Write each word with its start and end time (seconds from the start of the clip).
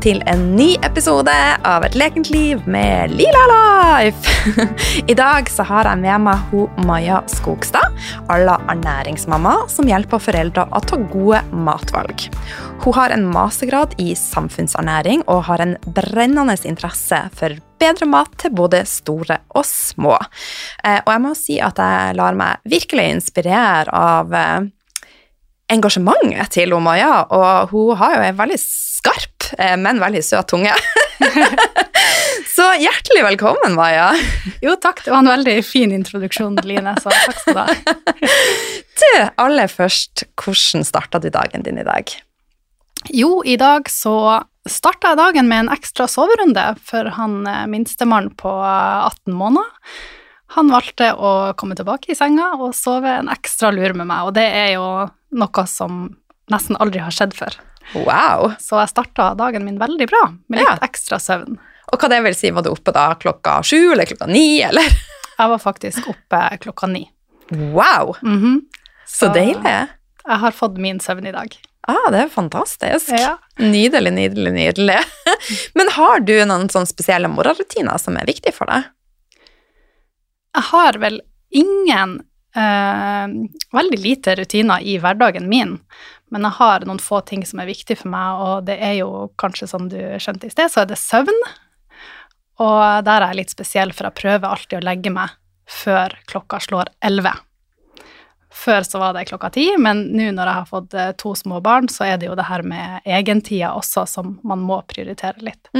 til 0.00 0.22
en 0.30 0.42
ny 0.56 0.78
episode 0.86 1.32
av 1.68 1.84
Et 1.84 1.96
lekent 1.98 2.30
liv 2.32 2.60
med 2.70 3.12
Lila 3.12 3.42
Life. 3.50 4.32
I 5.12 5.16
dag 5.16 5.50
så 5.52 5.66
har 5.68 5.88
jeg 5.90 6.00
med 6.00 6.24
meg 6.24 6.46
ho 6.50 6.64
Maja 6.88 7.18
Skogstad, 7.28 7.92
alla 8.32 8.56
ernæringsmamma, 8.72 9.66
som 9.68 9.88
hjelper 9.90 10.22
foreldre 10.22 10.64
å 10.72 10.80
ta 10.88 10.96
gode 11.12 11.42
matvalg. 11.52 12.26
Hun 12.80 12.96
har 12.96 13.12
en 13.12 13.28
mastergrad 13.28 13.92
i 14.00 14.14
samfunnsernæring 14.16 15.26
og 15.28 15.44
har 15.50 15.60
en 15.60 15.76
brennende 15.84 16.56
interesse 16.64 17.20
for 17.36 17.60
bedre 17.80 18.08
mat 18.08 18.32
til 18.40 18.56
både 18.56 18.86
store 18.88 19.42
og 19.52 19.68
små. 19.68 20.16
Eh, 20.84 21.00
Og 21.04 21.12
jeg 21.12 21.24
må 21.26 21.36
si 21.36 21.60
at 21.60 21.76
jeg 21.76 22.16
lar 22.16 22.36
meg 22.40 22.64
virkelig 22.64 23.08
inspirere 23.18 23.92
av 23.92 24.32
eh, 24.32 24.60
engasjementet 25.70 26.56
til 26.56 26.78
Maja, 26.80 27.26
og 27.28 27.74
hun 27.74 27.98
har 28.00 28.16
jo 28.16 28.28
en 28.30 28.40
veldig 28.40 28.62
skarp, 29.00 29.50
eh, 29.58 29.76
men 29.80 30.00
veldig 30.02 30.22
søt 30.24 30.50
tunge. 30.52 30.74
så 32.56 32.68
hjertelig 32.80 33.24
velkommen, 33.26 33.74
Maja. 33.78 34.12
Jo, 34.64 34.76
takk. 34.80 35.02
Det 35.04 35.12
var 35.12 35.24
en 35.24 35.32
veldig 35.32 35.56
fin 35.66 35.92
introduksjon, 35.96 36.58
Line, 36.68 36.94
så 37.00 37.12
takk 37.12 37.42
skal 37.42 37.58
du 37.58 37.64
ha. 37.64 37.68
Du, 39.00 39.12
aller 39.40 39.70
først, 39.72 40.26
hvordan 40.36 40.84
starta 40.84 41.18
du 41.22 41.30
dagen 41.32 41.64
din 41.64 41.80
i 41.80 41.86
dag? 41.86 42.10
Jo, 43.08 43.40
i 43.48 43.56
dag 43.56 43.88
så 43.88 44.42
starta 44.68 45.14
jeg 45.14 45.20
dagen 45.20 45.48
med 45.48 45.64
en 45.64 45.72
ekstra 45.72 46.04
soverunde 46.10 46.66
for 46.84 47.08
han 47.16 47.40
eh, 47.48 47.64
minstemann 47.70 48.28
på 48.38 48.52
eh, 48.52 49.06
18 49.08 49.38
måneder. 49.40 49.96
Han 50.58 50.70
valgte 50.72 51.12
å 51.14 51.32
komme 51.56 51.78
tilbake 51.78 52.12
i 52.12 52.18
senga 52.18 52.52
og 52.58 52.74
sove 52.76 53.16
en 53.22 53.30
ekstra 53.32 53.70
lur 53.72 53.94
med 53.96 54.10
meg, 54.10 54.28
og 54.28 54.34
det 54.36 54.44
er 54.44 54.72
jo 54.74 54.86
noe 55.38 55.66
som 55.70 56.08
nesten 56.50 56.78
aldri 56.82 57.02
har 57.04 57.14
skjedd 57.14 57.36
før. 57.38 57.56
Wow. 57.94 58.52
Så 58.62 58.78
jeg 58.80 58.88
starta 58.92 59.32
dagen 59.38 59.64
min 59.64 59.78
veldig 59.80 60.06
bra, 60.10 60.22
med 60.48 60.60
litt 60.60 60.68
Ja. 60.68 60.76
ekstra 60.86 61.18
søvn. 61.18 61.58
Og 61.92 61.98
hva 61.98 62.08
det 62.08 62.22
vil 62.22 62.34
si, 62.38 62.50
var 62.54 62.62
du 62.62 62.70
oppe 62.70 62.92
da 62.94 63.14
klokka 63.18 63.60
sju 63.66 63.92
eller 63.92 64.06
klokka 64.06 64.28
ni, 64.30 64.62
eller? 64.62 64.82
Jeg 65.38 65.48
var 65.48 65.58
faktisk 65.58 66.06
oppe 66.12 66.58
klokka 66.60 66.86
ni. 66.88 67.10
Wow, 67.50 68.14
Mhm. 68.22 68.60
så 69.06 69.26
Så- 69.26 69.34
deilig. 69.34 69.88
Jeg 70.28 70.38
har 70.38 70.52
fått 70.52 70.76
min 70.78 70.98
søvn 71.00 71.26
i 71.26 71.32
dag. 71.32 71.56
Ah, 71.88 72.10
det 72.10 72.20
er 72.20 72.28
fantastisk. 72.28 73.08
Ja. 73.18 73.38
Nydelig, 73.58 74.12
nydelig, 74.12 74.52
nydelig. 74.52 75.04
Men 75.74 75.88
har 75.90 76.20
du 76.20 76.34
noen 76.44 76.68
sånne 76.68 76.86
spesielle 76.86 77.26
morgenrutiner 77.28 77.98
som 77.98 78.16
er 78.16 78.26
viktige 78.26 78.52
for 78.54 78.66
deg? 78.66 78.84
Jeg 80.54 80.62
har 80.70 80.92
vel 80.98 81.20
ingen 81.50 82.20
eh, 82.56 83.34
Veldig 83.76 83.98
lite 84.00 84.36
rutiner 84.38 84.82
i 84.82 84.96
hverdagen 85.02 85.48
min, 85.50 85.78
men 86.30 86.46
jeg 86.46 86.58
har 86.60 86.86
noen 86.86 87.02
få 87.02 87.20
ting 87.26 87.42
som 87.46 87.62
er 87.62 87.70
viktige 87.70 87.98
for 88.00 88.12
meg, 88.12 88.40
og 88.44 88.68
det 88.70 88.78
er 88.82 88.96
jo 89.00 89.28
kanskje 89.40 89.68
som 89.70 89.90
du 89.90 89.98
skjønte 90.22 90.46
i 90.48 90.54
sted, 90.54 90.70
så 90.70 90.84
er 90.84 90.90
det 90.90 90.98
søvn. 91.00 91.44
Og 92.60 92.80
der 93.06 93.22
er 93.22 93.32
jeg 93.32 93.40
litt 93.40 93.54
spesiell, 93.54 93.92
for 93.96 94.08
jeg 94.08 94.18
prøver 94.20 94.50
alltid 94.50 94.78
å 94.78 94.86
legge 94.86 95.12
meg 95.14 95.32
før 95.70 96.14
klokka 96.30 96.60
slår 96.62 96.90
elleve. 97.06 97.32
Før 98.50 98.82
så 98.82 98.98
var 98.98 99.14
det 99.14 99.28
klokka 99.30 99.52
ti, 99.54 99.68
men 99.78 100.08
nå 100.10 100.32
når 100.34 100.50
jeg 100.50 100.58
har 100.58 100.68
fått 100.68 100.94
eh, 100.98 101.12
to 101.18 101.34
små 101.38 101.60
barn, 101.64 101.86
så 101.88 102.08
er 102.08 102.18
det 102.18 102.26
jo 102.26 102.36
det 102.38 102.48
her 102.48 102.64
med 102.66 103.06
egentida 103.06 103.70
også 103.78 104.04
som 104.10 104.34
man 104.46 104.62
må 104.66 104.80
prioritere 104.90 105.38
litt. 105.46 105.70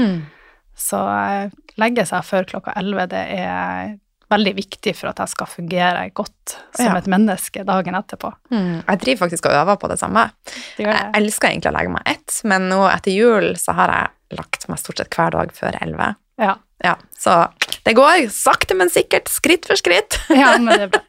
Så 0.78 1.00
eh, 1.02 1.50
legge 1.82 2.06
seg 2.08 2.24
før 2.24 2.46
klokka 2.52 2.76
11, 2.78 3.10
det 3.10 3.24
er 3.40 3.90
veldig 4.30 4.52
viktig 4.56 4.94
for 4.96 5.10
at 5.10 5.20
jeg 5.24 5.32
skal 5.32 5.48
fungere 5.50 6.04
godt 6.14 6.54
som 6.76 6.86
Ja. 6.86 6.96
et 6.98 7.06
menneske 7.10 7.64
dagen 7.66 7.94
etterpå. 7.98 8.32
Mm. 8.50 8.84
Jeg 8.86 9.00
driver 9.04 9.26
faktisk 9.26 9.46
og 9.50 9.56
øver 9.58 9.76
på 9.82 9.88
det 9.90 9.98
samme. 9.98 10.30
Det 10.76 10.86
gjør 10.86 10.92
Jeg 10.94 11.12
elsker 11.22 11.48
egentlig 11.50 11.72
å 11.72 11.76
legge 11.78 11.90
meg 11.96 12.02
ett, 12.06 12.40
men 12.44 12.68
nå 12.70 12.80
etter 12.90 13.12
jul 13.12 13.54
så 13.56 13.74
har 13.74 13.88
jeg 13.96 14.38
lagt 14.38 14.68
meg 14.68 14.78
stort 14.78 14.98
sett 15.02 15.10
hver 15.10 15.30
dag 15.34 15.52
før 15.52 15.78
elleve. 15.82 16.14
Ja. 16.38 16.56
Ja, 16.82 16.94
så 17.18 17.50
det 17.84 17.92
går 17.94 18.30
sakte, 18.32 18.74
men 18.74 18.88
sikkert, 18.88 19.28
skritt 19.28 19.66
for 19.68 19.76
skritt. 19.76 20.16
ja, 20.30 20.56
men 20.56 20.70
det 20.72 20.86
er 20.86 20.92
bra. 20.94 21.00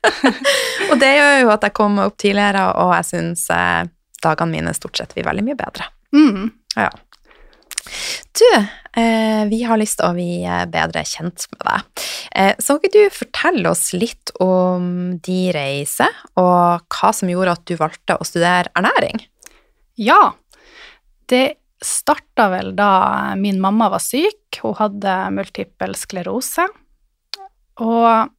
Og 0.92 1.00
det 1.00 1.12
gjør 1.16 1.38
jo 1.46 1.52
at 1.54 1.62
jeg 1.64 1.74
kommer 1.78 2.10
opp 2.10 2.18
tidligere, 2.20 2.66
og 2.76 2.92
jeg 2.98 3.08
syns 3.08 3.46
eh, 3.56 3.86
dagene 4.24 4.52
mine 4.52 4.74
stort 4.76 4.98
sett 5.00 5.14
blir 5.16 5.24
veldig 5.30 5.46
mye 5.48 5.56
bedre. 5.56 5.88
Mm. 6.12 6.52
Ja. 6.76 6.90
Du, 8.32 8.50
eh, 9.02 9.46
vi 9.50 9.62
har 9.68 9.80
lyst 9.82 10.00
til 10.00 10.08
å 10.08 10.16
bli 10.16 10.44
eh, 10.46 10.66
bedre 10.72 11.04
kjent 11.08 11.48
med 11.56 11.64
deg. 11.68 12.04
Eh, 12.36 12.54
så 12.62 12.78
kan 12.82 12.94
du 12.94 13.02
fortelle 13.14 13.72
oss 13.72 13.92
litt 13.96 14.34
om 14.44 15.18
de 15.24 15.40
reise, 15.56 16.08
og 16.40 16.86
hva 16.94 17.14
som 17.16 17.32
gjorde 17.32 17.58
at 17.58 17.66
du 17.68 17.76
valgte 17.80 18.18
å 18.18 18.28
studere 18.28 18.72
ernæring? 18.78 19.26
Ja, 20.00 20.34
det 21.32 21.46
starta 21.82 22.48
vel 22.54 22.76
da 22.78 23.34
min 23.40 23.60
mamma 23.62 23.90
var 23.92 24.04
syk. 24.04 24.62
Hun 24.62 24.78
hadde 24.78 25.16
multippel 25.34 25.96
sklerose. 25.98 26.68
Og 27.82 28.30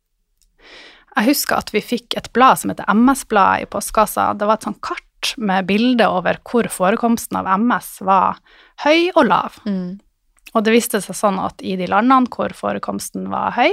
jeg 1.13 1.29
husker 1.29 1.59
at 1.59 1.73
vi 1.75 1.83
fikk 1.85 2.17
et 2.17 2.31
blad 2.33 2.61
som 2.61 2.73
heter 2.73 2.89
MS-bladet 2.89 3.67
i 3.67 3.71
postkassa. 3.71 4.31
Det 4.39 4.49
var 4.49 4.61
et 4.61 4.69
sånt 4.69 4.81
kart 4.85 5.05
med 5.37 5.67
bilde 5.69 6.07
over 6.09 6.39
hvor 6.49 6.69
forekomsten 6.73 7.39
av 7.41 7.49
MS 7.61 8.01
var 8.07 8.41
høy 8.85 9.13
og 9.15 9.25
lav. 9.29 9.61
Og 10.53 10.65
det 10.65 10.75
viste 10.75 11.01
seg 11.01 11.17
sånn 11.17 11.39
at 11.41 11.63
i 11.65 11.77
de 11.81 11.89
landene 11.89 12.29
hvor 12.33 12.53
forekomsten 12.57 13.31
var 13.33 13.55
høy, 13.57 13.73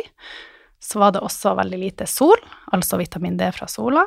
så 0.80 1.02
var 1.02 1.12
det 1.12 1.24
også 1.26 1.58
veldig 1.60 1.80
lite 1.82 2.08
sol, 2.08 2.40
altså 2.72 2.98
vitamin 3.02 3.36
D 3.38 3.50
fra 3.52 3.68
sola, 3.68 4.06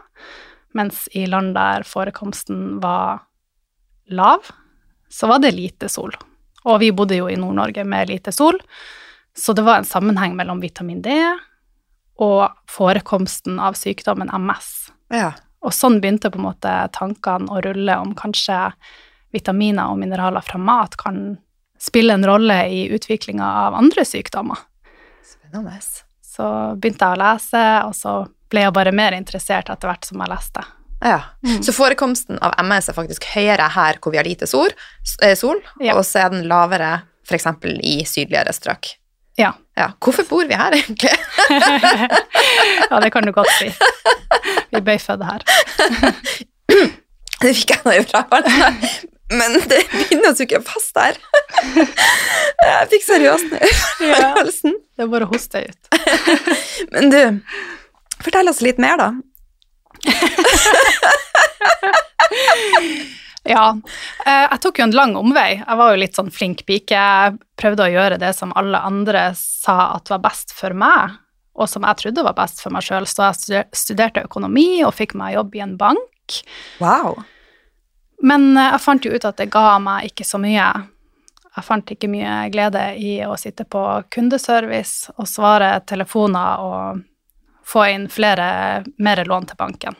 mens 0.72 1.04
i 1.12 1.26
land 1.28 1.52
der 1.54 1.84
forekomsten 1.84 2.80
var 2.80 3.26
lav, 4.08 4.48
så 5.12 5.28
var 5.28 5.42
det 5.44 5.52
lite 5.52 5.90
sol. 5.92 6.14
Og 6.64 6.80
vi 6.80 6.92
bodde 6.96 7.18
jo 7.18 7.28
i 7.28 7.36
Nord-Norge 7.36 7.84
med 7.84 8.08
lite 8.08 8.32
sol, 8.32 8.56
så 9.36 9.52
det 9.52 9.64
var 9.66 9.80
en 9.80 9.88
sammenheng 9.88 10.36
mellom 10.36 10.60
vitamin 10.64 11.02
D 11.04 11.12
og 12.22 12.48
forekomsten 12.70 13.60
av 13.60 13.76
sykdommen 13.76 14.32
MS. 14.32 14.92
Ja. 15.12 15.32
Og 15.62 15.74
sånn 15.74 16.00
begynte 16.02 16.30
på 16.32 16.40
en 16.40 16.48
måte 16.48 16.72
tankene 16.96 17.50
å 17.52 17.60
rulle 17.64 17.96
om 18.02 18.14
kanskje 18.18 18.72
vitaminer 19.32 19.92
og 19.92 20.00
mineraler 20.02 20.44
fra 20.44 20.58
mat 20.60 20.96
kan 21.00 21.38
spille 21.80 22.14
en 22.14 22.26
rolle 22.26 22.58
i 22.70 22.82
utviklinga 22.94 23.46
av 23.66 23.74
andre 23.78 24.04
sykdommer. 24.06 24.58
Spennende. 25.26 25.78
Så 26.22 26.44
begynte 26.80 27.08
jeg 27.08 27.18
å 27.18 27.22
lese, 27.22 27.64
og 27.86 27.94
så 27.96 28.14
ble 28.52 28.66
jeg 28.66 28.74
bare 28.76 28.92
mer 28.94 29.16
interessert 29.16 29.70
etter 29.72 29.90
hvert 29.90 30.06
som 30.06 30.22
jeg 30.22 30.32
leste. 30.32 30.64
Ja. 31.02 31.18
Mm. 31.42 31.62
Så 31.66 31.74
forekomsten 31.74 32.38
av 32.44 32.54
MS 32.62 32.90
er 32.92 32.96
faktisk 32.96 33.26
høyere 33.34 33.66
her 33.74 33.98
hvor 34.02 34.14
vi 34.14 34.20
har 34.20 34.28
lite 34.28 34.46
sol, 34.46 34.70
eh, 35.22 35.34
sol 35.38 35.58
Ja. 35.80 35.96
og 35.96 36.04
så 36.06 36.26
er 36.26 36.34
den 36.34 36.46
lavere 36.50 37.02
f.eks. 37.26 37.46
i 37.82 38.04
sydligere 38.06 38.52
strøk. 38.54 38.94
Ja. 39.38 39.54
Ja. 39.76 39.90
Hvorfor 39.98 40.28
bor 40.28 40.46
vi 40.46 40.54
her, 40.54 40.74
egentlig? 40.76 41.10
ja, 42.90 43.00
det 43.00 43.10
kan 43.14 43.24
du 43.24 43.32
godt 43.32 43.50
si. 43.58 43.72
Vi 44.72 44.80
ble 44.84 44.96
født 45.02 45.24
her. 45.28 45.44
Det 47.42 47.52
fikk 47.58 47.72
jeg 47.74 47.82
nå 47.86 47.92
ifra, 48.00 48.20
men 49.32 49.56
det 49.70 49.80
oss 50.28 50.38
jo 50.40 50.44
ikke 50.46 50.60
fast 50.66 50.92
der. 50.94 51.16
Jeg 52.62 52.88
fikk 52.92 53.04
seriøst 53.06 53.54
i 54.04 54.12
halsen. 54.36 54.76
Det 54.96 55.06
er 55.06 55.10
bare 55.12 55.26
å 55.26 55.32
hoste 55.32 55.64
ut. 55.66 55.82
Men 56.94 57.10
du, 57.12 57.20
fortell 58.22 58.50
oss 58.52 58.60
litt 58.64 58.78
mer, 58.82 59.00
da. 59.00 59.10
Ja. 63.48 63.64
eh, 64.26 64.46
Jeg 64.52 64.60
tok 64.62 64.78
jo 64.78 64.84
en 64.86 64.94
lang 64.94 65.16
omvei. 65.18 65.56
Jeg 65.58 65.78
var 65.80 65.90
jo 65.92 65.98
litt 66.00 66.14
sånn 66.18 66.30
flink 66.34 66.62
pike. 66.68 66.94
Jeg 66.94 67.38
prøvde 67.58 67.88
å 67.88 67.92
gjøre 67.92 68.18
det 68.22 68.30
som 68.38 68.52
alle 68.58 68.78
andre 68.86 69.30
sa 69.38 69.94
at 69.96 70.12
var 70.12 70.22
best 70.28 70.54
for 70.54 70.76
meg, 70.78 71.16
og 71.52 71.68
som 71.68 71.84
jeg 71.84 72.00
trodde 72.00 72.24
var 72.24 72.36
best 72.38 72.62
for 72.64 72.72
meg 72.74 72.84
sjøl. 72.86 73.06
Så 73.08 73.28
jeg 73.28 73.66
studerte 73.76 74.24
økonomi 74.24 74.82
og 74.86 74.94
fikk 74.96 75.14
meg 75.18 75.36
jobb 75.36 75.58
i 75.58 75.64
en 75.64 75.76
bank. 75.80 76.40
Wow. 76.80 77.20
Men 78.22 78.52
eh, 78.56 78.72
jeg 78.72 78.84
fant 78.84 79.06
jo 79.06 79.12
ut 79.12 79.28
at 79.28 79.38
det 79.40 79.50
ga 79.52 79.76
meg 79.82 80.12
ikke 80.12 80.26
så 80.26 80.40
mye. 80.42 80.66
Jeg 81.52 81.66
fant 81.66 81.92
ikke 81.92 82.08
mye 82.08 82.36
glede 82.52 82.86
i 82.96 83.18
å 83.26 83.36
sitte 83.40 83.66
på 83.68 83.82
kundeservice 84.14 85.12
og 85.18 85.28
svare 85.28 85.74
telefoner 85.84 86.64
og 86.64 87.02
få 87.68 87.84
inn 87.92 88.08
flere, 88.10 88.82
mer 88.98 89.24
lån 89.28 89.50
til 89.50 89.58
banken. 89.60 89.98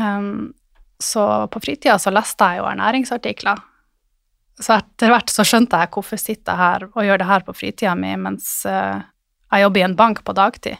Um, 0.00 0.52
så 0.98 1.46
på 1.52 1.60
fritida 1.60 1.98
så 2.00 2.10
leste 2.14 2.48
jeg 2.48 2.62
jo 2.62 2.68
ernæringsartikler. 2.70 3.60
Så 4.60 4.76
etter 4.78 5.10
hvert 5.12 5.32
så 5.32 5.44
skjønte 5.46 5.78
jeg 5.82 5.90
hvorfor 5.94 6.20
sitter 6.20 6.54
jeg 6.54 6.62
her 6.62 6.86
og 6.88 7.06
gjør 7.06 7.20
det 7.20 7.28
her 7.28 7.44
på 7.46 7.54
fritida 7.56 7.94
mi 7.98 8.12
mens 8.20 8.48
eh, 8.70 9.02
jeg 9.54 9.66
jobber 9.66 9.80
i 9.80 9.86
en 9.86 9.96
bank 9.98 10.24
på 10.26 10.34
dagtid. 10.36 10.76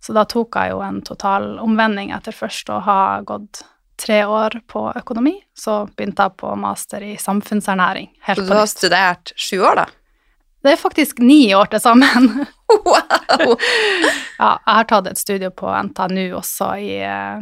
Så 0.00 0.14
da 0.16 0.24
tok 0.28 0.56
jeg 0.56 0.72
jo 0.72 0.80
en 0.84 1.02
total 1.04 1.58
omvending 1.60 2.12
etter 2.16 2.32
først 2.32 2.70
å 2.72 2.80
ha 2.86 3.00
gått 3.26 3.62
tre 4.00 4.22
år 4.24 4.60
på 4.70 4.86
økonomi. 4.96 5.34
Så 5.56 5.84
begynte 5.96 6.28
jeg 6.28 6.36
på 6.40 6.52
master 6.56 7.04
i 7.04 7.14
samfunnsernæring. 7.20 8.08
Helt 8.28 8.40
Så 8.40 8.46
du 8.46 8.54
har 8.54 8.64
nytt. 8.64 8.76
studert 8.76 9.32
sju 9.36 9.58
år, 9.60 9.82
da? 9.82 9.86
Det 10.60 10.72
er 10.74 10.80
faktisk 10.80 11.20
ni 11.24 11.54
år 11.56 11.70
til 11.72 11.80
sammen. 11.80 12.46
Wow! 12.70 13.56
ja, 14.38 14.50
jeg 14.62 14.74
har 14.76 14.84
tatt 14.86 15.08
et 15.10 15.18
studie 15.18 15.48
på 15.50 15.66
NTNU 15.66 16.36
også 16.38 16.68
i 16.78 17.00
eh, 17.02 17.40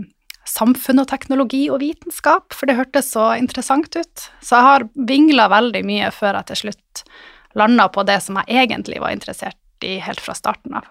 samfunn 0.48 1.02
og 1.02 1.08
teknologi 1.10 1.66
og 1.68 1.82
vitenskap, 1.82 2.56
for 2.56 2.64
det 2.64 2.78
hørtes 2.78 3.10
så 3.12 3.34
interessant 3.36 3.92
ut. 3.92 4.24
Så 4.40 4.56
jeg 4.56 4.64
har 4.64 4.86
vingla 4.96 5.50
veldig 5.52 5.82
mye 5.84 6.08
før 6.16 6.40
jeg 6.40 6.48
til 6.48 6.60
slutt 6.62 7.04
landa 7.60 7.90
på 7.92 8.06
det 8.08 8.22
som 8.24 8.40
jeg 8.40 8.64
egentlig 8.64 9.02
var 9.04 9.12
interessert 9.12 9.60
i 9.86 9.98
helt 10.02 10.20
fra 10.22 10.34
starten 10.38 10.74
av. 10.78 10.86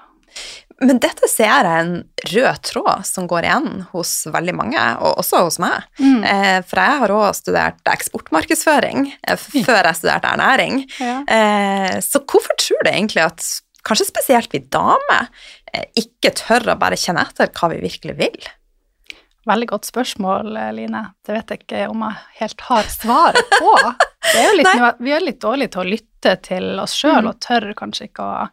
Men 0.84 1.00
dette 1.02 1.26
ser 1.32 1.48
jeg 1.50 1.66
en 1.82 1.94
rød 2.30 2.60
tråd 2.68 3.06
som 3.08 3.26
går 3.30 3.48
igjen 3.48 3.70
hos 3.94 4.12
veldig 4.30 4.54
mange, 4.54 4.82
og 5.02 5.22
også 5.24 5.40
hos 5.48 5.58
meg. 5.64 5.88
Mm. 5.98 6.20
Eh, 6.28 6.58
for 6.68 6.82
jeg 6.84 7.00
har 7.02 7.14
òg 7.16 7.30
studert 7.40 7.90
eksportmarkedsføring 7.90 9.08
eh, 9.24 9.40
før 9.40 9.88
jeg 9.90 9.98
studerte 10.02 10.34
ernæring. 10.36 10.84
Ja. 11.02 11.16
Eh, 11.26 11.96
så 12.06 12.22
hvorfor 12.22 12.54
tror 12.62 12.86
du 12.86 12.92
egentlig 12.92 13.24
at 13.26 13.48
kanskje 13.88 14.10
spesielt 14.12 14.54
vi 14.54 14.62
damer 14.68 15.30
ikke 15.98 16.32
tør 16.36 16.74
å 16.74 16.78
bare 16.80 16.98
kjenne 17.00 17.24
etter 17.26 17.50
hva 17.56 17.72
vi 17.74 17.82
virkelig 17.82 18.18
vil? 18.20 18.48
Veldig 19.48 19.68
godt 19.70 19.88
spørsmål, 19.88 20.50
Line. 20.76 21.02
Det 21.26 21.34
vet 21.38 21.52
jeg 21.54 21.62
ikke 21.64 21.84
om 21.90 22.02
jeg 22.04 22.42
helt 22.42 22.64
har 22.68 22.90
svaret 22.92 23.54
på. 23.58 23.74
Det 24.28 24.42
er 24.44 24.58
litt, 24.60 24.98
vi 25.00 25.12
er 25.16 25.24
litt 25.24 25.40
dårlige 25.40 25.72
til 25.72 25.82
å 25.86 25.88
lytte 25.88 26.34
til 26.44 26.66
oss 26.84 26.98
sjøl, 27.00 27.22
Mm. 27.24 27.30
og 27.32 27.38
tør 27.46 27.70
kanskje 27.80 28.10
ikke 28.10 28.26
å 28.28 28.48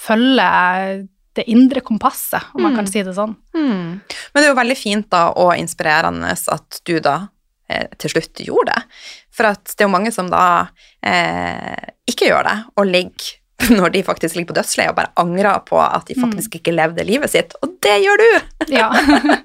følge 0.00 1.08
det 1.38 1.44
indre 1.52 1.80
kompasset, 1.86 2.42
om 2.56 2.62
man 2.64 2.72
Mm. 2.72 2.76
kan 2.80 2.86
si 2.90 3.02
det 3.06 3.14
sånn. 3.14 3.36
Men 3.54 4.00
det 4.34 4.44
er 4.46 4.50
jo 4.50 4.58
veldig 4.58 4.76
fint 4.76 5.10
da, 5.10 5.28
og 5.36 5.52
inspirerende 5.56 6.32
at 6.32 6.80
du 6.84 6.96
da 7.00 7.28
eh, 7.70 7.86
til 7.98 8.10
slutt 8.10 8.40
gjorde 8.42 8.72
det. 8.74 8.82
For 9.30 9.46
at 9.46 9.62
det 9.64 9.84
er 9.84 9.86
jo 9.86 9.92
mange 9.94 10.10
som 10.12 10.26
da 10.32 10.68
eh, 11.06 11.76
ikke 12.10 12.26
gjør 12.32 12.48
det, 12.48 12.56
og 12.76 12.86
ligger 12.90 13.36
når 13.76 13.92
de 13.92 14.02
faktisk 14.02 14.34
ligger 14.36 14.54
på 14.54 14.58
dødsleiet 14.58 14.90
og 14.90 14.96
bare 14.96 15.12
angrer 15.20 15.60
på 15.68 15.78
at 15.78 16.06
de 16.08 16.14
faktisk 16.18 16.54
ikke 16.58 16.72
levde 16.74 17.04
livet 17.04 17.30
sitt. 17.30 17.54
Og 17.62 17.76
det 17.84 17.98
gjør 18.02 18.16
du! 18.24 18.30
Ja. 18.80 18.88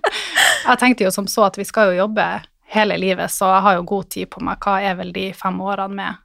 jeg 0.69 0.77
tenkte 0.81 1.03
jo 1.05 1.11
som 1.11 1.27
så 1.27 1.45
at 1.49 1.57
vi 1.59 1.65
skal 1.67 1.91
jo 1.93 1.99
jobbe 2.05 2.25
hele 2.75 2.97
livet, 2.97 3.29
så 3.31 3.45
jeg 3.53 3.61
har 3.67 3.75
jo 3.77 3.83
god 3.83 4.09
tid 4.09 4.29
på 4.31 4.41
meg. 4.41 4.57
Hva 4.63 4.79
er 4.81 4.95
vel 4.99 5.11
de 5.13 5.29
fem 5.37 5.59
årene 5.61 5.93
med 5.95 6.21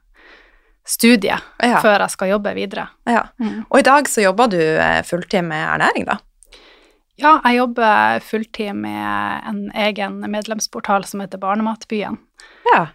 studie 0.87 1.37
Ja. 1.61 1.79
før 1.81 1.99
jeg 2.05 2.09
skal 2.15 2.29
jobbe 2.33 2.53
videre? 2.57 2.87
Ja. 3.05 3.27
Mm. 3.39 3.65
Og 3.69 3.79
i 3.79 3.85
dag 3.85 4.09
så 4.09 4.23
jobber 4.23 4.47
du 4.51 4.59
eh, 4.61 5.01
fulltid 5.07 5.43
med 5.45 5.61
ernæring, 5.67 6.05
da. 6.09 6.17
Ja, 7.21 7.35
jeg 7.45 7.59
jobber 7.59 8.19
fulltid 8.25 8.73
med 8.75 9.43
en 9.47 9.61
egen 9.75 10.19
medlemsportal 10.31 11.05
som 11.05 11.21
heter 11.21 11.37
Barnematbyen. 11.37 12.17
Ja. 12.73 12.87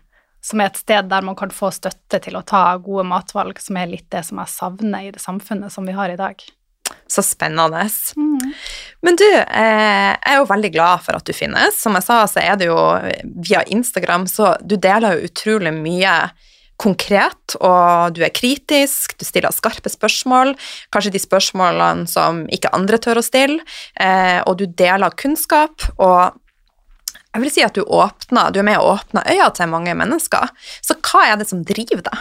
Som 0.43 0.61
er 0.63 0.71
et 0.73 0.81
sted 0.81 1.09
der 1.11 1.23
man 1.27 1.37
kan 1.39 1.51
få 1.55 1.71
støtte 1.75 2.19
til 2.23 2.37
å 2.39 2.43
ta 2.47 2.77
gode 2.83 3.05
matvalg, 3.07 3.59
som 3.63 3.79
er 3.79 3.87
litt 3.91 4.09
det 4.11 4.25
som 4.27 4.39
jeg 4.43 4.51
savner 4.51 5.07
i 5.07 5.13
det 5.15 5.23
samfunnet 5.23 5.71
som 5.75 5.87
vi 5.87 5.95
har 5.95 6.11
i 6.11 6.19
dag. 6.19 6.43
Så 7.11 7.23
spennende. 7.23 7.83
Men 9.03 9.17
du, 9.19 9.27
eh, 9.27 10.11
jeg 10.15 10.33
er 10.33 10.37
jo 10.41 10.47
veldig 10.51 10.73
glad 10.75 11.03
for 11.03 11.19
at 11.19 11.27
du 11.27 11.33
finnes. 11.35 11.79
Som 11.83 11.95
jeg 11.99 12.07
sa, 12.07 12.21
så 12.31 12.43
er 12.43 12.59
det 12.59 12.67
jo 12.69 12.79
via 13.47 13.63
Instagram, 13.67 14.27
så 14.31 14.55
du 14.63 14.77
deler 14.77 15.17
jo 15.17 15.27
utrolig 15.31 15.75
mye 15.75 16.15
konkret, 16.77 17.57
og 17.61 18.15
du 18.17 18.23
er 18.27 18.33
kritisk, 18.37 19.17
du 19.19 19.25
stiller 19.25 19.55
skarpe 19.55 19.89
spørsmål, 19.93 20.55
kanskje 20.93 21.15
de 21.15 21.23
spørsmålene 21.23 22.09
som 22.11 22.43
ikke 22.53 22.73
andre 22.77 22.99
tør 23.03 23.21
å 23.21 23.25
stille, 23.25 23.63
eh, 24.01 24.41
og 24.45 24.59
du 24.61 24.67
deler 24.67 25.15
kunnskap, 25.17 25.89
og 25.97 26.37
jeg 27.33 27.43
vil 27.43 27.53
si 27.53 27.65
at 27.65 27.77
du 27.77 27.83
åpner, 27.85 28.53
du 28.53 28.61
er 28.61 28.69
med 28.69 28.81
å 28.81 28.95
åpne 28.95 29.25
øya 29.29 29.51
til 29.57 29.69
mange 29.69 29.93
mennesker. 29.97 30.49
Så 30.85 30.97
hva 31.05 31.27
er 31.33 31.37
det 31.41 31.49
som 31.51 31.65
driver 31.69 32.05
deg? 32.07 32.19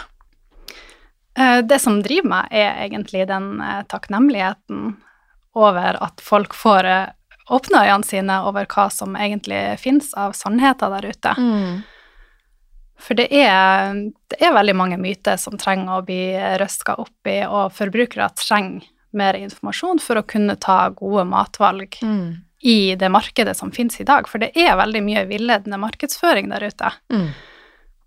Eh, 1.38 1.60
Det 1.62 1.80
som 1.80 2.02
driver 2.04 2.28
meg, 2.28 2.48
er 2.52 2.84
egentlig 2.84 3.26
den 3.28 3.60
eh, 3.60 3.82
takknemligheten 3.88 4.96
over 5.56 5.96
at 6.04 6.20
folk 6.20 6.52
får 6.52 6.88
åpne 7.48 7.84
øynene 7.86 8.04
sine 8.04 8.40
over 8.44 8.66
hva 8.66 8.88
som 8.92 9.16
egentlig 9.16 9.78
finnes 9.80 10.10
av 10.18 10.32
sannheter 10.36 10.90
der 10.96 11.12
ute. 11.12 11.32
For 12.98 13.18
det 13.18 13.28
er, 13.34 13.94
det 14.30 14.38
er 14.40 14.54
veldig 14.56 14.74
mange 14.76 14.98
myter 15.00 15.36
som 15.40 15.58
trenger 15.60 15.98
å 15.98 16.04
bli 16.06 16.32
røska 16.60 16.96
opp 17.02 17.28
i, 17.28 17.42
og 17.44 17.74
forbrukere 17.76 18.30
trenger 18.38 18.86
mer 19.16 19.36
informasjon 19.38 20.00
for 20.02 20.20
å 20.20 20.26
kunne 20.28 20.56
ta 20.60 20.90
gode 20.92 21.24
matvalg 21.28 21.98
i 22.66 22.94
det 22.98 23.08
markedet 23.12 23.56
som 23.56 23.72
finnes 23.72 24.00
i 24.00 24.04
dag. 24.04 24.28
For 24.28 24.42
det 24.42 24.52
er 24.58 24.76
veldig 24.76 25.02
mye 25.04 25.24
villedende 25.28 25.78
markedsføring 25.80 26.50
der 26.52 26.66
ute. 26.66 26.92
Mm. 27.12 27.28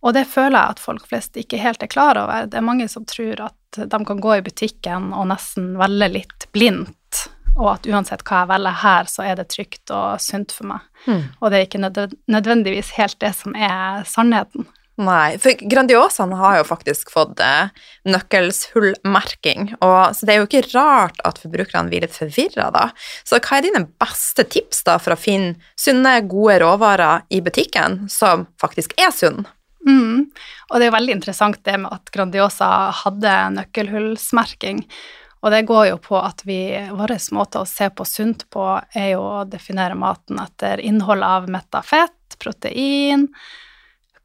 Og 0.06 0.16
det 0.16 0.26
føler 0.32 0.58
jeg 0.58 0.76
at 0.76 0.82
folk 0.84 1.08
flest 1.10 1.38
ikke 1.40 1.60
helt 1.60 1.84
er 1.84 1.92
klar 1.92 2.18
over. 2.20 2.48
Det 2.48 2.60
er 2.60 2.66
mange 2.66 2.88
som 2.92 3.06
tror 3.10 3.42
at 3.50 3.80
de 3.80 4.00
kan 4.06 4.22
gå 4.24 4.38
i 4.38 4.44
butikken 4.46 5.12
og 5.14 5.30
nesten 5.32 5.74
velge 5.80 6.10
litt 6.14 6.48
blindt, 6.56 7.24
og 7.58 7.74
at 7.74 7.88
uansett 7.90 8.24
hva 8.28 8.44
jeg 8.44 8.52
velger 8.54 8.78
her, 8.84 9.10
så 9.12 9.26
er 9.28 9.40
det 9.40 9.50
trygt 9.52 9.92
og 9.92 10.22
sunt 10.24 10.54
for 10.56 10.72
meg. 10.72 10.86
Mm. 11.06 11.24
Og 11.40 11.52
det 11.52 11.60
er 11.60 11.68
ikke 11.68 11.84
nødvendigvis 11.84 12.94
helt 13.00 13.20
det 13.20 13.34
som 13.38 13.58
er 13.58 14.06
sannheten. 14.08 14.68
Nei, 15.00 15.38
for 15.40 15.56
Grandiosaen 15.72 16.34
har 16.36 16.58
jo 16.58 16.66
faktisk 16.68 17.12
fått 17.14 17.40
eh, 17.40 17.70
nøkkelshullmerking, 18.04 19.70
og 19.80 20.16
så 20.16 20.28
det 20.28 20.34
er 20.34 20.42
jo 20.42 20.48
ikke 20.50 20.74
rart 20.74 21.22
at 21.24 21.40
forbrukerne 21.40 21.88
blir 21.88 22.04
litt 22.04 22.18
forvirra 22.18 22.66
da. 22.76 22.90
Så 23.24 23.40
hva 23.40 23.60
er 23.60 23.64
dine 23.70 23.86
beste 24.02 24.44
tips 24.44 24.84
da 24.90 24.98
for 25.00 25.16
å 25.16 25.20
finne 25.20 25.56
sunne, 25.80 26.18
gode 26.28 26.58
råvarer 26.66 27.24
i 27.32 27.40
butikken 27.46 28.10
som 28.12 28.44
faktisk 28.60 28.98
er 29.00 29.14
sunn? 29.16 29.48
Mm. 29.88 30.28
Og 30.68 30.76
det 30.76 30.84
er 30.84 30.92
jo 30.92 30.98
veldig 30.98 31.16
interessant 31.16 31.62
det 31.64 31.78
med 31.80 31.96
at 31.96 32.12
Grandiosa 32.12 32.70
hadde 33.06 33.38
nøkkelhullsmerking. 33.56 34.84
Og 35.40 35.56
det 35.56 35.64
går 35.70 35.86
jo 35.94 36.02
på 36.04 36.20
at 36.20 36.44
vi, 36.44 36.60
vår 36.92 37.16
måte 37.40 37.64
å 37.64 37.72
se 37.72 37.88
på 37.88 38.04
sunt 38.04 38.50
på, 38.52 38.68
er 38.92 39.14
jo 39.14 39.24
å 39.24 39.48
definere 39.48 39.96
maten 39.96 40.44
etter 40.44 40.84
innhold 40.84 41.24
av 41.24 41.48
metta 41.48 41.80
fett, 41.88 42.36
protein, 42.44 43.30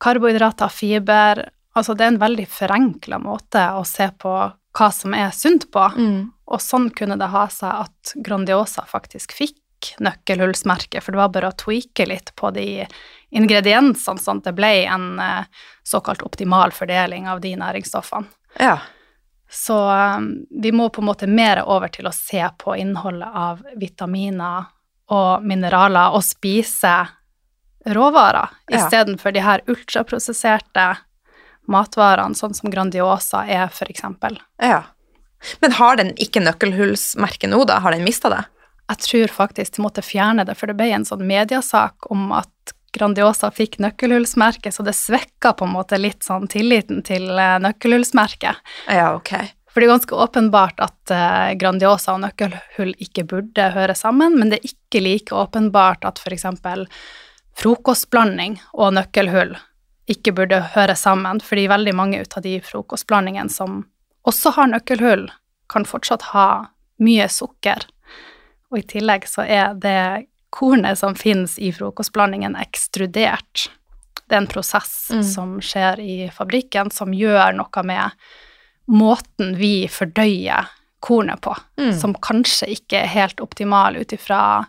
karbohydrater, 0.03 0.73
fiber. 0.73 1.45
Altså 1.75 1.95
det 1.95 2.07
er 2.07 2.15
en 2.15 2.23
veldig 2.23 2.47
forenkla 2.51 3.19
måte 3.23 3.65
å 3.75 3.85
se 3.89 4.09
på 4.19 4.35
hva 4.75 4.89
som 4.91 5.15
er 5.15 5.31
sunt 5.35 5.69
på. 5.75 5.85
Og 6.45 6.61
sånn 6.61 6.91
kunne 6.95 7.17
det 7.21 7.31
ha 7.33 7.47
seg 7.53 7.85
at 7.87 8.15
Grandiosa 8.25 8.85
faktisk 8.89 9.33
fikk 9.37 9.61
nøkkelhullsmerket, 10.01 11.03
for 11.05 11.13
det 11.13 11.21
var 11.21 11.33
bare 11.35 11.51
å 11.53 11.59
tweake 11.61 12.07
litt 12.09 12.33
på 12.39 12.51
de 12.57 12.87
ingrediensene, 13.37 14.21
sånn 14.21 14.41
at 14.41 14.49
det 14.49 14.55
ble 14.57 14.73
en 14.89 15.19
eh, 15.21 15.65
såkalt 15.85 16.23
optimal 16.25 16.73
fordeling 16.73 17.29
av 17.29 17.43
de 17.45 17.53
næringsstoffene. 17.61 18.31
Ja. 18.61 18.79
Så 19.51 19.77
um, 19.91 20.31
vi 20.51 20.73
må 20.73 20.89
på 20.91 21.03
en 21.03 21.11
måte 21.11 21.29
mer 21.31 21.61
over 21.69 21.93
til 21.93 22.09
å 22.09 22.15
se 22.15 22.43
på 22.59 22.77
innholdet 22.81 23.29
av 23.29 23.61
vitaminer 23.79 24.71
og 25.15 25.45
mineraler 25.45 26.17
og 26.17 26.25
spise 26.25 26.95
råvarer 27.87 28.49
Ja. 28.71 28.79
istedenfor 28.79 29.33
de 29.33 29.41
her 29.45 29.61
ultraprosesserte 29.69 30.97
matvarene, 31.69 32.35
sånn 32.37 32.55
som 32.55 32.71
Grandiosa 32.71 33.47
er, 33.49 33.69
for 33.69 33.87
eksempel. 33.91 34.39
ja. 34.61 34.83
Men 35.61 35.73
har 35.73 35.97
den 35.97 36.15
ikke 36.17 36.41
nøkkelhullsmerket 36.41 37.51
nå, 37.51 37.67
da? 37.69 37.79
Har 37.85 37.93
den 37.93 38.05
mista 38.07 38.31
det? 38.33 38.47
Jeg 38.89 38.99
tror 39.05 39.29
faktisk 39.29 39.75
de 39.77 39.83
måtte 39.83 40.01
fjerne 40.01 40.47
det, 40.49 40.55
for 40.57 40.67
det 40.67 40.77
ble 40.79 40.87
en 40.97 41.05
sånn 41.05 41.21
mediasak 41.29 42.07
om 42.11 42.33
at 42.33 42.49
Grandiosa 42.97 43.51
fikk 43.53 43.77
nøkkelhullsmerket, 43.83 44.73
så 44.73 44.83
det 44.87 44.95
svekka 44.97 45.53
på 45.59 45.67
en 45.67 45.75
måte 45.75 45.99
litt 46.01 46.23
sånn 46.25 46.49
tilliten 46.49 47.03
til 47.05 47.29
eh, 47.37 47.59
nøkkelhullsmerket. 47.61 48.57
Ja, 48.89 49.11
ok. 49.19 49.35
For 49.69 49.81
det 49.83 49.89
er 49.89 49.93
ganske 49.99 50.17
åpenbart 50.17 50.81
at 50.81 51.11
eh, 51.13 51.53
Grandiosa 51.61 52.15
og 52.15 52.23
nøkkelhull 52.25 52.95
ikke 53.03 53.27
burde 53.29 53.69
høre 53.75 53.95
sammen, 53.99 54.39
men 54.39 54.49
det 54.49 54.61
er 54.63 54.71
ikke 54.73 55.03
like 55.05 55.35
åpenbart 55.35 56.07
at 56.09 56.23
f.eks. 56.25 56.47
frokostblanding 57.59 58.59
og 58.73 58.95
nøkkelhull 58.97 59.55
ikke 60.11 60.35
burde 60.37 60.61
høre 60.75 60.97
sammen, 60.99 61.41
fordi 61.41 61.69
veldig 61.71 61.95
mange 61.97 62.21
ut 62.21 62.37
av 62.37 62.45
de 62.45 62.59
frokostblandingene 62.61 63.53
som 63.53 63.85
også 64.29 64.53
har 64.57 64.69
nøkkelhull, 64.73 65.31
kan 65.69 65.87
fortsatt 65.89 66.27
ha 66.35 66.49
mye 67.01 67.25
sukker. 67.33 67.87
Og 68.73 68.79
i 68.83 68.87
tillegg 68.95 69.25
så 69.29 69.47
er 69.49 69.73
det 69.81 70.27
kornet 70.55 70.99
som 71.01 71.17
finnes 71.19 71.57
i 71.59 71.73
frokostblandingen, 71.75 72.57
ekstrudert. 72.61 73.69
Det 74.29 74.37
er 74.37 74.43
en 74.43 74.51
prosess 74.51 75.11
Mm. 75.11 75.23
som 75.25 75.61
skjer 75.61 76.01
i 76.01 76.31
fabrikken, 76.31 76.93
som 76.93 77.13
gjør 77.13 77.55
noe 77.57 77.83
med 77.83 78.11
måten 78.89 79.57
vi 79.57 79.89
fordøyer 79.89 80.69
kornet 81.01 81.41
på, 81.41 81.57
Mm. 81.79 81.93
som 82.01 82.15
kanskje 82.15 82.69
ikke 82.69 83.03
er 83.03 83.07
helt 83.07 83.41
optimal 83.41 83.97
ut 83.97 84.13
ifra 84.13 84.67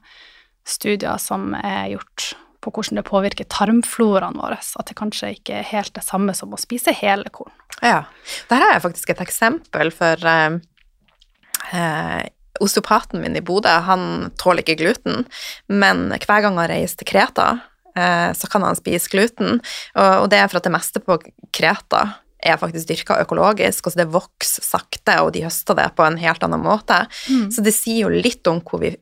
studier 0.66 1.18
som 1.20 1.54
er 1.54 1.90
gjort 1.90 2.36
på 2.66 2.74
hvordan 2.74 3.00
det 3.00 3.06
påvirker 3.08 3.48
tarmfloraen 3.54 4.40
vår, 4.42 4.58
at 4.58 4.90
det 4.90 4.98
kanskje 4.98 5.36
ikke 5.38 5.60
er 5.60 5.70
helt 5.70 5.94
det 5.96 6.06
samme 6.06 6.36
som 6.38 6.54
å 6.56 6.62
spise 6.62 6.96
hele 6.98 7.30
korn. 7.34 7.54
Ja. 7.82 8.06
Der 8.50 8.64
har 8.64 8.76
jeg 8.76 8.86
faktisk 8.88 9.14
et 9.14 9.24
eksempel 9.26 9.94
for 9.94 10.32
eh, 10.32 10.58
eh, 11.78 12.24
Osteopaten 12.64 13.20
min 13.20 13.36
i 13.36 13.44
Bodø, 13.44 13.72
han 13.84 14.32
tåler 14.40 14.64
ikke 14.64 14.80
gluten, 14.80 15.26
men 15.68 16.08
hver 16.14 16.46
gang 16.46 16.60
han 16.60 16.70
reiser 16.72 17.02
til 17.02 17.10
Kreta, 17.10 17.50
eh, 17.98 18.30
så 18.32 18.50
kan 18.52 18.64
han 18.64 18.78
spise 18.80 19.12
gluten, 19.12 19.60
og, 19.96 20.12
og 20.24 20.30
det 20.32 20.40
er 20.40 20.48
for 20.52 20.62
at 20.62 20.70
det 20.70 20.76
meste 20.76 21.04
på 21.04 21.20
Kreta 21.56 22.06
er 22.46 22.60
faktisk 22.62 22.90
dyrka 22.92 23.18
økologisk, 23.24 23.88
altså 23.88 24.04
det 24.04 24.12
vokser 24.14 24.66
sakte, 24.66 25.18
og 25.24 25.34
de 25.36 25.46
høster 25.48 25.78
det 25.78 25.88
på 25.98 26.06
en 26.06 26.20
helt 26.22 26.44
annen 26.46 26.62
måte. 26.62 27.02
Mm. 27.32 27.50
Så 27.52 27.64
det 27.66 27.74
sier 27.76 28.06
jo 28.06 28.12
litt 28.14 28.46
om 28.52 28.62
hvor 28.66 28.84
vi 28.84 28.94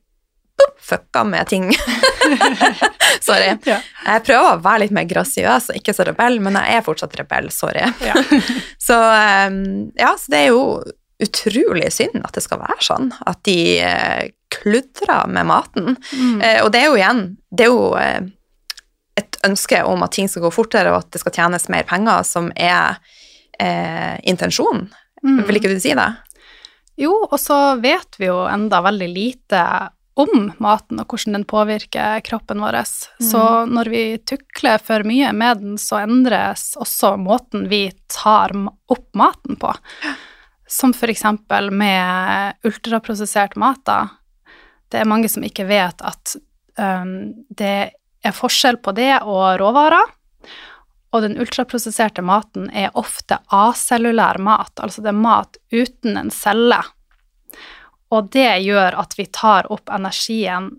fucka 0.84 1.24
med 1.24 1.48
ting. 1.48 1.72
sorry. 3.22 3.58
Ja. 3.66 3.80
Jeg 4.06 4.24
prøver 4.28 4.50
å 4.50 4.60
være 4.64 4.84
litt 4.84 4.96
mer 4.96 5.08
grasiøs 5.08 5.70
og 5.72 5.80
ikke 5.80 5.96
så 5.96 6.06
rebell, 6.08 6.40
men 6.44 6.58
jeg 6.60 6.80
er 6.80 6.86
fortsatt 6.86 7.16
rebell, 7.20 7.50
sorry. 7.54 7.86
Ja. 8.04 8.18
Så 8.88 8.98
um, 9.00 9.58
ja, 9.96 10.12
så 10.20 10.34
det 10.34 10.40
er 10.42 10.50
jo 10.52 10.64
utrolig 11.24 11.88
synd 11.94 12.20
at 12.26 12.36
det 12.36 12.44
skal 12.44 12.60
være 12.60 12.84
sånn, 12.84 13.12
at 13.30 13.40
de 13.48 13.58
eh, 13.80 14.32
kludrer 14.52 15.30
med 15.32 15.48
maten. 15.48 15.94
Mm. 16.12 16.42
Eh, 16.42 16.60
og 16.66 16.74
det 16.74 16.82
er 16.82 16.90
jo 16.90 16.98
igjen, 17.00 17.22
det 17.54 17.68
er 17.68 17.72
jo 17.72 17.86
eh, 17.96 18.26
et 19.22 19.40
ønske 19.48 19.80
om 19.88 20.04
at 20.04 20.16
ting 20.18 20.28
skal 20.28 20.44
gå 20.48 20.52
fortere, 20.52 20.92
og 20.92 21.06
at 21.06 21.14
det 21.16 21.22
skal 21.24 21.36
tjenes 21.38 21.70
mer 21.72 21.88
penger, 21.88 22.26
som 22.28 22.52
er 22.60 23.00
eh, 23.62 24.20
intensjonen. 24.28 24.90
Mm. 25.24 25.46
Vil 25.48 25.62
ikke 25.62 25.72
du 25.72 25.80
si 25.80 25.96
det? 25.96 26.10
Jo, 27.00 27.14
og 27.24 27.40
så 27.40 27.78
vet 27.82 28.20
vi 28.20 28.28
jo 28.28 28.44
enda 28.50 28.84
veldig 28.84 29.10
lite 29.10 29.64
om 30.20 30.52
maten 30.62 31.02
og 31.02 31.10
hvordan 31.10 31.40
den 31.40 31.46
påvirker 31.50 32.22
kroppen 32.26 32.62
vår. 32.62 32.80
Så 33.24 33.44
når 33.70 33.90
vi 33.90 34.04
tukler 34.30 34.82
for 34.82 35.06
mye 35.08 35.32
med 35.34 35.64
den, 35.64 35.78
så 35.82 36.04
endres 36.04 36.74
også 36.80 37.16
måten 37.22 37.68
vi 37.72 37.88
tar 38.14 38.54
opp 38.94 39.08
maten 39.18 39.58
på. 39.60 39.74
Som 40.70 40.94
for 40.98 41.12
eksempel 41.12 41.72
med 41.74 42.60
ultraprosessert 42.66 43.58
mat. 43.62 43.82
da. 43.86 44.00
Det 44.90 45.02
er 45.02 45.10
mange 45.10 45.30
som 45.30 45.46
ikke 45.46 45.66
vet 45.70 46.02
at 46.06 46.36
um, 46.78 47.34
det 47.50 47.78
er 48.24 48.36
forskjell 48.36 48.78
på 48.82 48.94
det 48.98 49.16
og 49.22 49.60
råvarer. 49.62 50.14
Og 51.14 51.22
den 51.22 51.38
ultraprosesserte 51.42 52.24
maten 52.26 52.70
er 52.74 52.94
ofte 52.98 53.38
acellulær 53.54 54.40
mat, 54.42 54.74
altså 54.82 55.04
det 55.06 55.12
er 55.12 55.20
mat 55.20 55.60
uten 55.70 56.18
en 56.18 56.32
celle. 56.34 56.80
Og 58.14 58.30
det 58.34 58.52
gjør 58.62 58.98
at 59.02 59.16
vi 59.18 59.26
tar 59.34 59.70
opp 59.74 59.90
energien 59.90 60.70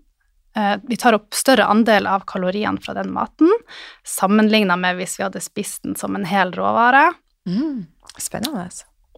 eh, 0.55 0.77
Vi 0.87 0.97
tar 1.01 1.17
opp 1.17 1.35
større 1.35 1.67
andel 1.71 2.07
av 2.07 2.23
kaloriene 2.29 2.81
fra 2.81 2.95
den 2.95 3.11
maten, 3.13 3.51
sammenligna 4.07 4.77
med 4.79 5.01
hvis 5.01 5.19
vi 5.19 5.27
hadde 5.27 5.43
spist 5.43 5.83
den 5.83 5.99
som 5.99 6.15
en 6.15 6.27
hel 6.29 6.53
råvare. 6.55 7.09
Spennende. 8.17 8.69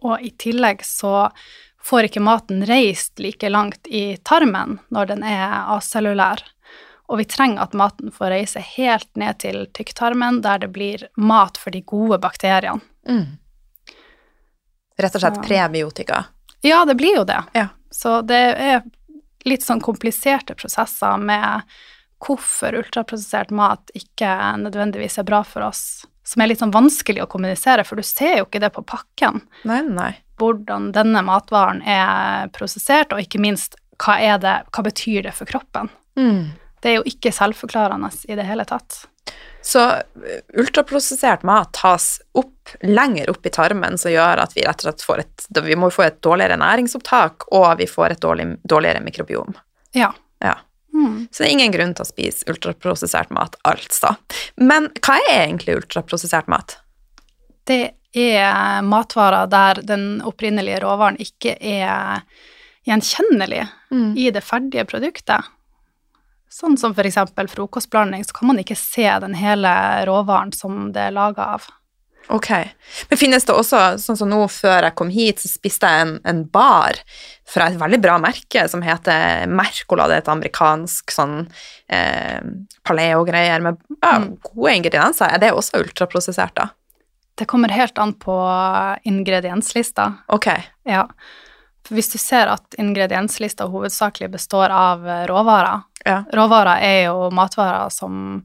Og 0.02 0.22
i 0.22 0.32
tillegg 0.38 0.82
så 0.86 1.30
får 1.84 2.08
ikke 2.08 2.22
maten 2.22 2.64
reist 2.66 3.18
like 3.22 3.48
langt 3.48 3.86
i 3.86 4.18
tarmen 4.26 4.78
når 4.94 5.12
den 5.14 5.22
er 5.26 5.70
acellulær. 5.76 6.42
Og 7.08 7.22
vi 7.22 7.24
trenger 7.24 7.64
at 7.64 7.76
maten 7.78 8.12
får 8.12 8.34
reise 8.34 8.60
helt 8.60 9.08
ned 9.16 9.38
til 9.40 9.62
tykktarmen, 9.72 10.42
der 10.44 10.60
det 10.60 10.68
blir 10.74 11.06
mat 11.16 11.56
for 11.56 11.72
de 11.72 11.80
gode 11.80 12.18
bakteriene. 12.20 12.82
Mm. 13.08 13.38
Rett 14.98 15.14
og 15.16 15.22
slett 15.22 15.40
prebiotika. 15.46 16.24
Ja, 16.66 16.82
det 16.84 16.98
blir 16.98 17.20
jo 17.20 17.24
det. 17.24 17.38
Ja. 17.54 17.68
Så 17.90 18.20
det 18.26 18.42
er 18.58 18.82
litt 19.48 19.64
sånn 19.64 19.80
kompliserte 19.80 20.56
prosesser 20.58 21.16
med 21.20 21.64
hvorfor 22.24 22.74
ultraprosessert 22.74 23.52
mat 23.54 23.92
ikke 23.96 24.30
nødvendigvis 24.64 25.20
er 25.20 25.26
bra 25.28 25.44
for 25.46 25.68
oss, 25.68 26.04
som 26.26 26.42
er 26.42 26.50
litt 26.50 26.62
sånn 26.62 26.74
vanskelig 26.74 27.22
å 27.24 27.28
kommunisere, 27.30 27.84
for 27.86 27.96
du 27.96 28.06
ser 28.06 28.40
jo 28.40 28.48
ikke 28.48 28.62
det 28.64 28.72
på 28.74 28.82
pakken, 28.84 29.40
Nei, 29.68 29.80
nei. 29.86 30.10
hvordan 30.40 30.90
denne 30.96 31.22
matvaren 31.24 31.80
er 31.86 32.50
prosessert, 32.56 33.14
og 33.14 33.22
ikke 33.22 33.40
minst 33.42 33.78
hva, 34.02 34.18
er 34.18 34.42
det, 34.42 34.56
hva 34.74 34.84
betyr 34.86 35.24
det 35.26 35.34
for 35.38 35.48
kroppen. 35.50 35.88
Mm. 36.18 36.50
Det 36.82 36.90
er 36.90 36.98
jo 37.00 37.06
ikke 37.08 37.32
selvforklarende 37.34 38.10
i 38.28 38.36
det 38.38 38.46
hele 38.48 38.66
tatt. 38.68 39.04
Så 39.64 39.82
uh, 39.90 40.38
ultraprosessert 40.56 41.42
mat 41.42 41.72
tas 41.76 42.20
opp 42.38 42.76
lenger 42.84 43.30
opp 43.30 43.46
i 43.46 43.52
tarmen, 43.52 43.98
som 43.98 44.12
gjør 44.12 44.44
at 44.44 44.54
vi 44.56 44.64
rett 44.64 44.84
og 44.84 44.88
slett 44.88 45.04
får 45.04 45.24
et, 45.24 45.44
vi 45.64 45.76
må 45.76 45.90
få 45.92 46.06
et 46.06 46.22
dårligere 46.24 46.58
næringsopptak, 46.60 47.48
og 47.56 47.68
vi 47.80 47.88
får 47.90 48.14
et 48.14 48.24
dårlig, 48.24 48.48
dårligere 48.68 49.02
mikrobiom. 49.04 49.56
Ja. 49.96 50.12
Ja. 50.44 50.58
Mm. 50.94 51.28
Så 51.30 51.42
det 51.42 51.48
er 51.48 51.54
ingen 51.56 51.72
grunn 51.74 51.94
til 51.96 52.04
å 52.04 52.08
spise 52.08 52.48
ultraprosessert 52.50 53.32
mat, 53.34 53.56
altså. 53.68 54.14
Men 54.56 54.90
hva 55.04 55.18
er 55.28 55.46
egentlig 55.46 55.78
ultraprosessert 55.80 56.48
mat? 56.50 56.78
Det 57.68 57.82
er 58.16 58.82
matvarer 58.86 59.50
der 59.52 59.82
den 59.84 60.06
opprinnelige 60.26 60.80
råvaren 60.84 61.18
ikke 61.20 61.58
er 61.60 62.24
gjenkjennelig 62.88 63.66
i 64.16 64.30
det 64.32 64.42
ferdige 64.44 64.86
produktet. 64.88 65.44
Sånn 66.48 66.78
som 66.80 66.94
eksempel 66.96 67.48
frokostblanding, 67.48 68.24
så 68.24 68.34
kan 68.38 68.48
man 68.48 68.58
ikke 68.62 68.76
se 68.78 69.08
den 69.20 69.34
hele 69.36 69.70
råvaren 70.08 70.52
som 70.56 70.92
det 70.94 71.08
er 71.08 71.16
laga 71.16 71.52
av. 71.58 71.68
Ok. 72.28 72.50
Men 73.08 73.18
finnes 73.18 73.46
det 73.48 73.54
også, 73.56 73.80
sånn 74.02 74.18
som 74.20 74.28
nå 74.28 74.40
før 74.52 74.84
jeg 74.84 74.96
kom 74.98 75.10
hit, 75.12 75.40
så 75.40 75.48
spiste 75.48 75.88
jeg 75.88 76.04
en, 76.04 76.14
en 76.28 76.42
bar 76.52 76.98
fra 77.48 77.70
et 77.70 77.78
veldig 77.80 78.00
bra 78.04 78.18
merke 78.20 78.66
som 78.68 78.84
heter 78.84 79.48
Mercola. 79.48 80.08
Det 80.08 80.18
er 80.18 80.24
et 80.24 80.32
amerikansk 80.32 81.14
sånn 81.14 81.38
eh, 81.88 82.40
paleo-greier 82.84 83.64
med 83.64 83.80
ja, 84.02 84.18
gode 84.50 84.76
ingredienser. 84.76 85.32
Er 85.32 85.42
det 85.42 85.54
også 85.56 85.80
ultraprosessert, 85.80 86.56
da? 86.58 86.68
Det 87.38 87.46
kommer 87.48 87.72
helt 87.72 87.98
an 88.02 88.12
på 88.18 88.36
ingredienslista. 89.08 90.10
Ok. 90.34 90.50
Ja. 90.88 91.06
For 91.86 91.96
hvis 91.96 92.10
du 92.12 92.18
ser 92.20 92.50
at 92.52 92.76
ingredienslista 92.76 93.70
hovedsakelig 93.72 94.28
består 94.34 94.74
av 94.74 95.06
råvarer 95.30 95.86
Ja. 96.08 96.22
Råvarer 96.34 96.80
er 96.82 96.98
jo 97.10 97.28
matvarer 97.36 97.90
som 97.92 98.42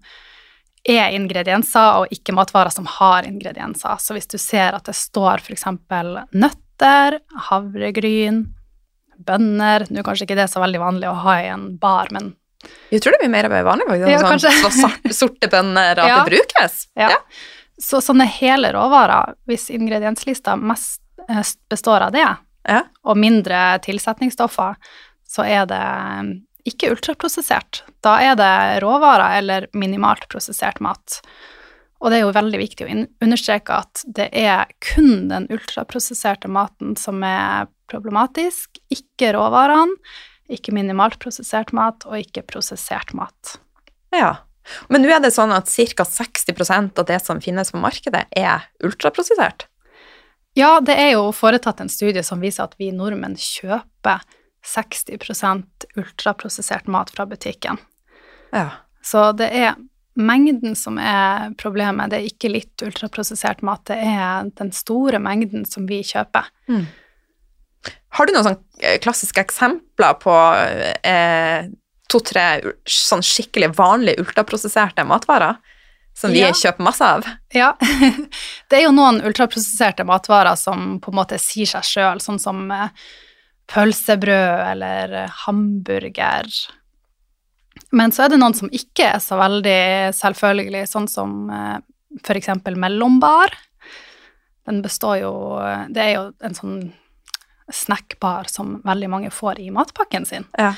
er 0.84 1.14
ingredienser, 1.16 2.02
og 2.04 2.12
ikke 2.12 2.34
matvarer 2.36 2.74
som 2.76 2.86
har 3.00 3.24
ingredienser. 3.24 3.96
Så 4.04 4.14
hvis 4.18 4.28
du 4.28 4.36
ser 4.42 4.76
at 4.76 4.84
det 4.90 4.96
står 5.00 5.40
f.eks. 5.40 5.64
nøtter, 6.36 7.20
havregryn, 7.48 8.42
bønner 9.24 9.86
Nå 9.94 10.02
er 10.02 10.06
kanskje 10.08 10.26
ikke 10.28 10.36
det 10.42 10.50
så 10.52 10.60
veldig 10.64 10.80
vanlig 10.82 11.08
å 11.08 11.14
ha 11.24 11.36
i 11.40 11.48
en 11.54 11.68
bar, 11.80 12.10
men 12.12 12.34
Jeg 12.92 13.02
tror 13.04 13.16
det 13.16 13.22
blir 13.24 13.32
mer 13.32 13.48
vanlig, 13.64 13.88
faktisk. 13.88 14.10
Ja, 14.12 14.60
sånn, 14.64 14.96
så 15.14 15.14
sorte 15.28 15.48
bønner, 15.52 16.00
at 16.00 16.08
Ja. 16.12 16.24
det 16.24 16.32
brukes. 16.36 16.88
ja. 17.00 17.12
Så 17.80 18.00
sånne 18.06 18.28
hele 18.30 18.70
råvarer, 18.76 19.34
hvis 19.50 19.70
ingredienslista 19.74 20.54
mest 20.60 21.02
eh, 21.30 21.42
består 21.72 22.06
av 22.10 22.12
det, 22.14 22.28
Ja. 22.70 22.82
og 23.04 23.18
mindre 23.18 23.80
tilsetningsstoffer, 23.84 24.76
så 25.28 25.44
er 25.48 25.66
det 25.66 25.82
ikke 26.68 26.94
ultraprosessert. 26.94 27.84
Da 28.04 28.18
er 28.24 28.38
det 28.40 28.84
råvarer 28.84 29.40
eller 29.40 29.68
minimalt 29.76 30.28
prosessert 30.32 30.80
mat. 30.84 31.20
Og 32.04 32.12
det 32.12 32.20
er 32.20 32.26
jo 32.26 32.36
veldig 32.36 32.60
viktig 32.60 32.86
å 32.86 32.94
understreke 33.24 33.80
at 33.86 34.04
det 34.04 34.28
er 34.36 34.68
kun 34.84 35.30
den 35.32 35.48
ultraprosesserte 35.54 36.52
maten 36.52 36.98
som 37.00 37.24
er 37.24 37.70
problematisk, 37.92 38.80
ikke 38.92 39.32
råvarene, 39.36 39.96
ikke 40.52 40.74
minimalt 40.76 41.20
prosessert 41.24 41.72
mat 41.76 42.04
og 42.10 42.20
ikke 42.20 42.44
prosessert 42.48 43.16
mat. 43.16 43.58
ja. 44.16 44.42
Men 44.88 45.04
nå 45.04 45.10
er 45.12 45.20
det 45.20 45.34
sånn 45.36 45.52
at 45.52 45.68
ca. 45.68 46.06
60% 46.08 47.00
av 47.02 47.08
det 47.10 47.18
som 47.20 47.42
finnes 47.44 47.72
på 47.74 47.82
markedet, 47.84 48.22
er 48.32 48.64
ultraprosessert. 48.80 49.66
Ja, 50.56 50.78
det 50.80 50.96
er 50.96 51.10
jo 51.18 51.32
foretatt 51.36 51.82
en 51.84 51.92
studie 51.92 52.24
som 52.24 52.40
viser 52.40 52.68
at 52.68 52.78
vi 52.80 52.92
nordmenn 52.96 53.36
kjøper 53.36 54.24
60% 54.66 55.88
ultraprosessert 56.00 56.88
mat 56.88 57.12
fra 57.12 57.26
butikken. 57.30 57.78
Ja. 58.54 58.70
Så 59.04 59.32
det 59.36 59.50
er 59.52 59.76
mengden 60.16 60.76
som 60.78 61.00
er 61.02 61.52
problemet. 61.60 62.12
Det 62.14 62.20
er 62.22 62.28
ikke 62.30 62.52
litt 62.54 62.84
ultraprosessert 62.86 63.64
mat, 63.66 63.82
det 63.90 63.98
er 63.98 64.50
den 64.60 64.72
store 64.72 65.20
mengden 65.20 65.66
som 65.66 65.88
vi 65.90 66.02
kjøper. 66.06 66.48
Har 68.14 68.26
du 68.30 68.34
noen 68.36 68.46
sånn 68.46 68.60
eh, 68.80 69.00
klassiske 69.04 69.42
eksempler 69.42 70.14
på 70.22 70.34
eh, 71.04 71.66
to-tre 72.14 72.46
sånn 72.88 73.24
skikkelig 73.26 73.72
vanlige 73.76 74.22
ultraprosesserte 74.24 75.04
matvarer 75.10 75.58
som 76.16 76.30
vi 76.32 76.44
Ja. 76.44 76.52
kjøper 76.54 76.86
masse 76.86 77.02
av? 77.04 77.26
Ja, 77.58 77.72
det 78.70 78.78
er 78.80 78.86
jo 78.86 78.94
noen 78.94 79.18
ultraprosesserte 79.26 80.06
matvarer 80.06 80.56
som 80.62 81.00
på 81.02 81.10
en 81.12 81.18
måte 81.18 81.40
sier 81.42 81.66
seg 81.74 81.90
sjøl, 81.90 82.22
sånn 82.22 82.40
som 82.40 82.70
eh, 82.72 82.94
pølsebrød 83.72 84.64
eller 84.72 85.14
eh, 85.24 85.36
hamburger. 85.46 86.50
Men 87.94 88.14
så 88.14 88.26
er 88.26 88.34
det 88.34 88.42
noen 88.42 88.58
som 88.58 88.72
ikke 88.74 89.12
er 89.16 89.22
så 89.22 89.38
veldig 89.40 90.14
selvfølgelig, 90.18 90.88
sånn 90.90 91.08
som 91.10 91.38
f.eks. 91.50 92.26
for 92.26 92.40
eksempel 92.40 92.78
mellombar. 92.80 93.54
Den 94.66 94.82
består 94.82 95.18
jo 95.20 95.32
Det 95.94 96.02
er 96.02 96.12
jo 96.14 96.26
en 96.46 96.58
sånn 96.58 96.78
snackbar 97.74 98.50
som 98.52 98.82
veldig 98.86 99.10
mange 99.10 99.32
får 99.34 99.60
i 99.60 99.70
matpakken 99.74 100.26
sin. 100.26 100.46
Ja. 100.58 100.74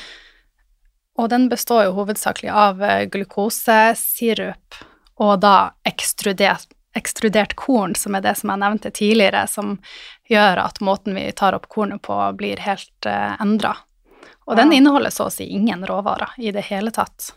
Og 1.15 1.30
den 1.32 1.48
består 1.50 1.86
jo 1.88 1.96
hovedsakelig 2.00 2.51
av 2.51 2.84
eh, 2.84 3.06
glukosesirup 3.12 4.82
og 5.24 5.38
da 5.46 5.72
ekstrudert, 5.88 6.68
ekstrudert 6.95 7.55
korn, 7.59 7.95
som 7.95 8.15
er 8.15 8.23
det 8.23 8.35
som 8.39 8.51
jeg 8.53 8.61
nevnte 8.61 8.91
tidligere, 8.95 9.45
som 9.51 9.75
gjør 10.31 10.61
at 10.63 10.79
måten 10.83 11.17
vi 11.17 11.27
tar 11.35 11.57
opp 11.57 11.67
kornet 11.71 12.01
på, 12.05 12.17
blir 12.39 12.61
helt 12.63 13.09
uh, 13.09 13.35
endra. 13.41 13.75
Og 14.45 14.55
den 14.59 14.73
inneholder 14.77 15.13
så 15.13 15.27
å 15.27 15.33
si 15.33 15.47
ingen 15.57 15.83
råvarer 15.89 16.35
i 16.37 16.51
det 16.53 16.67
hele 16.69 16.93
tatt. 16.93 17.31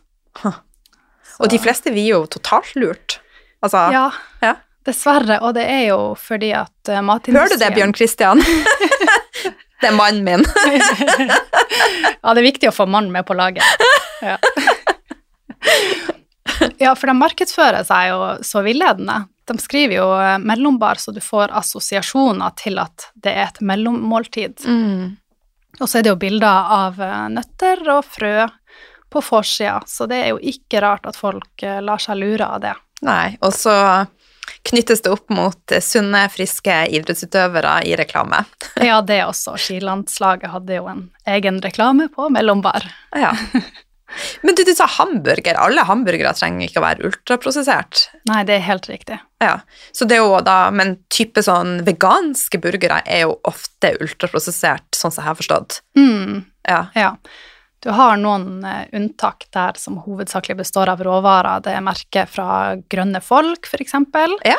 Og 1.39 1.49
de 1.51 1.59
fleste 1.61 1.93
blir 1.95 2.11
jo 2.11 2.25
totalt 2.31 2.75
lurt. 2.77 3.21
Altså, 3.65 3.89
Ja, 3.95 4.11
ja. 4.45 4.55
dessverre. 4.87 5.41
Og 5.43 5.55
det 5.57 5.65
er 5.67 5.87
jo 5.89 6.01
fordi 6.21 6.53
at 6.57 6.93
uh, 6.93 7.01
matindustrien 7.01 7.41
Hører 7.43 7.57
du 7.57 7.65
det, 7.65 7.73
Bjørn 7.77 7.97
Kristian? 7.97 8.45
Det 9.79 9.93
er 9.93 9.95
mannen 9.95 10.25
min. 10.27 10.43
ja, 12.23 12.33
det 12.35 12.41
er 12.41 12.43
viktig 12.43 12.67
å 12.67 12.75
få 12.75 12.89
mannen 12.91 13.13
med 13.15 13.23
på 13.29 13.37
laget. 13.39 13.63
Ja. 14.19 14.35
ja, 16.83 16.95
for 16.99 17.07
de 17.07 17.15
markedsfører 17.15 17.87
seg 17.87 18.09
jo 18.11 18.19
så 18.43 18.65
villedende. 18.67 19.21
De 19.49 19.59
skriver 19.59 19.97
jo 19.97 20.09
eh, 20.21 20.37
mellombar, 20.39 21.01
så 21.01 21.15
du 21.15 21.21
får 21.25 21.55
assosiasjoner 21.57 22.53
til 22.61 22.81
at 22.83 23.09
det 23.17 23.33
er 23.33 23.47
et 23.49 23.63
mellommåltid. 23.65 24.67
Mm. 24.67 25.17
Og 25.79 25.89
så 25.89 25.99
er 25.99 26.07
det 26.07 26.13
jo 26.13 26.21
bilder 26.21 26.73
av 26.79 27.01
eh, 27.01 27.25
nøtter 27.33 27.85
og 27.95 28.05
frø 28.05 28.49
på 29.09 29.23
forsida, 29.25 29.81
så 29.89 30.05
det 30.09 30.21
er 30.21 30.31
jo 30.35 30.43
ikke 30.53 30.83
rart 30.85 31.09
at 31.09 31.17
folk 31.17 31.65
eh, 31.65 31.81
lar 31.85 32.03
seg 32.03 32.21
lure 32.21 32.45
av 32.45 32.61
det. 32.67 32.75
Nei, 33.09 33.39
og 33.41 33.55
så 33.57 33.73
knyttes 34.69 35.01
det 35.05 35.13
opp 35.13 35.31
mot 35.33 35.75
sunne, 35.85 36.27
friske 36.33 36.77
idrettsutøvere 36.99 37.79
i 37.89 37.95
reklame. 37.97 38.43
Ja, 38.77 39.01
det 39.01 39.23
også. 39.25 39.57
Skilandslaget 39.61 40.51
hadde 40.53 40.81
jo 40.81 40.89
en 40.91 41.07
egen 41.29 41.63
reklame 41.65 42.09
på 42.13 42.29
mellombar. 42.33 42.89
Ja. 43.17 43.33
Men 44.43 44.57
du, 44.57 44.63
du 44.65 44.73
sa 44.75 44.87
hamburger. 44.89 45.59
Alle 45.61 45.85
hamburgere 45.89 46.33
trenger 46.37 46.67
ikke 46.69 46.81
å 46.81 46.85
være 46.87 47.09
ultraprosessert. 47.11 48.07
Nei, 48.31 48.41
det 48.49 48.57
er 48.57 48.65
helt 48.69 48.89
riktig. 48.91 49.19
Ja, 49.43 49.59
så 49.95 50.09
det 50.09 50.17
er 50.19 50.25
jo 50.25 50.41
da, 50.43 50.71
Men 50.75 50.97
type 51.13 51.43
sånn 51.45 51.83
veganske 51.87 52.61
burgere 52.63 53.03
er 53.07 53.27
jo 53.27 53.37
ofte 53.49 53.93
ultraprosessert, 54.03 54.89
sånn 54.97 55.15
som 55.15 55.23
jeg 55.23 55.31
har 55.33 55.39
forstått. 55.43 55.81
Mm, 55.99 56.45
Ja. 56.69 56.83
ja. 56.99 57.13
Du 57.85 57.93
har 57.95 58.17
noen 58.19 58.65
eh, 58.67 58.89
unntak 58.99 59.47
der 59.55 59.77
som 59.79 60.01
hovedsakelig 60.03 60.57
består 60.65 60.91
av 60.91 61.03
råvarer. 61.07 61.63
Det 61.63 61.77
er 61.77 61.85
merket 61.87 62.33
fra 62.33 62.75
Grønne 62.91 63.21
Folk, 63.23 63.69
eksempel. 63.79 64.35
Ja. 64.49 64.57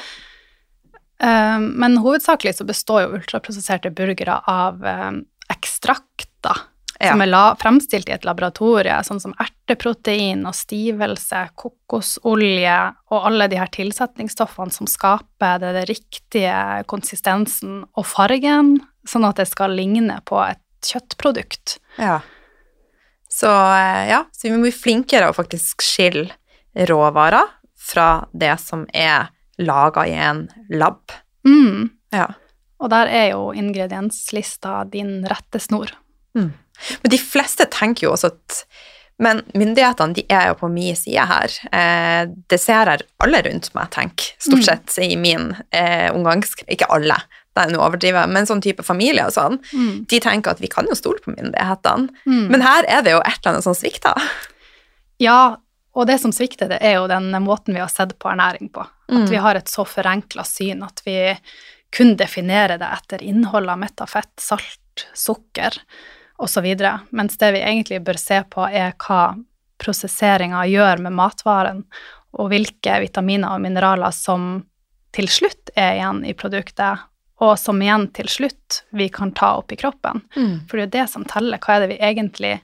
Eh, 1.20 1.60
men 1.60 2.00
hovedsakelig 2.00 2.56
så 2.62 2.68
består 2.70 3.04
jo 3.04 3.18
ultraprosesserte 3.20 3.92
burgere 3.92 4.40
av 4.48 4.86
eh, 4.88 5.12
ekstrakter 5.52 6.64
Ja. 7.00 7.14
som 7.14 7.22
er 7.24 7.30
la 7.32 7.44
fremstilt 7.56 8.10
i 8.10 8.12
et 8.12 8.26
laboratorie, 8.28 8.98
sånn 9.08 9.22
som 9.24 9.32
erteprotein 9.40 10.42
og 10.50 10.56
stivelse, 10.58 11.46
kokosolje 11.56 12.76
og 13.14 13.28
alle 13.30 13.48
de 13.48 13.60
her 13.62 13.72
tilsetningsstoffene 13.72 14.76
som 14.76 14.90
skaper 14.90 15.62
det, 15.64 15.70
det 15.78 15.86
riktige 15.88 16.58
konsistensen 16.92 17.86
og 17.96 18.04
fargen, 18.04 18.82
sånn 19.08 19.30
at 19.30 19.40
det 19.40 19.48
skal 19.48 19.78
ligne 19.80 20.20
på 20.28 20.42
et 20.44 20.92
kjøttprodukt. 20.92 21.78
Ja. 22.02 22.20
Så 23.32 23.48
eh, 23.48 24.10
ja, 24.12 24.26
så 24.36 24.50
vi 24.50 24.54
må 24.58 24.66
bli 24.66 24.74
flinkere 24.76 25.30
å 25.30 25.38
faktisk 25.38 25.86
skille 25.86 26.36
råvarer 26.90 27.48
fra 27.80 28.10
det 28.36 28.58
som 28.60 28.84
er 28.92 29.32
laga 29.60 30.04
i 30.08 30.20
en 30.20 30.50
lab. 30.76 31.16
Mm. 31.48 31.90
Ja. 32.12 32.28
Og 32.80 32.92
der 32.92 33.08
er 33.08 33.26
jo 33.34 33.50
ingredienslista 33.56 34.84
din 34.92 35.22
rettesnor. 35.28 35.96
Men 37.04 37.12
de 37.12 37.18
fleste 37.22 37.66
tenker 37.72 38.08
jo 38.08 38.14
også 38.16 38.32
at 38.34 38.64
Men 39.20 39.42
myndighetene 39.52 40.16
de 40.16 40.24
er 40.32 40.46
jo 40.48 40.54
på 40.62 40.70
min 40.72 40.96
side 40.96 41.26
her. 41.28 41.52
Eh, 41.76 42.22
det 42.48 42.56
ser 42.64 42.88
jeg 42.88 43.02
alle 43.20 43.42
rundt 43.44 43.66
meg 43.76 43.90
tenker, 43.92 44.30
stort 44.40 44.62
Mm. 44.62 44.64
sett 44.64 44.96
i 45.04 45.16
min 45.20 45.50
eh, 45.76 46.08
omgangs... 46.16 46.54
Ikke 46.72 46.88
alle, 46.88 47.18
det 47.54 47.66
er 47.66 47.74
nå 47.74 47.82
overdrivet, 47.84 48.30
men 48.32 48.48
sånn 48.48 48.62
type 48.64 48.82
familie 48.88 49.26
og 49.28 49.34
sånn. 49.36 49.58
Mm. 49.76 50.06
De 50.08 50.20
tenker 50.24 50.52
at 50.56 50.62
vi 50.64 50.70
kan 50.72 50.88
jo 50.88 50.96
stole 50.96 51.20
på 51.20 51.34
myndighetene. 51.36 52.08
Mm. 52.26 52.46
Men 52.54 52.62
her 52.64 52.88
er 52.88 53.02
det 53.04 53.12
jo 53.12 53.20
et 53.20 53.42
eller 53.42 53.52
annet 53.58 53.68
som 53.68 53.76
svikter. 53.76 54.16
Ja, 55.20 55.58
og 56.00 56.08
det 56.08 56.16
som 56.24 56.32
svikter, 56.32 56.70
det 56.72 56.80
er 56.80 56.96
jo 57.02 57.08
den 57.12 57.28
måten 57.44 57.76
vi 57.76 57.82
har 57.84 57.92
sett 57.92 58.16
på 58.24 58.32
ernæring 58.32 58.72
på. 58.72 58.86
At 58.88 59.18
Mm. 59.26 59.28
vi 59.30 59.36
har 59.36 59.56
et 59.56 59.68
så 59.68 59.84
forenkla 59.84 60.46
syn 60.48 60.82
at 60.84 61.02
vi 61.04 61.38
kun 61.92 62.16
definerer 62.16 62.78
det 62.80 62.88
etter 62.88 63.22
innholdet 63.22 63.70
av 63.76 63.80
metta 63.80 64.08
fett, 64.08 64.32
salt, 64.40 65.08
sukker 65.14 65.76
osv. 66.40 66.68
Mens 67.10 67.38
det 67.38 67.52
vi 67.56 67.64
egentlig 67.64 68.02
bør 68.06 68.20
se 68.20 68.42
på, 68.50 68.66
er 68.68 68.96
hva 68.98 69.36
prosesseringa 69.80 70.66
gjør 70.68 71.04
med 71.06 71.16
matvaren, 71.16 71.84
og 72.38 72.52
hvilke 72.52 73.00
vitaminer 73.04 73.56
og 73.56 73.64
mineraler 73.64 74.14
som 74.16 74.66
til 75.16 75.30
slutt 75.32 75.72
er 75.76 75.98
igjen 75.98 76.24
i 76.28 76.36
produktet, 76.38 77.06
og 77.40 77.56
som 77.58 77.80
igjen 77.82 78.10
til 78.14 78.28
slutt 78.30 78.82
vi 78.96 79.08
kan 79.10 79.32
ta 79.32 79.56
opp 79.62 79.72
i 79.72 79.80
kroppen. 79.80 80.22
For 80.70 80.78
det 80.78 80.82
er 80.82 80.88
jo 80.88 80.96
det 80.98 81.06
som 81.14 81.26
teller. 81.26 81.62
Hva 81.64 81.78
er 81.78 81.86
det 81.86 81.94
vi 81.94 82.02
egentlig 82.04 82.58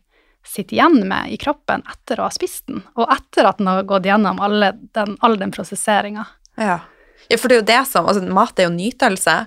sitter 0.45 0.75
igjen 0.75 1.07
med 1.07 1.31
i 1.31 1.37
kroppen 1.41 1.83
etter 1.89 2.19
å 2.19 2.27
ha 2.27 2.33
spist 2.33 2.67
den, 2.67 2.83
og 2.95 3.09
etter 3.11 3.47
at 3.49 3.57
den 3.57 3.71
har 3.71 3.87
gått 3.87 4.05
gjennom 4.05 4.41
alle 4.43 4.73
den, 4.93 5.15
all 5.25 5.39
den 5.41 5.53
prosesseringa. 5.55 6.27
Ja. 6.61 6.79
ja, 7.27 7.39
for 7.39 7.49
det 7.49 7.55
er 7.55 7.63
jo 7.63 7.71
det 7.71 7.81
som 7.89 8.05
altså, 8.05 8.21
Mat 8.29 8.59
er 8.59 8.69
jo 8.69 8.75
nytelse, 8.75 9.39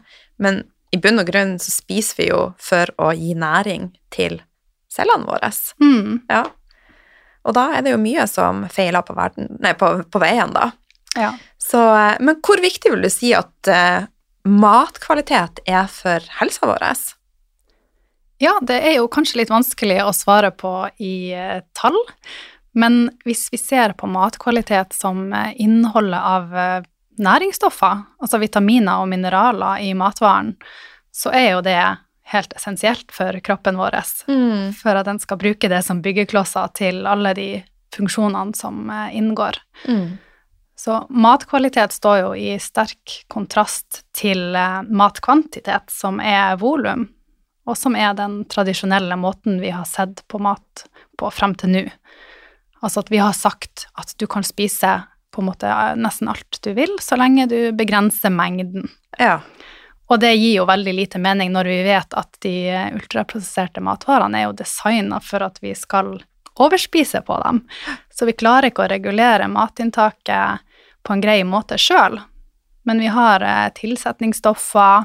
men 0.42 0.64
i 0.94 1.00
bunn 1.00 1.20
og 1.20 1.28
grunn 1.28 1.56
så 1.60 1.72
spiser 1.72 2.22
vi 2.22 2.28
jo 2.30 2.42
for 2.62 2.90
å 3.00 3.10
gi 3.16 3.34
næring 3.38 3.90
til 4.14 4.40
cellene 4.92 5.28
våre. 5.28 5.52
Mm, 5.82 6.22
Ja. 6.28 6.46
Og 7.46 7.54
da 7.56 7.68
er 7.72 7.84
det 7.84 7.94
jo 7.94 8.00
mye 8.02 8.26
som 8.28 8.64
feiler 8.68 9.04
på, 9.06 9.14
verden, 9.16 9.46
nei, 9.62 9.72
på, 9.78 9.88
på 10.10 10.20
veien, 10.20 10.50
da. 10.52 10.72
ja. 11.16 11.30
Så, 11.58 11.80
eh, 11.80 12.18
men 12.20 12.40
hvor 12.44 12.60
viktig 12.60 12.92
vil 12.92 13.06
du 13.06 13.08
si 13.12 13.30
at 13.36 13.70
uh, 13.72 14.08
matkvalitet 14.44 15.62
er 15.64 15.86
for 15.92 16.24
helsa 16.40 16.68
vår? 16.68 16.84
ja, 18.42 18.52
det 18.62 18.76
er 18.90 18.98
jo 18.98 19.08
kanskje 19.10 19.40
litt 19.40 19.50
vanskelig 19.50 20.02
å 20.04 20.12
svare 20.14 20.52
på 20.54 20.72
i 21.02 21.32
uh, 21.32 21.62
tall, 21.78 21.96
men 22.78 23.08
hvis 23.24 23.48
vi 23.54 23.58
ser 23.58 23.96
på 23.98 24.10
matkvalitet 24.10 24.92
som 24.94 25.32
innholdet 25.56 26.20
av 26.20 26.52
næringsstoffer, 27.22 28.04
altså 28.22 28.40
vitaminer 28.42 29.02
og 29.02 29.08
mineraler 29.10 29.82
i 29.84 29.94
matvaren, 29.98 30.54
så 31.14 31.32
er 31.34 31.50
jo 31.56 31.64
det 31.66 31.80
helt 32.28 32.52
essensielt 32.56 33.12
for 33.14 33.40
kroppen 33.44 33.78
vår. 33.80 33.96
Mm. 34.28 34.72
for 34.76 34.94
at 34.94 35.08
den 35.08 35.18
skal 35.18 35.40
bruke 35.40 35.68
det 35.68 35.82
som 35.84 36.02
byggeklosser 36.04 36.72
til 36.76 37.06
alle 37.08 37.34
de 37.34 37.50
funksjonene 37.94 38.56
som 38.56 38.90
eh, 38.90 39.16
inngår. 39.16 39.56
Mm. 39.88 40.18
Så 40.78 41.00
matkvalitet 41.10 41.92
står 41.92 42.18
jo 42.20 42.34
i 42.38 42.52
sterk 42.62 43.22
kontrast 43.32 44.04
til 44.14 44.54
eh, 44.54 44.82
matkvantitet, 44.84 45.90
som 45.90 46.20
er 46.20 46.58
volum, 46.60 47.08
og 47.68 47.76
som 47.76 47.96
er 47.98 48.14
den 48.16 48.42
tradisjonelle 48.48 49.16
måten 49.18 49.58
vi 49.62 49.72
har 49.74 49.88
sett 49.88 50.22
på 50.28 50.40
mat 50.42 50.86
på 51.18 51.32
frem 51.34 51.56
til 51.58 51.74
nå. 51.74 51.84
Altså 52.78 53.02
at 53.02 53.10
vi 53.10 53.18
har 53.18 53.34
sagt 53.34 53.88
at 53.98 54.14
du 54.20 54.28
kan 54.30 54.46
spise 54.46 55.00
på 55.34 55.42
en 55.42 55.48
måte 55.50 55.72
nesten 56.00 56.30
alt 56.32 56.60
du 56.64 56.72
vil, 56.76 56.96
så 57.00 57.18
lenge 57.20 57.46
du 57.50 57.72
begrenser 57.76 58.32
mengden. 58.32 58.88
Ja. 59.18 59.40
Og 60.08 60.20
det 60.22 60.32
gir 60.38 60.54
jo 60.56 60.68
veldig 60.68 60.94
lite 60.96 61.20
mening 61.20 61.52
når 61.52 61.68
vi 61.68 61.82
vet 61.84 62.14
at 62.16 62.38
de 62.44 62.54
ultraprosesserte 62.96 63.82
matvarene 63.84 64.40
er 64.40 64.46
jo 64.46 64.56
designa 64.56 65.20
for 65.20 65.44
at 65.44 65.60
vi 65.60 65.74
skal 65.76 66.14
overspise 66.58 67.20
på 67.26 67.36
dem. 67.44 67.60
Så 68.10 68.26
vi 68.26 68.36
klarer 68.38 68.70
ikke 68.70 68.86
å 68.86 68.90
regulere 68.90 69.50
matinntaket 69.52 70.64
på 71.04 71.14
en 71.14 71.22
grei 71.22 71.42
måte 71.44 71.78
sjøl. 71.80 72.18
Men 72.88 73.02
vi 73.04 73.12
har 73.12 73.44
eh, 73.44 73.68
tilsetningsstoffer 73.76 75.04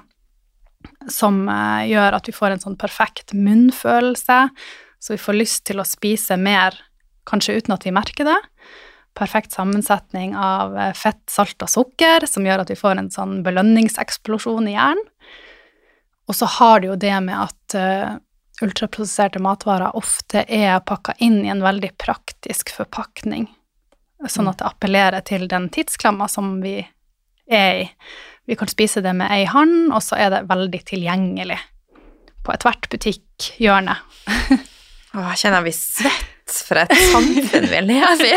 som 1.12 1.44
eh, 1.52 1.92
gjør 1.92 2.18
at 2.18 2.30
vi 2.30 2.36
får 2.36 2.56
en 2.56 2.64
sånn 2.64 2.80
perfekt 2.80 3.36
munnfølelse, 3.36 4.40
så 5.04 5.14
vi 5.14 5.20
får 5.20 5.36
lyst 5.36 5.66
til 5.68 5.84
å 5.84 5.88
spise 5.88 6.40
mer, 6.40 6.80
kanskje 7.28 7.60
uten 7.60 7.76
at 7.76 7.86
vi 7.86 7.92
merker 7.96 8.28
det 8.28 8.40
perfekt 9.18 9.54
sammensetning 9.56 10.36
av 10.38 10.78
eh, 10.78 10.94
fett, 10.98 11.22
salt 11.30 11.62
og 11.64 11.72
sukker, 11.72 12.26
som 12.30 12.46
gjør 12.46 12.64
at 12.64 12.74
vi 12.74 12.80
får 12.80 13.00
en 13.00 13.12
sånn 13.14 13.42
belønningseksplosjon 13.46 14.70
i 14.72 14.76
hjernen. 14.76 15.10
Og 16.30 16.38
så 16.38 16.48
har 16.48 16.80
det 16.80 16.88
jo 16.88 16.96
det 16.96 17.16
med 17.26 17.36
at 17.36 17.74
uh, 17.76 18.14
ultraprosesserte 18.64 19.42
matvarer 19.44 19.92
ofte 20.00 20.46
er 20.48 20.78
pakka 20.88 21.18
inn 21.20 21.42
i 21.44 21.50
en 21.52 21.64
veldig 21.66 21.90
praktisk 22.00 22.72
forpakning, 22.72 23.50
sånn 24.24 24.48
at 24.48 24.62
det 24.62 24.70
appellerer 24.70 25.26
til 25.28 25.50
den 25.52 25.68
tidsklemma 25.74 26.30
som 26.32 26.62
vi 26.64 26.78
er 27.52 27.82
i. 27.82 27.90
Vi 28.48 28.56
kan 28.60 28.72
spise 28.72 29.04
det 29.04 29.12
med 29.20 29.36
ei 29.36 29.44
hånd, 29.52 29.92
og 29.92 30.00
så 30.04 30.16
er 30.20 30.32
det 30.32 30.46
veldig 30.48 30.80
tilgjengelig 30.88 31.60
på 32.44 32.56
ethvert 32.56 32.88
butikkhjørne. 32.92 33.96
Å, 35.14 35.26
jeg 35.34 35.44
kjenner 35.44 35.68
blir 35.68 35.76
svett 35.76 36.33
for 36.68 36.84
et 36.84 36.94
samfunn 37.12 37.66
vi 37.72 37.82
lever 37.88 38.26
i. 38.28 38.36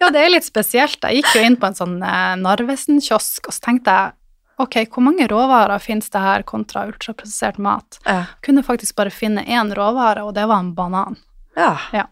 Ja, 0.00 0.10
det 0.12 0.20
er 0.20 0.32
litt 0.34 0.44
spesielt. 0.44 0.98
Jeg 1.00 1.22
gikk 1.22 1.30
jo 1.36 1.44
inn 1.46 1.56
på 1.60 1.68
en 1.70 1.76
sånn 1.78 1.94
eh, 2.04 2.34
Narvesen-kiosk, 2.40 3.46
og 3.48 3.54
så 3.56 3.62
tenkte 3.64 3.94
jeg 3.94 4.12
ok, 4.64 4.76
hvor 4.92 5.04
mange 5.06 5.28
råvarer 5.30 5.82
finnes 5.82 6.10
det 6.12 6.20
her 6.20 6.44
kontra 6.46 6.84
ultraprosessert 6.90 7.56
mat? 7.62 7.98
Ja. 8.04 8.24
Kunne 8.44 8.62
faktisk 8.66 8.98
bare 8.98 9.14
finne 9.14 9.46
én 9.46 9.72
råvare, 9.74 10.26
og 10.26 10.34
det 10.36 10.44
var 10.50 10.60
en 10.64 10.74
banan. 10.76 11.16
ja. 11.56 11.76
Ja. 11.92 12.08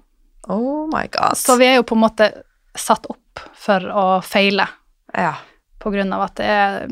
Oh 0.51 0.89
my 0.91 1.07
god. 1.13 1.37
Så 1.39 1.55
vi 1.57 1.69
er 1.69 1.77
jo 1.77 1.85
på 1.87 1.95
en 1.95 2.03
måte 2.03 2.27
satt 2.75 3.07
opp 3.07 3.43
for 3.55 3.85
å 3.87 4.07
feile, 4.27 4.67
ja. 5.15 5.37
på 5.79 5.93
grunn 5.95 6.11
av 6.17 6.25
at 6.25 6.35
det 6.41 6.49
er 6.51 6.89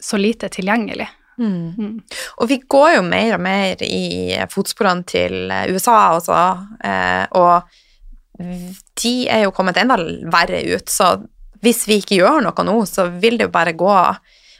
så 0.00 0.20
lite 0.20 0.48
tilgjengelig. 0.54 1.08
Mm. 1.40 1.74
Mm. 1.78 1.92
Og 2.38 2.48
vi 2.50 2.58
går 2.68 2.96
jo 2.98 3.02
mer 3.06 3.34
og 3.38 3.40
mer 3.40 3.80
i 3.86 4.36
fotsporene 4.52 5.06
til 5.08 5.50
eh, 5.50 5.70
USA 5.72 5.98
også, 6.18 6.40
eh, 6.84 7.26
og 7.32 7.62
de 9.02 9.14
er 9.28 9.42
jo 9.46 9.52
kommet 9.56 9.76
enda 9.80 9.96
verre 10.32 10.60
ut, 10.76 10.88
så 10.92 11.14
hvis 11.60 11.82
vi 11.88 11.98
ikke 12.00 12.20
gjør 12.22 12.40
noe 12.46 12.64
nå, 12.64 12.76
så 12.88 13.08
vil 13.20 13.36
det 13.40 13.48
jo 13.50 13.54
bare 13.56 13.76
gå 13.76 13.94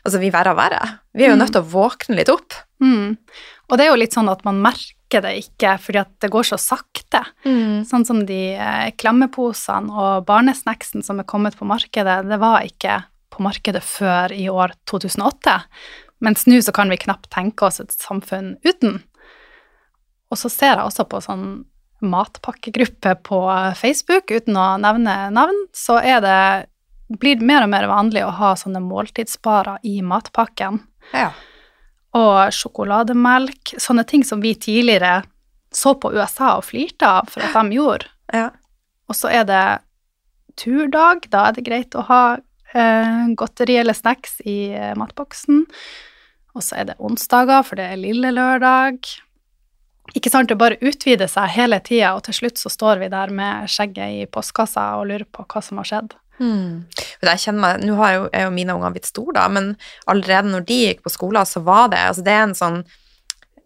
Altså, 0.00 0.16
vi 0.16 0.30
verre 0.32 0.54
og 0.54 0.56
verre. 0.56 0.78
Vi 1.12 1.26
er 1.26 1.28
jo 1.28 1.34
Mm. 1.36 1.40
nødt 1.42 1.52
til 1.52 1.60
å 1.60 1.68
våkne 1.74 2.14
litt 2.16 2.30
opp. 2.32 2.54
Mm. 2.80 3.18
Og 3.68 3.76
det 3.76 3.84
er 3.84 3.90
jo 3.90 3.98
litt 4.00 4.14
sånn 4.16 4.30
at 4.32 4.42
man 4.46 4.62
merker 4.64 5.20
det 5.20 5.44
ikke, 5.44 5.74
fordi 5.78 6.00
at 6.00 6.08
det 6.24 6.30
går 6.32 6.42
så 6.48 6.56
sakte. 6.56 7.20
Mm. 7.44 7.84
Sånn 7.84 8.06
som 8.06 8.24
de 8.24 8.54
eh, 8.56 8.92
klemmeposene 8.96 9.92
og 9.92 10.24
barnesnacksen 10.24 11.04
som 11.04 11.20
er 11.20 11.24
kommet 11.28 11.52
på 11.58 11.68
markedet, 11.68 12.26
det 12.30 12.38
var 12.40 12.62
ikke 12.64 13.02
på 13.28 13.42
markedet 13.44 13.82
før 13.84 14.32
i 14.32 14.48
år 14.48 14.72
2008. 14.88 15.58
Mens 16.20 16.46
nå 16.46 16.60
så 16.62 16.72
kan 16.76 16.90
vi 16.92 17.00
knapt 17.00 17.30
tenke 17.32 17.66
oss 17.68 17.80
et 17.80 17.92
samfunn 17.96 18.54
uten. 18.66 19.00
Og 20.30 20.38
så 20.38 20.50
ser 20.52 20.76
jeg 20.76 20.86
også 20.86 21.06
på 21.10 21.20
sånn 21.24 21.46
matpakkegruppe 22.00 23.14
på 23.26 23.40
Facebook, 23.76 24.30
uten 24.32 24.56
å 24.56 24.66
nevne 24.80 25.16
navn, 25.34 25.56
så 25.76 25.98
er 26.00 26.22
det 26.24 26.40
blir 27.20 27.42
mer 27.42 27.64
og 27.66 27.72
mer 27.72 27.88
vanlig 27.90 28.22
å 28.24 28.32
ha 28.38 28.54
sånne 28.56 28.82
måltidsbarer 28.84 29.82
i 29.86 29.98
matpakken. 30.06 30.78
Ja. 31.12 31.32
Og 32.14 32.54
sjokolademelk. 32.54 33.74
Sånne 33.82 34.04
ting 34.06 34.22
som 34.26 34.42
vi 34.44 34.54
tidligere 34.54 35.22
så 35.74 35.96
på 35.98 36.12
USA 36.14 36.56
og 36.58 36.66
flirte 36.66 37.06
av 37.06 37.30
for 37.30 37.46
at 37.46 37.56
de 37.56 37.78
gjorde. 37.78 38.10
ja. 38.34 38.50
Og 39.10 39.16
så 39.18 39.26
er 39.34 39.42
det 39.42 39.64
turdag. 40.54 41.24
Da 41.32 41.48
er 41.48 41.56
det 41.56 41.64
greit 41.66 41.96
å 41.98 42.04
ha 42.06 42.22
eh, 42.38 43.24
godteri 43.34 43.80
eller 43.80 43.96
snacks 43.96 44.38
i 44.46 44.70
eh, 44.70 44.92
matboksen. 44.94 45.64
Og 46.56 46.64
så 46.66 46.80
er 46.80 46.90
det 46.90 46.98
onsdager, 46.98 47.62
for 47.66 47.78
det 47.78 47.86
er 47.90 48.00
lille 48.00 48.32
lørdag. 48.34 48.98
Ikke 50.16 50.32
sant, 50.32 50.50
det 50.50 50.58
bare 50.58 50.80
utvider 50.82 51.30
seg 51.30 51.52
hele 51.54 51.78
tida, 51.86 52.14
og 52.16 52.24
til 52.26 52.40
slutt 52.40 52.58
så 52.58 52.72
står 52.72 53.02
vi 53.02 53.10
der 53.12 53.30
med 53.34 53.70
skjegget 53.70 54.16
i 54.22 54.26
postkassa 54.30 54.96
og 54.98 55.06
lurer 55.10 55.26
på 55.30 55.46
hva 55.46 55.62
som 55.62 55.78
har 55.82 55.90
skjedd. 55.90 56.16
Mm. 56.40 56.88
Jeg 57.20 57.42
kjenner 57.42 57.60
meg, 57.60 57.84
Nå 57.84 57.98
har 58.00 58.14
jo, 58.14 58.24
er 58.32 58.46
jo 58.46 58.54
mine 58.54 58.74
unger 58.74 58.94
blitt 58.94 59.10
store, 59.10 59.36
da, 59.36 59.46
men 59.52 59.74
allerede 60.10 60.50
når 60.50 60.66
de 60.66 60.80
gikk 60.86 61.04
på 61.04 61.12
skolen, 61.12 61.46
så 61.46 61.62
var 61.66 61.92
det 61.92 62.00
altså 62.08 62.24
det 62.26 62.34
er 62.34 62.44
en 62.46 62.56
sånn 62.56 62.78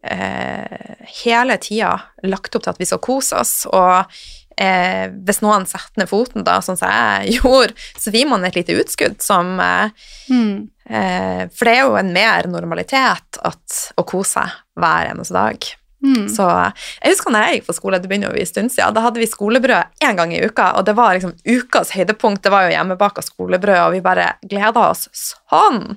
eh, 0.02 1.04
Hele 1.22 1.56
tida 1.62 1.92
lagt 2.26 2.56
opp 2.56 2.64
til 2.66 2.74
at 2.74 2.80
vi 2.82 2.88
skal 2.90 3.02
kose 3.04 3.38
oss, 3.38 3.54
og 3.70 4.10
eh, 4.58 5.06
hvis 5.26 5.40
noen 5.44 5.66
setter 5.66 6.02
ned 6.02 6.08
foten, 6.10 6.44
da, 6.46 6.58
sånn 6.64 6.78
som 6.80 6.90
jeg 6.90 7.38
gjorde, 7.40 7.74
så 7.98 8.12
gir 8.14 8.28
man 8.30 8.44
et 8.44 8.54
lite 8.58 8.76
utskudd 8.80 9.20
som 9.24 9.58
eh, 9.60 9.90
Mm. 10.30 10.68
eh, 10.88 11.42
For 11.52 11.68
det 11.68 11.72
er 11.76 11.82
jo 11.84 11.96
en 12.00 12.12
mer 12.14 12.46
normalitet 12.48 13.40
at, 13.44 13.80
å 14.00 14.04
kose 14.08 14.38
seg 14.38 14.52
hver 14.80 15.10
eneste 15.10 15.34
dag. 15.36 15.66
Mm. 16.04 16.26
Så 16.28 16.44
jeg 16.44 17.14
husker 17.14 17.32
når 17.32 17.44
jeg 17.46 17.58
gikk 17.58 17.66
på 17.70 17.74
skole, 17.78 17.98
det 18.00 18.08
begynner 18.10 18.32
jo 18.32 18.40
en 18.40 18.48
stund 18.50 18.72
siden, 18.72 18.92
da 18.96 19.00
hadde 19.06 19.20
vi 19.22 19.28
skolebrød 19.28 20.00
én 20.04 20.16
gang 20.18 20.32
i 20.36 20.42
uka, 20.44 20.70
og 20.76 20.84
det 20.84 20.94
var 20.98 21.14
liksom 21.16 21.32
ukas 21.48 21.94
høydepunkt. 21.96 22.42
Det 22.44 22.52
var 22.52 22.66
jo 22.66 22.74
hjemmebaka 22.74 23.24
skolebrød, 23.24 23.78
og 23.86 23.92
vi 23.94 24.02
bare 24.04 24.34
gleda 24.44 24.90
oss 24.90 25.06
sånn. 25.16 25.96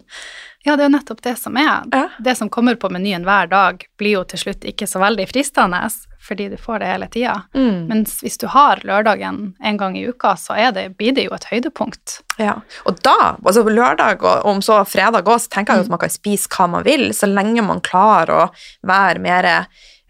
Ja, 0.67 0.75
det 0.75 0.83
er 0.83 0.89
jo 0.89 0.95
nettopp 0.97 1.21
det 1.23 1.37
som 1.39 1.55
er. 1.57 1.85
Ja. 1.95 2.03
Det 2.19 2.33
som 2.35 2.49
kommer 2.51 2.75
på 2.75 2.89
menyen 2.91 3.23
hver 3.23 3.47
dag, 3.47 3.85
blir 3.97 4.17
jo 4.19 4.23
til 4.27 4.41
slutt 4.41 4.65
ikke 4.67 4.87
så 4.89 4.99
veldig 4.99 5.25
fristende, 5.31 5.79
fordi 6.27 6.49
du 6.51 6.57
får 6.59 6.81
det 6.83 6.87
hele 6.91 7.07
tida. 7.13 7.35
Mm. 7.55 7.85
Mens 7.87 8.17
hvis 8.19 8.35
du 8.41 8.49
har 8.51 8.81
lørdagen 8.83 9.53
en 9.63 9.77
gang 9.79 9.95
i 9.95 10.03
uka, 10.09 10.33
så 10.35 10.57
det, 10.75 10.89
blir 10.99 11.15
det 11.15 11.23
jo 11.29 11.35
et 11.37 11.47
høydepunkt. 11.47 12.17
Ja. 12.41 12.57
Og 12.83 12.99
da, 13.05 13.37
altså 13.39 13.63
på 13.63 13.71
lørdag 13.71 14.25
og 14.27 14.49
om 14.51 14.59
så 14.65 14.81
fredag 14.83 15.23
òg, 15.23 15.39
så 15.45 15.53
tenker 15.55 15.73
jeg 15.77 15.85
jo 15.85 15.87
Mm. 15.87 15.87
at 15.87 15.95
man 15.95 16.03
kan 16.03 16.09
spise 16.17 16.49
hva 16.51 16.67
man 16.75 16.83
vil, 16.83 17.13
så 17.15 17.29
lenge 17.31 17.63
man 17.63 17.79
klarer 17.79 18.33
å 18.35 18.49
være 18.83 19.23
mer 19.23 19.47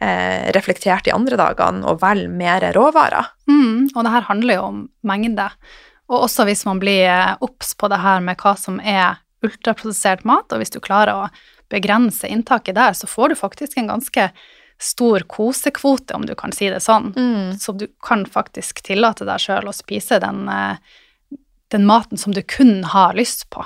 eh, 0.02 0.50
reflektert 0.58 1.06
de 1.06 1.14
andre 1.14 1.38
dagene 1.38 1.86
og 1.86 2.02
velge 2.02 2.30
mer 2.34 2.66
råvarer. 2.74 3.30
Mm, 3.50 3.92
og 3.94 4.04
det 4.04 4.12
her 4.16 4.26
handler 4.32 4.58
jo 4.58 4.66
om 4.72 4.82
mengde. 5.06 5.50
Og 6.10 6.24
også 6.24 6.46
hvis 6.48 6.66
man 6.66 6.80
blir 6.82 7.06
eh, 7.06 7.36
obs 7.46 7.76
på 7.78 7.90
det 7.94 8.02
her 8.02 8.22
med 8.26 8.38
hva 8.42 8.56
som 8.58 8.80
er 8.82 9.22
ultraprosessert 9.48 10.26
mat, 10.28 10.52
og 10.52 10.62
hvis 10.62 10.74
du 10.74 10.80
klarer 10.84 11.16
å 11.16 11.30
begrense 11.72 12.28
inntaket 12.32 12.78
der, 12.78 12.96
så 12.96 13.10
får 13.10 13.34
du 13.34 13.40
faktisk 13.40 13.78
en 13.78 13.92
ganske 13.92 14.30
stor 14.80 15.24
kosekvote, 15.28 16.14
om 16.14 16.26
du 16.26 16.36
kan 16.38 16.54
si 16.54 16.70
det 16.70 16.84
sånn. 16.86 17.12
Så 17.60 17.74
du 17.74 17.88
kan 18.06 18.26
faktisk 18.30 18.84
tillate 18.86 19.26
deg 19.26 19.42
sjøl 19.42 19.70
å 19.70 19.76
spise 19.76 20.20
den, 20.22 20.46
eh, 20.50 20.78
den 21.74 21.88
maten 21.90 22.18
som 22.18 22.36
du 22.36 22.44
kun 22.44 22.84
har 22.84 23.18
lyst 23.18 23.50
på. 23.50 23.66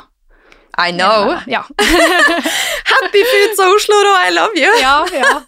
I 0.80 0.92
know. 0.96 1.36
Ja. 1.48 1.66
Happy 2.92 3.24
Foods 3.28 3.60
av 3.60 3.76
Oslo 3.76 3.96
Rå, 4.08 4.14
I 4.28 4.32
love 4.32 4.56
you! 4.56 4.72
ja, 4.82 5.06
ja. 5.14 5.42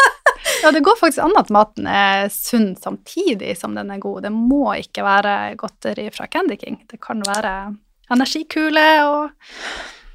Ja, 0.63 0.71
det 0.71 0.79
går 0.83 0.95
faktisk 0.99 1.23
an 1.23 1.35
at 1.39 1.49
maten 1.51 1.87
er 1.87 2.27
sunn 2.31 2.73
samtidig 2.75 3.55
som 3.59 3.75
den 3.75 3.91
er 3.91 4.01
god. 4.03 4.25
Det 4.25 4.31
må 4.35 4.75
ikke 4.79 5.05
være 5.05 5.55
godteri 5.59 6.09
fra 6.11 6.27
Candy 6.27 6.57
King. 6.59 6.81
Det 6.91 6.99
kan 7.03 7.23
være 7.23 7.53
energikule 8.11 8.85
og 9.07 9.53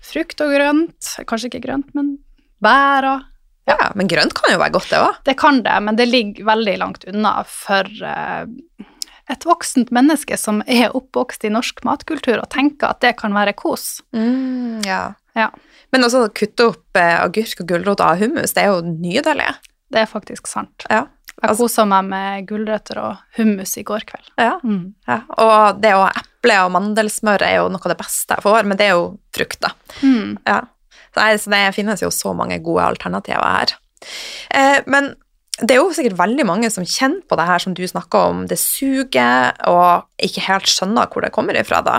frukt 0.09 0.41
og 0.45 0.53
grønt. 0.55 1.11
Kanskje 1.29 1.51
ikke 1.53 1.65
grønt, 1.69 1.91
men 1.99 2.17
bær 2.65 3.07
og 3.15 3.27
Ja, 3.69 3.91
men 3.95 4.09
grønt 4.09 4.33
kan 4.33 4.55
jo 4.55 4.61
være 4.63 4.73
godt, 4.73 4.87
det 4.89 4.97
òg. 5.05 5.17
Det 5.29 5.35
kan 5.37 5.59
det, 5.61 5.75
men 5.85 5.97
det 5.99 6.07
ligger 6.09 6.47
veldig 6.49 6.77
langt 6.81 7.03
unna 7.11 7.35
for 7.45 7.85
eh, 7.85 8.47
et 9.29 9.45
voksent 9.45 9.91
menneske 9.93 10.39
som 10.41 10.63
er 10.65 10.95
oppvokst 10.97 11.45
i 11.45 11.51
norsk 11.53 11.83
matkultur, 11.85 12.39
og 12.41 12.49
tenker 12.55 12.95
at 12.95 13.03
det 13.05 13.11
kan 13.21 13.37
være 13.37 13.53
kos. 13.53 13.99
Mm, 14.17 14.81
ja. 14.89 15.03
Ja. 15.37 15.51
Men 15.93 16.07
også 16.09 16.25
å 16.25 16.33
kutte 16.33 16.71
opp 16.71 16.97
eh, 16.97 17.19
agurk 17.21 17.61
og 17.61 17.69
gulrot 17.69 18.01
av 18.01 18.17
hummus, 18.23 18.57
det 18.57 18.65
er 18.65 18.73
jo 18.73 18.81
nydelig. 18.89 19.51
Det 19.93 20.01
er 20.07 20.09
faktisk 20.09 20.49
sant. 20.49 20.89
Ja. 20.89 21.05
Jeg 21.39 21.51
Altså- 21.53 21.69
kosa 21.69 21.85
meg 21.87 22.09
med 22.09 22.49
gulrøtter 22.49 22.99
og 23.05 23.21
hummus 23.37 23.77
i 23.77 23.85
går 23.85 24.09
kveld. 24.09 24.33
Ja. 24.41 24.57
Mm. 24.65 24.95
ja. 25.07 25.21
Og 25.37 25.83
det 25.85 25.93
å 25.93 26.07
ha 26.07 26.11
eple 26.25 26.57
og 26.65 26.73
mandelsmør 26.73 27.45
er 27.47 27.59
jo 27.61 27.69
noe 27.69 27.85
av 27.85 27.93
det 27.93 28.01
beste 28.01 28.35
jeg 28.35 28.43
får, 28.49 28.65
men 28.65 28.81
det 28.81 28.89
er 28.89 28.97
jo 28.97 29.19
frukt, 29.39 29.61
da. 29.65 29.73
Mm. 30.03 30.37
Ja. 30.49 30.61
Så, 31.09 31.23
nei, 31.23 31.31
så 31.41 31.55
det 31.55 31.63
finnes 31.79 32.05
jo 32.05 32.13
så 32.15 32.35
mange 32.37 32.61
gode 32.65 32.91
alternativer 32.93 33.47
her. 33.47 33.79
Eh, 34.55 34.85
men 34.87 35.15
det 35.59 35.75
er 35.75 35.81
jo 35.81 35.91
sikkert 35.95 36.19
veldig 36.21 36.45
mange 36.47 36.69
som 36.71 36.85
kjenner 36.87 37.25
på 37.27 37.37
det 37.39 37.45
her 37.49 37.63
som 37.63 37.73
du 37.75 37.83
snakker 37.89 38.31
om, 38.31 38.45
det 38.47 38.61
suger, 38.63 39.57
og 39.67 40.07
ikke 40.23 40.45
helt 40.47 40.71
skjønner 40.71 41.09
hvor 41.11 41.25
det 41.25 41.33
kommer 41.35 41.59
ifra, 41.59 41.81
da. 41.83 41.97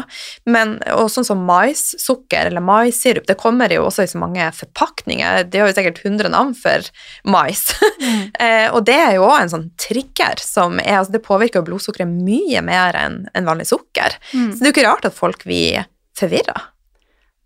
Men, 0.48 0.78
og 0.96 1.10
sånn 1.12 1.28
som 1.28 1.42
maissukker 1.48 2.48
eller 2.48 2.64
maissirup, 2.64 3.28
det 3.28 3.36
kommer 3.42 3.72
jo 3.76 3.84
også 3.90 4.06
i 4.06 4.12
så 4.12 4.22
mange 4.22 4.48
forpakninger. 4.56 5.44
Det 5.52 5.60
har 5.60 5.72
jo 5.72 5.76
sikkert 5.76 6.00
100 6.06 6.32
navn 6.36 6.56
for 6.58 6.92
mais. 7.28 7.70
Mm. 8.00 8.30
eh, 8.40 8.70
og 8.72 8.86
det 8.88 8.96
er 8.96 9.18
jo 9.18 9.26
òg 9.28 9.42
en 9.42 9.50
sånn 9.52 9.66
trigger 9.82 10.40
som 10.40 10.78
er, 10.80 11.02
altså 11.02 11.18
det 11.18 11.20
påvirker 11.26 11.66
blodsukkeret 11.68 12.08
mye 12.08 12.62
mer 12.64 12.96
enn 12.96 13.18
en 13.36 13.50
vanlig 13.50 13.68
sukker. 13.68 14.16
Mm. 14.32 14.54
Så 14.54 14.62
det 14.62 14.62
er 14.62 14.70
jo 14.70 14.76
ikke 14.78 14.86
rart 14.88 15.08
at 15.10 15.18
folk 15.18 15.44
blir 15.44 15.84
forvirra. 16.18 16.56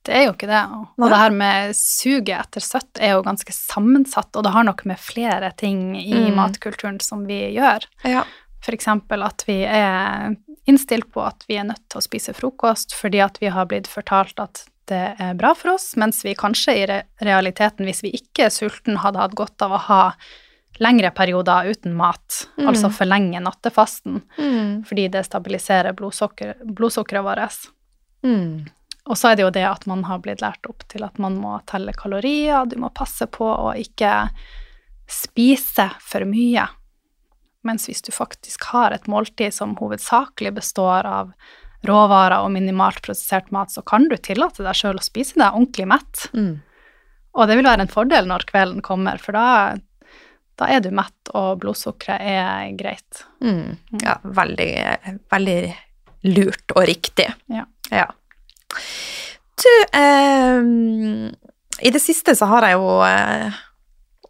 Det 0.04 0.14
er 0.16 0.26
jo 0.26 0.34
ikke 0.34 0.48
det. 0.50 0.62
Og 1.00 1.10
det 1.10 1.18
her 1.18 1.30
med 1.32 1.76
suget 1.80 2.34
etter 2.36 2.60
søtt 2.62 3.00
er 3.00 3.14
jo 3.16 3.22
ganske 3.24 3.54
sammensatt, 3.56 4.36
og 4.36 4.44
det 4.44 4.52
har 4.52 4.64
nok 4.68 4.86
med 4.86 5.00
flere 5.00 5.52
ting 5.56 5.96
i 5.96 6.14
Mm. 6.14 6.36
matkulturen 6.36 7.00
som 7.02 7.26
vi 7.26 7.54
gjør. 7.56 7.86
Ja. 8.04 8.26
Eksempel 8.68 9.24
at 9.24 9.44
vi 9.48 9.64
er 9.64 10.36
innstilt 10.68 11.12
på 11.12 11.22
at 11.26 11.44
vi 11.48 11.56
er 11.58 11.64
nødt 11.66 11.84
til 11.90 12.00
å 12.00 12.04
spise 12.04 12.34
frokost 12.34 12.94
fordi 12.96 13.20
at 13.24 13.38
vi 13.42 13.48
har 13.52 13.66
blitt 13.66 13.88
fortalt 13.88 14.40
at 14.40 14.66
det 14.88 15.16
er 15.20 15.34
bra 15.36 15.54
for 15.54 15.74
oss, 15.74 15.96
mens 15.96 16.24
vi 16.24 16.34
kanskje 16.36 16.76
i 16.76 17.02
realiteten, 17.24 17.86
hvis 17.86 18.02
vi 18.04 18.12
ikke 18.12 18.46
er 18.46 18.50
sulten, 18.50 18.98
hadde 18.98 19.20
hatt 19.20 19.36
godt 19.36 19.62
av 19.62 19.72
å 19.72 19.80
ha 19.80 20.14
lengre 20.80 21.12
perioder 21.14 21.70
uten 21.72 21.94
mat, 21.96 22.48
Mm. 22.58 22.68
altså 22.68 22.90
forlenge 22.92 23.40
nattefasten, 23.42 24.22
Mm. 24.38 24.84
fordi 24.86 25.08
det 25.12 25.26
stabiliserer 25.26 25.94
blodsukker, 25.94 26.56
blodsukkeret 26.66 27.24
vårt. 27.24 27.68
Mm. 28.24 28.66
Og 29.10 29.20
så 29.20 29.32
er 29.32 29.36
det 29.36 29.44
jo 29.44 29.54
det 29.54 29.66
at 29.68 29.86
man 29.90 30.06
har 30.08 30.22
blitt 30.24 30.44
lært 30.44 30.64
opp 30.70 30.86
til 30.92 31.04
at 31.04 31.18
man 31.20 31.36
må 31.42 31.58
telle 31.68 31.92
kalorier, 31.96 32.64
du 32.66 32.78
må 32.80 32.92
passe 32.96 33.28
på 33.28 33.44
å 33.44 33.74
ikke 33.76 34.30
spise 35.12 35.90
for 36.00 36.24
mye. 36.28 36.66
Mens 37.68 37.88
hvis 37.88 38.04
du 38.04 38.12
faktisk 38.16 38.70
har 38.72 38.96
et 38.96 39.08
måltid 39.12 39.56
som 39.56 39.76
hovedsakelig 39.80 40.54
består 40.56 41.08
av 41.08 41.34
råvarer 41.84 42.44
og 42.44 42.52
minimalt 42.56 43.02
prosessert 43.04 43.52
mat, 43.52 43.72
så 43.72 43.84
kan 43.84 44.08
du 44.12 44.16
tillate 44.18 44.64
deg 44.64 44.78
sjøl 44.78 45.00
å 45.00 45.04
spise 45.04 45.36
deg 45.40 45.52
ordentlig 45.52 45.88
mett. 45.92 46.28
Mm. 46.36 46.54
Og 47.34 47.50
det 47.50 47.58
vil 47.60 47.68
være 47.68 47.86
en 47.86 47.92
fordel 47.92 48.30
når 48.30 48.46
kvelden 48.48 48.84
kommer, 48.86 49.20
for 49.20 49.36
da, 49.36 49.76
da 50.60 50.70
er 50.72 50.84
du 50.84 50.92
mett, 50.96 51.32
og 51.36 51.60
blodsukkeret 51.64 52.24
er 52.24 52.76
greit. 52.80 53.24
Mm. 53.44 53.76
Ja, 54.04 54.20
veldig, 54.24 54.72
veldig 55.34 55.60
lurt 56.30 56.76
og 56.78 56.86
riktig. 56.88 57.28
Ja. 57.52 57.66
Ja. 57.92 58.08
Du, 59.64 59.74
eh, 60.00 60.64
i 61.84 61.92
det 61.94 62.02
siste 62.02 62.36
så 62.36 62.48
har 62.50 62.68
jeg 62.68 62.80
jo 62.80 62.98
eh, 63.06 63.62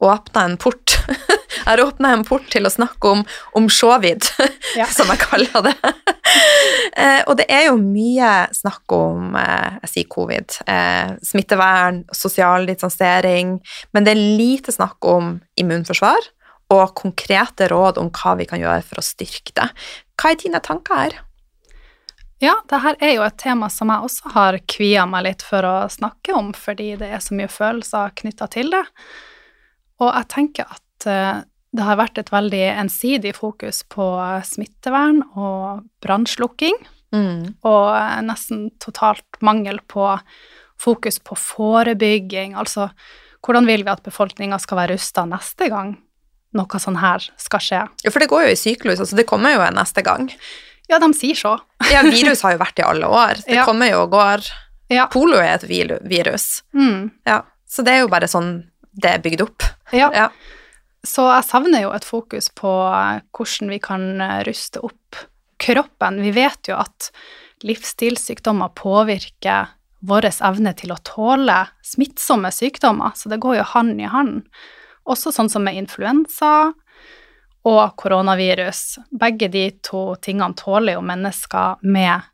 åpna 0.03 0.43
en 0.49 0.57
port. 0.59 0.95
jeg 1.55 1.65
har 1.65 1.81
åpna 1.83 2.11
en 2.17 2.25
port 2.27 2.45
til 2.51 2.67
å 2.67 2.71
snakke 2.71 3.11
om, 3.15 3.23
om 3.57 3.69
sjåvidd, 3.71 4.27
Ja. 4.79 4.87
som 4.91 5.09
jeg 5.13 5.21
kaller 5.23 5.67
det. 5.69 5.73
eh, 7.01 7.21
og 7.27 7.37
det 7.39 7.47
er 7.51 7.67
jo 7.69 7.77
mye 7.79 8.31
snakk 8.55 8.95
om 8.97 9.35
eh, 9.39 9.79
jeg 9.85 9.93
sier 9.93 10.11
covid, 10.11 10.59
eh, 10.67 11.15
smittevern, 11.25 12.03
sosial 12.15 12.67
distansering, 12.69 13.57
men 13.93 14.07
det 14.07 14.15
er 14.15 14.23
lite 14.41 14.75
snakk 14.75 15.05
om 15.07 15.37
immunforsvar 15.59 16.31
og 16.73 16.95
konkrete 16.97 17.67
råd 17.69 17.99
om 18.01 18.09
hva 18.15 18.33
vi 18.39 18.47
kan 18.49 18.61
gjøre 18.61 18.81
for 18.87 18.99
å 19.01 19.05
styrke 19.05 19.53
det. 19.59 19.69
Hva 20.17 20.31
er 20.33 20.39
dine 20.41 20.61
tanker 20.63 20.99
her? 20.99 21.19
Ja, 22.43 22.57
det 22.67 22.79
her 22.83 22.97
er 22.99 23.13
jo 23.15 23.23
et 23.23 23.37
tema 23.39 23.69
som 23.71 23.91
jeg 23.93 24.03
også 24.03 24.31
har 24.33 24.57
kvia 24.67 25.05
meg 25.07 25.23
litt 25.29 25.45
for 25.47 25.63
å 25.63 25.75
snakke 25.91 26.33
om, 26.35 26.49
fordi 26.57 26.89
det 26.99 27.07
er 27.15 27.21
så 27.23 27.37
mye 27.37 27.47
følelser 27.51 28.11
knytta 28.19 28.49
til 28.51 28.73
det. 28.73 28.83
Og 30.03 30.09
jeg 30.11 30.27
tenker 30.33 30.67
at 30.75 31.07
eh, 31.07 31.43
det 31.73 31.85
har 31.87 31.97
vært 32.01 32.19
et 32.21 32.29
veldig 32.33 32.63
ensidig 32.83 33.31
fokus 33.37 33.79
på 33.89 34.05
smittevern 34.49 35.23
og 35.39 35.85
brannslukking, 36.03 36.75
Mm. 37.13 37.59
og 37.61 38.23
nesten 38.25 38.71
totalt 38.81 39.37
mangel 39.45 39.77
på 39.85 40.07
fokus 40.81 41.19
på 41.21 41.35
forebygging. 41.37 42.55
Altså, 42.57 42.87
hvordan 43.45 43.67
vil 43.69 43.83
vi 43.85 43.91
at 43.91 44.01
befolkninga 44.01 44.57
skal 44.57 44.79
være 44.79 44.95
rusta 44.95 45.21
neste 45.29 45.67
gang 45.69 45.91
noe 46.57 46.79
sånn 46.81 46.97
her 46.97 47.21
skal 47.37 47.61
skje? 47.61 47.81
Ja, 48.01 48.09
for 48.09 48.17
det 48.23 48.31
går 48.31 48.47
jo 48.47 48.55
i 48.55 48.57
syklus, 48.57 48.97
altså 48.97 49.19
det 49.19 49.27
kommer 49.29 49.53
jo 49.53 49.61
en 49.61 49.77
neste 49.77 50.01
gang. 50.01 50.25
Ja, 50.89 50.99
de 50.99 51.11
sier 51.15 51.35
så. 51.39 51.55
Ja, 51.91 52.01
virus 52.03 52.41
har 52.45 52.53
jo 52.55 52.59
vært 52.63 52.79
i 52.79 52.85
alle 52.87 53.07
år. 53.07 53.39
Det 53.45 53.55
Ja. 53.59 53.65
kommer 53.65 53.89
jo 53.91 54.03
og 54.05 54.11
går. 54.11 54.45
Ja. 54.91 55.07
Polo 55.07 55.37
er 55.39 55.55
et 55.55 55.63
virus. 55.67 56.63
Mm. 56.75 57.11
Ja. 57.25 57.41
Så 57.67 57.83
det 57.83 57.93
er 57.93 57.99
jo 58.03 58.11
bare 58.11 58.27
sånn 58.29 58.69
det 58.93 59.09
er 59.09 59.19
bygd 59.23 59.41
opp. 59.41 59.63
ja. 59.93 60.29
Så 61.03 61.25
jeg 61.27 61.43
savner 61.43 61.81
jo 61.83 61.89
et 61.91 62.05
fokus 62.07 62.47
på 62.55 62.69
eh, 62.95 63.21
hvordan 63.35 63.69
vi 63.73 63.79
kan 63.83 64.21
eh, 64.21 64.43
ruste 64.47 64.79
opp 64.85 65.17
kroppen. 65.59 66.21
Vi 66.23 66.31
vet 66.31 66.69
jo 66.69 66.77
at 66.79 67.09
livsstilssykdommer 67.67 68.71
påvirker 68.77 69.67
vår 70.03 70.27
evne 70.31 70.73
til 70.79 70.91
å 70.93 70.99
tåle 71.07 71.57
smittsomme 71.83 72.51
sykdommer, 72.51 73.11
så 73.15 73.29
det 73.31 73.39
går 73.43 73.57
jo 73.61 73.65
hand 73.73 73.99
i 74.01 74.07
hand. 74.11 74.43
Også 75.07 75.31
sånn 75.35 75.49
som 75.51 75.63
med 75.67 75.75
influensa 75.79 76.71
og 77.65 77.95
koronavirus. 77.99 78.99
Begge 79.19 79.47
de 79.51 79.67
to 79.85 80.15
tingene 80.23 80.55
tåler 80.59 80.97
jo 80.97 81.01
mennesker 81.05 81.79
med 81.83 82.29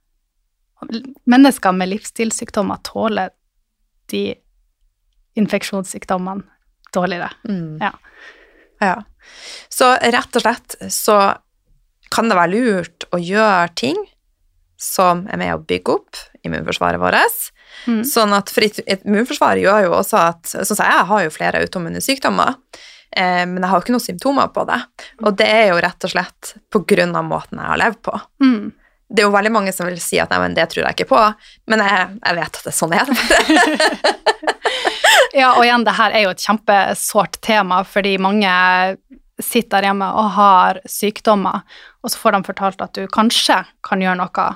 Mennesker 1.27 1.73
med 1.75 1.89
livsstilssykdommer 1.91 2.77
tåler 2.87 3.33
de 4.07 4.29
infeksjonssykdommene 5.35 6.45
dårligere. 6.95 7.29
Mm. 7.43 7.81
Ja. 7.81 7.91
Ja. 8.79 8.93
Så 9.67 9.89
rett 9.99 10.39
og 10.39 10.45
slett 10.45 10.77
så 10.87 11.17
kan 12.15 12.31
det 12.31 12.37
være 12.39 12.53
lurt 12.53 13.05
å 13.11 13.19
gjøre 13.19 13.67
ting 13.75 13.99
som 14.79 15.25
er 15.27 15.41
med 15.41 15.51
å 15.57 15.59
bygge 15.67 15.97
opp 15.97 16.21
immunforsvaret 16.47 17.01
vårt. 17.03 17.51
Mm. 17.85 18.01
Sånn 18.07 18.31
at 18.33 18.49
for 18.49 18.63
et- 18.63 18.79
et 18.87 19.03
immunforsvar 19.03 19.59
gjør 19.59 19.83
jo 19.83 19.91
også 19.99 20.17
at 20.29 20.43
Sånn 20.43 20.65
som 20.77 20.85
jeg 20.85 21.05
har 21.05 21.23
jo 21.23 21.29
flere 21.29 21.59
autoimmune 21.59 21.99
sykdommer, 22.01 22.55
men 23.17 23.57
jeg 23.57 23.69
har 23.69 23.79
jo 23.79 23.83
ikke 23.83 23.95
noen 23.95 24.03
symptomer 24.03 24.51
på 24.53 24.63
det. 24.69 24.77
Og 25.25 25.33
det 25.39 25.47
er 25.49 25.71
jo 25.71 25.79
rett 25.81 26.05
og 26.05 26.11
slett 26.13 26.53
på 26.71 26.83
grunn 26.87 27.15
av 27.17 27.25
måten 27.25 27.61
jeg 27.61 27.71
har 27.71 27.81
levd 27.81 28.01
på. 28.05 28.13
Mm. 28.45 28.69
Det 29.09 29.23
er 29.23 29.25
jo 29.25 29.33
veldig 29.33 29.51
mange 29.55 29.73
som 29.73 29.89
vil 29.89 29.97
si 30.03 30.19
at 30.21 30.29
nei, 30.29 30.37
men 30.43 30.53
det 30.57 30.67
tror 30.69 30.85
jeg 30.85 30.99
ikke 30.99 31.09
på, 31.09 31.21
men 31.73 31.81
jeg, 31.81 32.03
jeg 32.21 32.37
vet 32.37 32.59
at 32.59 32.67
det 32.67 32.73
er 32.73 32.77
sånn 32.77 32.93
er. 32.93 33.13
Ja, 35.33 35.53
og 35.55 35.63
igjen, 35.63 35.85
det 35.85 35.93
her 35.97 36.15
er 36.15 36.23
jo 36.25 36.31
et 36.33 36.43
kjempesårt 36.43 37.37
tema, 37.45 37.83
fordi 37.85 38.15
mange 38.21 38.49
sitter 39.39 39.77
der 39.77 39.89
hjemme 39.89 40.07
og 40.19 40.31
har 40.35 40.79
sykdommer, 40.89 41.61
og 42.03 42.11
så 42.11 42.21
får 42.21 42.35
de 42.35 42.41
fortalt 42.49 42.81
at 42.83 42.97
du 42.97 43.05
kanskje 43.13 43.61
kan 43.85 44.01
gjøre 44.03 44.19
noe 44.19 44.47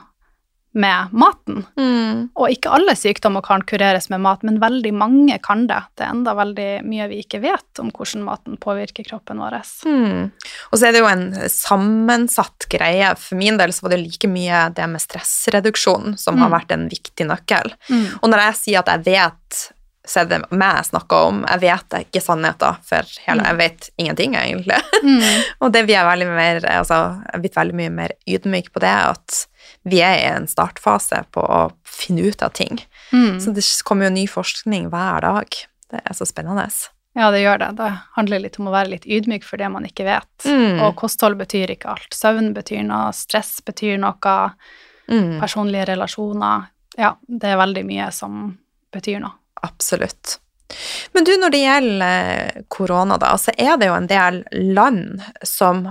med 0.73 1.11
maten. 1.13 1.63
Mm. 1.77 2.29
Og 2.33 2.49
ikke 2.49 2.71
alle 2.73 2.95
sykdommer 2.97 3.43
kan 3.45 3.61
kureres 3.69 4.09
med 4.09 4.23
mat, 4.25 4.41
men 4.43 4.57
veldig 4.61 4.93
mange 4.97 5.37
kan 5.45 5.67
det. 5.69 5.77
Det 5.97 6.05
er 6.05 6.13
enda 6.15 6.33
veldig 6.37 6.69
mye 6.87 7.07
vi 7.11 7.19
ikke 7.21 7.41
vet 7.43 7.81
om 7.83 7.91
hvordan 7.93 8.25
maten 8.25 8.57
påvirker 8.57 9.05
kroppen 9.05 9.41
vår. 9.43 9.59
Mm. 9.85 10.31
Og 10.71 10.79
så 10.79 10.87
er 10.89 10.95
det 10.95 11.03
jo 11.03 11.11
en 11.11 11.27
sammensatt 11.53 12.65
greie. 12.73 13.13
For 13.19 13.37
min 13.39 13.59
del 13.61 13.73
så 13.73 13.85
var 13.85 13.95
det 13.95 14.01
like 14.01 14.29
mye 14.31 14.65
det 14.73 14.89
med 14.89 15.03
stressreduksjon 15.03 16.17
som 16.17 16.37
har 16.41 16.49
Mm. 16.49 16.57
vært 16.57 16.71
en 16.71 16.89
viktig 16.89 17.25
nøkkel. 17.29 17.73
Mm. 17.89 18.19
Og 18.21 18.29
når 18.29 18.39
jeg 18.47 18.55
sier 18.55 18.79
at 18.79 18.87
jeg 18.87 19.05
vet, 19.05 19.61
så 20.05 20.19
er 20.19 20.25
det 20.25 20.41
meg 20.51 20.75
jeg 20.81 20.89
snakker 20.91 21.15
om. 21.29 21.45
Jeg 21.47 21.59
vet 21.61 21.95
ikke 22.01 22.21
sannheten, 22.21 22.75
for 22.83 23.07
hele, 23.25 23.43
jeg 23.45 23.57
vet 23.57 23.89
ingenting, 23.97 24.35
egentlig. 24.35 24.81
Mm. 25.03 25.43
Og 25.61 25.71
det 25.71 25.85
blir 25.85 25.95
jeg 25.95 26.05
veldig 26.09 26.27
mer, 26.27 26.59
altså, 26.65 27.21
jeg 27.31 27.41
blitt 27.45 27.55
veldig 27.55 27.75
mye 27.79 27.89
mer 27.89 28.11
ydmyk 28.27 28.73
på 28.73 28.83
det, 28.83 28.89
at 29.13 29.45
vi 29.87 30.01
er 30.05 30.17
i 30.19 30.25
en 30.31 30.47
startfase 30.49 31.23
på 31.35 31.43
å 31.43 31.61
finne 31.87 32.27
ut 32.29 32.43
av 32.45 32.55
ting. 32.57 32.81
Mm. 33.11 33.39
Så 33.43 33.53
det 33.55 33.65
kommer 33.87 34.09
jo 34.09 34.17
ny 34.17 34.27
forskning 34.29 34.89
hver 34.93 35.25
dag. 35.25 35.57
Det 35.93 36.01
er 36.03 36.17
så 36.17 36.27
spennende. 36.27 36.67
Ja, 37.13 37.29
det 37.31 37.43
gjør 37.43 37.59
det. 37.61 37.71
Det 37.77 37.89
handler 38.15 38.41
litt 38.41 38.57
om 38.59 38.71
å 38.71 38.73
være 38.73 38.95
litt 38.95 39.05
ydmyk 39.05 39.43
for 39.45 39.61
det 39.61 39.69
man 39.69 39.85
ikke 39.85 40.07
vet. 40.07 40.31
Mm. 40.47 40.81
Og 40.85 40.95
kosthold 40.97 41.37
betyr 41.41 41.75
ikke 41.75 41.91
alt. 41.93 42.09
Søvn 42.15 42.53
betyr 42.55 42.81
noe, 42.87 43.11
stress 43.13 43.59
betyr 43.65 43.99
noe. 44.01 44.39
Mm. 45.07 45.39
personlige 45.39 45.85
relasjoner. 45.85 46.61
Ja, 46.97 47.17
det 47.27 47.49
er 47.49 47.59
veldig 47.59 47.83
mye 47.85 48.07
som 48.15 48.57
betyr 48.93 49.19
noe. 49.19 49.35
Absolutt. 49.63 50.37
Men 51.13 51.25
du, 51.27 51.33
når 51.37 51.53
det 51.53 51.61
gjelder 51.61 52.63
korona, 52.71 53.17
da, 53.21 53.33
så 53.37 53.53
er 53.57 53.77
det 53.77 53.89
jo 53.89 53.97
en 53.97 54.09
del 54.09 54.39
land 54.73 55.21
som 55.45 55.85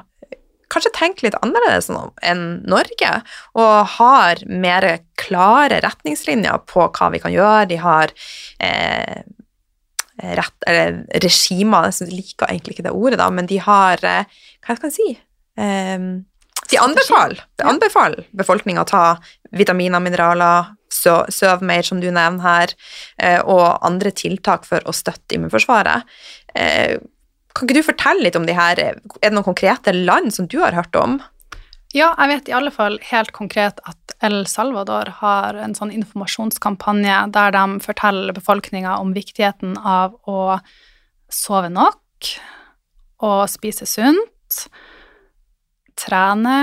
kanskje 0.72 0.94
tenker 0.96 1.28
litt 1.28 1.38
annerledes 1.44 1.90
enn 2.24 2.42
Norge, 2.70 3.12
og 3.58 3.94
har 3.98 4.42
mer 4.48 4.88
klare 5.20 5.82
retningslinjer 5.85 6.64
på 6.70 6.88
hva 6.88 7.12
vi 7.12 7.22
kan 7.22 7.35
gjøre. 7.35 7.68
De 7.70 7.78
har 7.82 8.14
eh, 8.64 9.22
rett, 10.40 10.58
eller 10.66 11.02
regimer, 11.24 11.90
jeg 11.92 12.11
liker 12.12 12.50
egentlig 12.50 12.78
ikke 12.78 12.88
det 12.88 12.96
ordet, 12.96 13.20
da, 13.22 13.30
men 13.30 13.48
de 13.50 13.61
har 13.62 14.02
eh, 14.06 14.42
Hva 14.62 14.78
skal 14.78 14.90
jeg 14.92 14.98
si? 14.98 15.08
Eh, 15.61 16.11
de 16.72 16.78
anbefaler, 16.80 17.42
de 17.58 17.66
anbefaler 17.68 18.28
befolkninga 18.38 18.85
å 18.85 18.88
ta 18.88 19.04
vitaminer, 19.52 20.00
mineraler, 20.00 20.70
sø, 20.92 21.22
søv 21.32 21.64
mer, 21.66 21.85
som 21.85 22.00
du 22.00 22.08
nevner 22.11 22.44
her, 22.44 22.74
eh, 23.18 23.40
og 23.40 23.82
andre 23.85 24.12
tiltak 24.14 24.64
for 24.68 24.85
å 24.88 24.94
støtte 24.96 25.37
immunforsvaret. 25.37 26.08
Kan 27.62 27.68
ikke 27.70 27.79
du 27.79 27.87
fortelle 27.87 28.25
litt 28.27 28.35
om 28.35 28.42
de 28.42 28.57
her? 28.59 28.75
Er 28.83 28.96
det 29.22 29.29
noen 29.31 29.46
konkrete 29.46 29.92
land 29.94 30.33
som 30.35 30.48
du 30.51 30.57
har 30.59 30.75
hørt 30.75 30.96
om? 30.98 31.20
Ja, 31.94 32.09
jeg 32.18 32.31
vet 32.33 32.48
i 32.51 32.55
alle 32.59 32.72
fall 32.75 32.96
helt 33.07 33.31
konkret 33.37 33.79
at 33.87 34.14
El 34.27 34.48
Salvador 34.51 35.12
har 35.20 35.55
en 35.62 35.77
sånn 35.79 35.92
informasjonskampanje 35.94 37.20
der 37.31 37.55
de 37.55 37.62
forteller 37.85 38.35
befolkninga 38.35 38.96
om 38.98 39.12
viktigheten 39.14 39.77
av 39.79 40.16
å 40.27 40.57
sove 41.31 41.70
nok 41.70 42.31
og 43.22 43.44
spise 43.53 43.87
sunt, 43.87 44.64
trene 45.94 46.57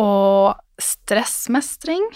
og 0.00 0.56
stressmestring. 0.80 2.06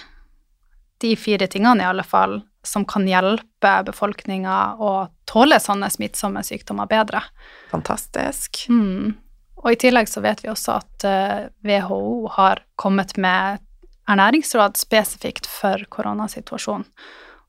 De 1.05 1.13
fire 1.21 1.51
tingene 1.53 1.85
i 1.85 1.91
alle 1.91 2.09
fall 2.09 2.39
som 2.65 2.89
kan 2.89 3.05
hjelpe 3.05 3.75
befolkninga 3.91 4.57
å 4.81 4.95
tåle 5.29 5.59
sånne 5.63 5.91
smittsomme 5.93 6.43
sykdommer 6.47 6.89
bedre. 6.91 7.23
Fantastisk. 7.73 8.65
Mm. 8.71 9.15
Og 9.63 9.73
i 9.73 9.79
tillegg 9.81 10.09
så 10.11 10.23
vet 10.25 10.45
vi 10.45 10.51
også 10.53 10.79
at 10.79 11.07
eh, 11.09 11.47
WHO 11.67 12.29
har 12.37 12.63
kommet 12.79 13.17
med 13.21 13.63
ernæringsråd 14.07 14.79
spesifikt 14.79 15.49
for 15.51 15.83
koronasituasjonen. 15.91 16.87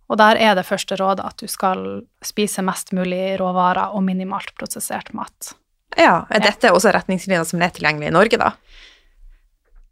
Og 0.07 0.19
der 0.21 0.39
er 0.39 0.53
det 0.55 0.63
første 0.63 0.95
rådet 0.95 1.25
at 1.27 1.41
du 1.41 1.49
skal 1.51 1.81
spise 2.23 2.63
mest 2.63 2.93
mulig 2.95 3.35
råvarer 3.41 3.91
og 3.91 4.05
minimalt 4.07 4.53
prosessert 4.55 5.11
mat. 5.17 5.51
Ja, 5.97 6.25
Er 6.29 6.43
dette 6.43 6.71
også 6.71 6.93
retningslinjer 6.95 7.43
som 7.47 7.61
er 7.63 7.73
tilgjengelig 7.75 8.09
i 8.09 8.15
Norge, 8.15 8.39
da? 8.39 8.53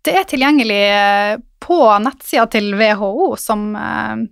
Det 0.05 0.13
er 0.13 0.27
tilgjengelig 0.29 0.83
eh, 0.93 1.35
på 1.65 1.79
nettsida 1.99 2.45
til 2.53 2.75
WHO, 2.77 3.33
som, 3.41 3.71
eh, 3.75 4.25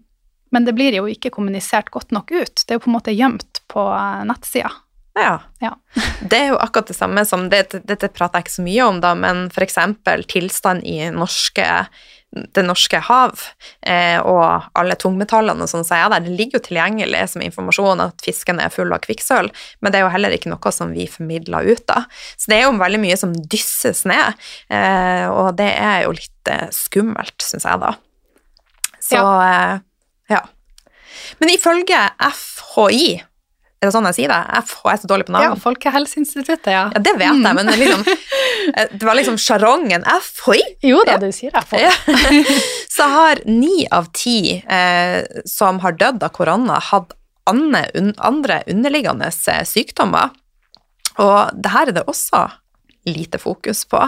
men 0.54 0.68
det 0.68 0.76
blir 0.78 0.94
jo 0.94 1.10
ikke 1.10 1.34
kommunisert 1.34 1.90
godt 1.94 2.14
nok 2.14 2.32
ut. 2.32 2.64
Det 2.64 2.76
er 2.76 2.78
jo 2.78 2.86
på 2.86 2.92
en 2.92 2.98
måte 3.00 3.16
gjemt 3.16 3.64
på 3.74 3.88
eh, 3.90 4.24
nettsida. 4.30 4.72
Ja. 5.20 5.42
Ja. 5.60 5.76
Det 6.30 6.38
er 6.38 6.52
jo 6.54 6.58
akkurat 6.62 6.90
det 6.90 6.98
samme 6.98 7.26
som 7.26 7.48
Dette, 7.52 7.82
dette 7.86 8.10
prater 8.10 8.40
jeg 8.40 8.48
ikke 8.48 8.58
så 8.58 8.66
mye 8.66 8.90
om, 8.90 9.00
da, 9.04 9.14
men 9.18 9.48
f.eks. 9.54 9.78
tilstand 10.32 10.86
i 10.90 10.98
norske, 11.14 11.66
det 12.34 12.64
norske 12.66 12.98
hav 13.10 13.44
eh, 13.86 14.18
og 14.18 14.70
alle 14.80 14.98
tungmetallene 14.98 15.66
og 15.66 15.70
sånn 15.70 15.86
som 15.86 16.00
er 16.00 16.08
der, 16.16 16.26
det 16.26 16.34
ligger 16.34 16.58
jo 16.58 16.64
tilgjengelig 16.70 17.28
som 17.34 17.46
informasjon 17.46 18.02
at 18.08 18.26
fisken 18.26 18.62
er 18.64 18.74
full 18.74 18.94
av 18.96 19.04
kvikksølv, 19.06 19.54
men 19.82 19.94
det 19.94 20.00
er 20.00 20.08
jo 20.08 20.14
heller 20.16 20.34
ikke 20.34 20.54
noe 20.54 20.74
som 20.74 20.96
vi 20.96 21.06
formidler 21.12 21.70
ut 21.70 21.86
da. 21.90 22.06
Så 22.34 22.50
det 22.50 22.58
er 22.58 22.66
jo 22.66 22.82
veldig 22.82 23.04
mye 23.06 23.20
som 23.22 23.38
dysses 23.38 24.06
ned, 24.10 24.42
eh, 24.74 25.28
og 25.30 25.54
det 25.62 25.70
er 25.78 26.08
jo 26.08 26.18
litt 26.18 26.54
eh, 26.54 26.70
skummelt, 26.74 27.38
syns 27.46 27.70
jeg 27.70 27.86
da. 27.86 27.94
Så 29.04 29.22
eh, 29.22 29.82
ja. 30.34 30.42
Men 31.40 31.54
ifølge 31.54 32.00
FHI 32.34 33.22
er 33.84 33.90
det 33.90 33.96
sånn 33.98 34.06
jeg 34.08 34.16
sier 34.16 34.32
det? 34.32 34.62
FH 34.64 34.92
er 34.94 35.00
så 35.02 35.08
dårlig 35.12 35.26
på 35.28 35.34
navn. 35.36 35.44
Ja, 35.44 35.56
Folkehelseinstituttet, 35.60 36.70
ja. 36.72 36.84
Ja, 36.94 37.00
det 37.04 37.14
vet 37.20 37.36
jeg, 37.36 37.56
men 37.58 37.68
det, 37.68 37.74
liksom, 37.82 38.06
eh, 38.78 38.94
det 38.94 39.04
var 39.04 39.18
liksom 39.20 39.36
sjarongen 39.44 40.06
FHI. 40.08 40.62
Jo 40.88 41.02
da, 41.08 41.18
du 41.20 41.28
sier 41.36 41.52
det. 41.52 41.82
Ja. 41.84 41.92
Så 42.96 43.10
har 43.12 43.42
ni 43.50 43.84
av 43.92 44.08
ti 44.16 44.56
eh, 44.56 45.20
som 45.50 45.82
har 45.84 45.98
dødd 46.00 46.24
av 46.24 46.32
korona, 46.32 46.80
hatt 46.80 47.12
andre 47.52 48.62
underliggende 48.72 49.28
eh, 49.28 49.66
sykdommer. 49.68 50.32
Og 51.20 51.52
det 51.52 51.74
her 51.76 51.92
er 51.92 51.98
det 52.00 52.06
også 52.08 52.46
lite 53.10 53.42
fokus 53.42 53.84
på. 53.92 54.00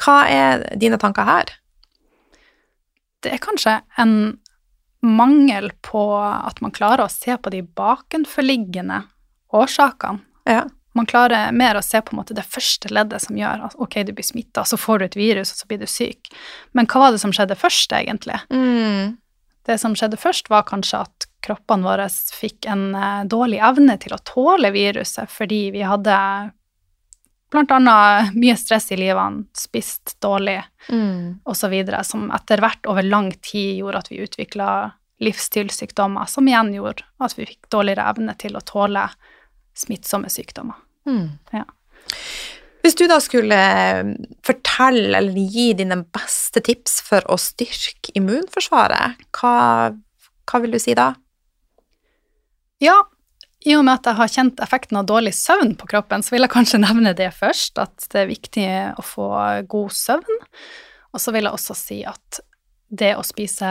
Hva 0.00 0.16
er 0.32 0.64
dine 0.80 0.96
tanker 1.02 1.28
her? 1.28 1.52
Det 3.20 3.36
er 3.36 3.44
kanskje 3.44 3.82
en 4.00 4.16
mangel 5.04 5.70
på 5.84 6.04
at 6.18 6.60
man 6.64 6.72
klarer 6.74 7.04
å 7.04 7.12
se 7.12 7.36
på 7.36 7.52
de 7.52 7.62
bakenforliggende 7.62 9.02
årsakene. 9.54 10.24
Ja. 10.48 10.64
Man 10.94 11.08
klarer 11.10 11.50
mer 11.50 11.74
å 11.74 11.82
se 11.82 11.98
på 11.98 12.14
en 12.14 12.20
måte 12.20 12.36
det 12.38 12.44
første 12.46 12.86
leddet 12.94 13.24
som 13.24 13.34
gjør 13.34 13.64
at 13.66 13.72
ok, 13.82 13.96
du 14.06 14.12
blir 14.14 14.26
smitta, 14.26 14.62
så 14.62 14.78
får 14.78 15.00
du 15.00 15.04
et 15.08 15.16
virus, 15.18 15.50
og 15.50 15.58
så 15.58 15.70
blir 15.70 15.80
du 15.82 15.88
syk. 15.90 16.30
Men 16.70 16.86
hva 16.86 17.02
var 17.02 17.14
det 17.14 17.22
som 17.24 17.34
skjedde 17.34 17.56
først, 17.58 17.90
egentlig? 17.98 18.38
Mm. 18.54 19.16
Det 19.66 19.78
som 19.82 19.96
skjedde 19.98 20.20
først, 20.20 20.52
var 20.52 20.68
kanskje 20.68 21.02
at 21.02 21.26
kroppene 21.44 21.88
våre 21.88 22.06
fikk 22.12 22.68
en 22.70 22.92
eh, 22.94 23.24
dårlig 23.26 23.58
evne 23.66 23.98
til 24.00 24.14
å 24.14 24.22
tåle 24.22 24.70
viruset, 24.74 25.26
fordi 25.34 25.64
vi 25.74 25.82
hadde 25.82 26.14
blant 27.54 27.72
annet 27.74 28.34
mye 28.36 28.56
stress 28.58 28.90
i 28.92 28.98
livene, 29.00 29.46
spist 29.56 30.16
dårlig 30.24 30.60
Mm. 30.90 31.40
osv., 31.48 31.74
som 32.04 32.26
etter 32.36 32.60
hvert 32.60 32.86
over 32.90 33.02
lang 33.06 33.30
tid 33.40 33.78
gjorde 33.78 34.02
at 34.02 34.10
vi 34.10 34.20
utvikla 34.20 34.68
livsstilssykdommer, 35.24 36.26
som 36.28 36.48
igjen 36.48 36.74
gjorde 36.74 37.06
at 37.24 37.36
vi 37.38 37.46
fikk 37.48 37.70
dårligere 37.72 38.04
evne 38.10 38.34
til 38.36 38.58
å 38.58 38.64
tåle 38.66 39.06
smittsomme 39.74 40.28
sykdommer. 40.28 40.76
Mm. 41.08 41.38
Ja. 41.54 41.64
Hvis 42.84 42.98
du 43.00 43.06
da 43.08 43.16
skulle 43.24 43.56
eh, 43.56 44.12
fortelle 44.44 45.16
eller 45.16 45.48
gi 45.48 45.70
dine 45.78 46.02
beste 46.04 46.60
tips 46.60 46.98
for 47.06 47.24
å 47.32 47.38
styrke 47.40 48.12
immunforsvaret, 48.18 49.24
hva, 49.38 49.54
hva 50.44 50.60
vil 50.60 50.76
du 50.76 50.82
si 50.82 50.92
da? 50.98 51.14
Ja, 52.84 52.98
i 53.64 53.74
og 53.78 53.84
med 53.86 53.96
at 53.96 54.10
jeg 54.10 54.18
har 54.18 54.32
kjent 54.32 54.60
effekten 54.64 54.98
av 55.00 55.06
dårlig 55.08 55.32
søvn 55.36 55.72
på 55.80 55.88
kroppen, 55.88 56.24
så 56.24 56.34
vil 56.34 56.44
jeg 56.44 56.52
kanskje 56.52 56.82
nevne 56.82 57.14
det 57.16 57.30
først, 57.36 57.80
at 57.80 58.08
det 58.12 58.20
er 58.20 58.30
viktig 58.30 58.68
å 59.00 59.04
få 59.04 59.28
god 59.70 59.94
søvn. 59.96 60.42
Og 61.14 61.22
så 61.22 61.32
vil 61.32 61.46
jeg 61.46 61.56
også 61.56 61.76
si 61.78 62.02
at 62.08 62.40
det 62.94 63.14
å 63.16 63.24
spise 63.26 63.68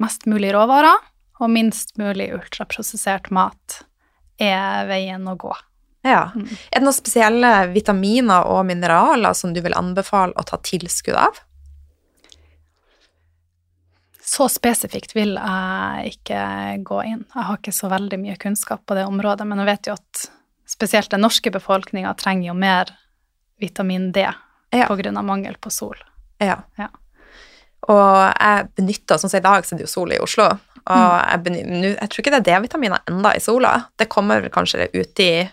mest 0.00 0.24
mulig 0.30 0.52
råvarer 0.56 0.96
og 1.38 1.52
minst 1.52 1.96
mulig 2.00 2.30
ultraprosessert 2.34 3.28
mat 3.34 3.82
er 4.42 4.86
veien 4.88 5.26
å 5.28 5.36
gå. 5.38 5.52
Ja. 6.06 6.30
Mm. 6.34 6.46
Er 6.70 6.80
det 6.80 6.86
noen 6.86 6.96
spesielle 6.96 7.52
vitaminer 7.74 8.48
og 8.48 8.64
mineraler 8.68 9.36
som 9.36 9.52
du 9.54 9.60
vil 9.64 9.76
anbefale 9.76 10.34
å 10.38 10.46
ta 10.46 10.60
tilskudd 10.64 11.18
av? 11.18 11.42
Så 14.28 14.44
spesifikt 14.52 15.14
vil 15.16 15.38
jeg 15.38 16.10
ikke 16.12 16.40
gå 16.84 16.98
inn. 17.08 17.22
Jeg 17.32 17.46
har 17.48 17.56
ikke 17.60 17.72
så 17.72 17.88
veldig 17.88 18.18
mye 18.20 18.36
kunnskap 18.40 18.82
på 18.84 18.96
det 18.98 19.06
området, 19.08 19.46
men 19.48 19.62
jeg 19.62 19.70
vet 19.70 19.88
jo 19.88 19.94
at 19.96 20.24
spesielt 20.68 21.08
den 21.14 21.24
norske 21.24 21.52
befolkninga 21.54 22.12
trenger 22.20 22.50
jo 22.50 22.56
mer 22.58 22.92
vitamin 23.62 24.10
D 24.12 24.26
Ja. 24.74 24.84
av 24.90 25.24
mangel 25.24 25.56
på 25.56 25.70
sol. 25.72 25.96
Ja. 26.44 26.58
Ja. 26.76 26.90
Og 27.88 28.34
jeg 28.34 28.68
benytter, 28.76 29.16
sånn 29.16 29.30
som 29.30 29.38
i 29.38 29.46
dag, 29.46 29.64
så 29.64 29.74
er 29.74 29.78
det 29.78 29.86
jo 29.86 29.92
sol 29.94 30.12
i 30.12 30.18
Oslo. 30.20 30.44
Og 30.88 31.14
jeg, 31.30 31.42
benytter, 31.44 31.94
jeg 31.94 32.08
tror 32.10 32.22
ikke 32.22 32.32
det 32.34 32.40
er 32.40 32.48
D-vitaminer 32.48 33.00
enda 33.08 33.32
i 33.36 33.40
sola. 33.40 33.72
Det 33.96 34.08
kommer 34.12 34.44
kanskje 34.52 34.90
ut 34.92 35.20
i 35.24 35.48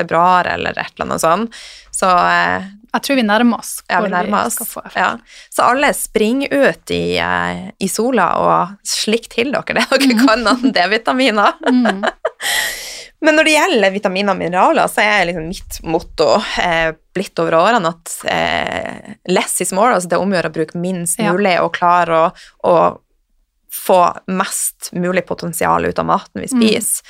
februar 0.00 0.48
eller 0.50 0.76
et 0.76 0.92
eller 0.96 1.08
annet 1.08 1.24
sånt. 1.24 1.62
Så 1.94 2.08
eh, 2.10 2.68
Jeg 2.90 3.02
tror 3.06 3.18
vi 3.20 3.24
nærmer 3.26 3.60
oss 3.62 3.72
ja, 3.90 4.00
vi 4.02 4.10
nærmer 4.12 4.46
oss. 4.48 4.76
Ja. 4.96 5.12
Så 5.52 5.66
alle 5.68 5.92
springer 5.94 6.50
ut 6.50 6.90
i, 6.94 7.18
eh, 7.22 7.66
i 7.78 7.88
sola 7.90 8.30
og 8.42 8.86
slikk 8.86 9.28
til 9.34 9.52
dere 9.54 9.78
det 9.80 9.88
dere 9.92 10.14
mm. 10.14 10.22
kan 10.26 10.46
av 10.54 10.64
D-vitaminer. 10.78 11.60
Mm. 11.68 12.04
Men 13.20 13.36
når 13.36 13.44
det 13.44 13.52
gjelder 13.52 13.92
vitaminer 13.92 14.32
og 14.32 14.40
mineraler, 14.40 14.88
så 14.88 15.02
er 15.04 15.26
liksom 15.28 15.48
mitt 15.50 15.78
motto 15.84 16.30
eh, 16.62 16.94
blitt 17.14 17.36
over 17.42 17.58
årene 17.58 17.92
at 17.92 18.14
eh, 18.32 19.10
less 19.28 19.60
is 19.60 19.74
more, 19.76 19.92
altså 19.98 20.08
det 20.14 20.20
omgjør 20.22 20.48
å 20.48 20.54
bruke 20.54 20.80
minst 20.80 21.20
Ja. 21.20 21.34
mulig 21.34 21.58
og 21.60 21.74
klare 21.76 22.16
å, 22.16 22.30
å 22.64 22.76
få 23.70 23.98
mest 24.32 24.88
mulig 24.96 25.26
potensial 25.28 25.84
ut 25.86 26.00
av 26.00 26.08
maten 26.08 26.40
vi 26.40 26.48
Mm. 26.48 26.62
spiser. 26.62 27.04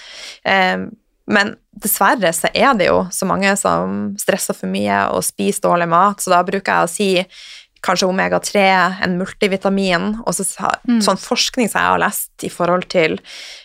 Eh, 0.45 0.83
men 1.31 1.55
dessverre 1.81 2.33
så 2.35 2.51
er 2.53 2.75
det 2.77 2.89
jo 2.91 3.05
så 3.15 3.27
mange 3.29 3.53
som 3.57 4.17
stresser 4.21 4.57
for 4.59 4.67
mye 4.73 5.05
og 5.15 5.23
spiser 5.25 5.63
dårlig 5.69 5.87
mat, 5.93 6.21
så 6.21 6.33
da 6.35 6.43
bruker 6.47 6.73
jeg 6.73 6.89
å 6.89 6.91
si 6.91 7.11
kanskje 7.81 8.09
omega-3, 8.11 8.63
en 9.07 9.15
multivitamin, 9.17 10.19
og 10.27 10.35
så 10.37 10.45
Mm. 10.89 10.99
sånn 11.01 11.17
forskning 11.17 11.71
som 11.71 11.81
jeg 11.81 11.89
har 11.91 11.99
lest 12.03 12.45
i 12.45 12.51
forhold 12.53 12.89
til 12.93 13.19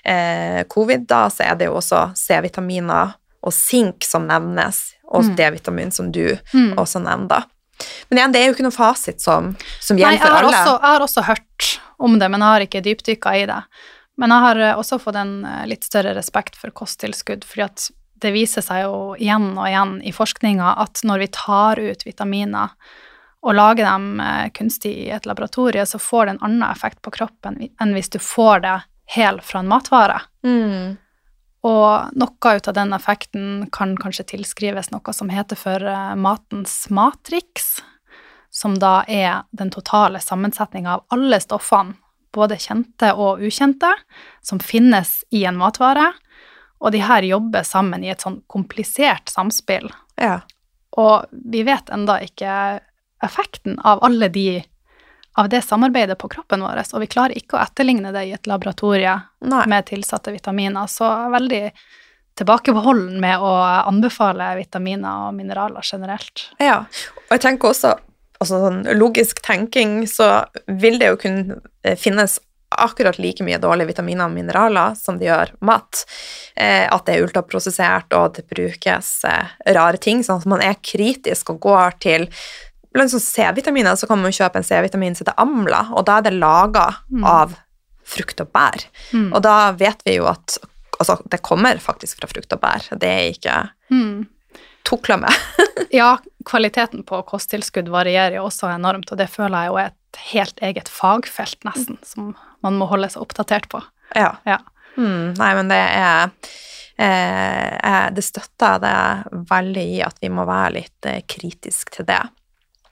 eh, 0.06 0.64
covid, 0.72 1.08
da, 1.08 1.26
så 1.28 1.44
er 1.52 1.56
det 1.60 1.66
jo 1.68 1.74
også 1.76 2.16
C-vitaminer 2.16 3.16
og 3.44 3.54
sink 3.54 4.04
som 4.08 4.28
nevnes, 4.28 4.94
og 5.12 5.24
Mm. 5.26 5.36
D-vitamin 5.36 5.92
som 5.92 6.12
du 6.12 6.38
Mm. 6.54 6.76
også 6.78 7.02
nevner. 7.04 7.44
Men 8.10 8.18
igjen, 8.20 8.32
det 8.32 8.40
er 8.42 8.46
jo 8.48 8.54
ikke 8.54 8.64
noen 8.70 8.72
fasit 8.72 9.20
som, 9.22 9.56
som 9.82 9.98
gjelder 9.98 10.18
for 10.20 10.30
alle. 10.38 10.52
jeg 10.52 10.80
har 10.82 11.00
også 11.02 11.24
hørt 11.26 11.80
om 12.00 12.18
det, 12.20 12.32
men 12.32 12.40
jeg 12.40 12.48
har 12.48 12.60
ikke 12.62 12.84
dypdykka 12.84 13.36
i 13.36 13.46
det. 13.46 13.64
Men 14.18 14.32
jeg 14.32 14.46
har 14.48 14.62
eh, 14.64 14.78
også 14.80 15.00
fått 15.02 15.20
en 15.20 15.38
eh, 15.46 15.64
litt 15.70 15.86
større 15.88 16.16
respekt 16.16 16.58
for 16.60 16.74
kosttilskudd, 16.76 17.46
fordi 17.48 17.66
at 17.68 17.88
det 18.24 18.32
viser 18.32 18.64
seg 18.64 18.86
jo 18.86 19.00
igjen 19.20 19.52
og 19.58 19.68
igjen 19.68 19.98
i 20.08 20.14
forskninga 20.16 20.78
at 20.86 21.04
når 21.04 21.26
vi 21.26 21.32
tar 21.36 21.82
ut 21.84 22.06
vitaminer 22.08 22.76
og 23.46 23.58
lager 23.58 23.90
dem 23.90 24.22
eh, 24.24 24.52
kunstig 24.56 24.94
i 25.06 25.10
et 25.14 25.28
laboratorie, 25.28 25.84
så 25.86 26.00
får 26.02 26.26
det 26.26 26.36
en 26.36 26.46
annen 26.48 26.68
effekt 26.70 27.02
på 27.04 27.14
kroppen 27.18 27.60
enn 27.68 27.96
hvis 27.96 28.14
du 28.16 28.22
får 28.24 28.64
det 28.66 28.78
hel 29.18 29.42
fra 29.44 29.62
en 29.62 29.70
matvare. 29.70 30.22
Mm. 30.48 30.96
Og 31.66 32.16
noe 32.18 32.56
ut 32.56 32.70
av 32.70 32.78
den 32.78 32.94
effekten 32.96 33.68
kan 33.74 33.94
kanskje 33.98 34.30
tilskrives 34.36 34.92
noe 34.94 35.14
som 35.18 35.30
heter 35.34 35.58
for 35.58 35.82
matens 36.18 36.86
matriks, 36.94 37.80
som 38.54 38.78
da 38.80 39.00
er 39.10 39.44
den 39.52 39.72
totale 39.74 40.22
sammensetninga 40.22 40.94
av 40.94 41.06
alle 41.14 41.42
stoffene, 41.42 41.98
både 42.36 42.60
kjente 42.62 43.14
og 43.16 43.44
ukjente, 43.44 43.92
som 44.46 44.62
finnes 44.62 45.18
i 45.32 45.46
en 45.48 45.58
matvare, 45.60 46.12
og 46.84 46.92
de 46.94 47.02
her 47.02 47.26
jobber 47.26 47.66
sammen 47.66 48.04
i 48.04 48.12
et 48.14 48.22
sånn 48.22 48.42
komplisert 48.52 49.32
samspill. 49.32 49.88
Ja. 50.22 50.42
Og 51.00 51.26
vi 51.32 51.64
vet 51.68 51.90
enda 51.92 52.20
ikke 52.24 52.80
effekten 53.24 53.80
av 53.84 54.04
alle 54.06 54.30
de 54.30 54.64
av 55.36 55.50
det 55.52 55.62
samarbeidet 55.66 56.16
på 56.18 56.30
kroppen 56.32 56.64
vår, 56.64 56.80
og 56.94 57.02
vi 57.04 57.12
klarer 57.12 57.36
ikke 57.36 57.58
å 57.58 57.64
etterligne 57.64 58.14
det 58.16 58.24
i 58.30 58.34
et 58.38 58.48
laboratorie 58.48 59.18
Nei. 59.44 59.64
med 59.68 59.88
tilsatte 59.90 60.32
vitaminer. 60.32 60.88
Så 60.88 61.04
jeg 61.04 61.26
er 61.26 61.34
veldig 61.34 61.64
tilbakebeholden 62.40 63.20
med 63.24 63.44
å 63.44 63.52
anbefale 63.90 64.54
vitaminer 64.60 65.28
og 65.28 65.36
mineraler 65.36 65.84
generelt. 65.84 66.48
Ja, 66.64 66.86
og 67.26 67.36
jeg 67.36 67.44
tenker 67.44 67.74
også 67.74 67.96
altså 68.40 68.60
sånn 68.66 68.82
logisk 69.00 69.42
tenking, 69.46 70.04
så 70.08 70.46
vil 70.68 71.00
det 71.00 71.08
jo 71.14 71.18
kunne 71.22 71.60
eh, 71.84 71.96
finnes 72.00 72.40
akkurat 72.76 73.16
like 73.22 73.44
mye 73.46 73.60
dårlige 73.62 73.88
vitaminer 73.94 74.26
og 74.28 74.34
mineraler 74.36 74.96
som 75.00 75.16
det 75.20 75.30
gjør 75.30 75.52
mat. 75.64 76.02
Eh, 76.58 76.84
at 76.92 77.06
det 77.08 77.16
er 77.16 77.24
ultraprosessert, 77.28 78.12
og 78.18 78.26
at 78.26 78.40
det 78.42 78.48
brukes 78.52 79.12
eh, 79.30 79.54
rare 79.78 79.98
ting, 80.02 80.24
sånn 80.26 80.42
at 80.42 80.50
man 80.50 80.64
er 80.66 80.76
kritisk 80.84 81.54
og 81.56 81.62
går 81.70 82.00
til 82.04 82.28
Blant 82.96 83.12
sånn 83.12 83.20
C-vitaminer 83.20 83.98
så 84.00 84.08
kan 84.08 84.22
man 84.24 84.32
kjøpe 84.32 84.56
en 84.56 84.64
C-vitamin 84.64 85.16
som 85.18 85.26
heter 85.26 85.36
Amla, 85.44 85.82
og 86.00 86.06
da 86.08 86.14
er 86.22 86.30
det 86.30 86.32
laga 86.40 86.86
Mm. 87.12 87.26
av 87.28 87.58
frukt 88.08 88.40
og 88.40 88.54
bær. 88.56 88.86
Mm. 89.12 89.34
Og 89.36 89.42
da 89.44 89.72
vet 89.76 90.00
vi 90.06 90.14
jo 90.16 90.30
at 90.32 90.56
altså, 91.02 91.18
det 91.28 91.42
kommer 91.44 91.76
faktisk 91.84 92.22
fra 92.22 92.30
frukt 92.32 92.54
og 92.56 92.62
bær. 92.64 92.88
Det 92.96 93.10
er 93.12 93.34
ikke 93.34 93.58
Mm. 93.92 94.28
Tukla 94.90 95.18
med. 95.18 95.34
Ja, 95.96 96.18
kvaliteten 96.46 97.04
på 97.08 97.22
kosttilskudd 97.30 97.88
varierer 97.92 98.38
jo 98.38 98.46
også 98.50 98.68
enormt, 98.74 99.12
og 99.12 99.20
det 99.20 99.30
føler 99.32 99.66
jeg 99.66 99.70
jo 99.70 99.78
er 99.80 99.92
et 99.92 100.20
helt 100.32 100.62
eget 100.64 100.90
fagfelt, 100.92 101.58
nesten, 101.68 102.00
som 102.04 102.34
man 102.66 102.80
må 102.80 102.88
holde 102.90 103.08
seg 103.14 103.24
oppdatert 103.24 103.70
på. 103.72 103.80
Ja. 104.16 104.34
Ja. 104.48 104.58
Mm, 104.98 105.36
nei, 105.38 105.52
men 105.56 105.72
det 105.72 105.80
er 105.80 106.30
eh, 106.98 107.76
eh, 107.76 108.08
Det 108.16 108.24
støtter 108.24 108.80
det 108.84 109.44
veldig 109.50 109.86
i, 109.98 110.02
at 110.04 110.20
vi 110.24 110.32
må 110.32 110.46
være 110.48 110.74
litt 110.78 111.10
eh, 111.12 111.22
kritisk 111.28 111.92
til 111.96 112.08
det. 112.08 112.22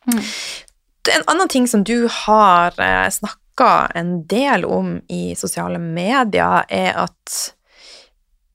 Mm. 0.08 0.22
En 1.18 1.28
annen 1.34 1.52
ting 1.52 1.68
som 1.68 1.84
du 1.88 2.08
har 2.12 2.76
eh, 2.80 3.10
snakka 3.12 3.74
en 3.96 4.16
del 4.28 4.66
om 4.68 4.98
i 5.12 5.36
sosiale 5.40 5.80
medier, 5.80 6.64
er 6.70 6.96
at 7.08 7.40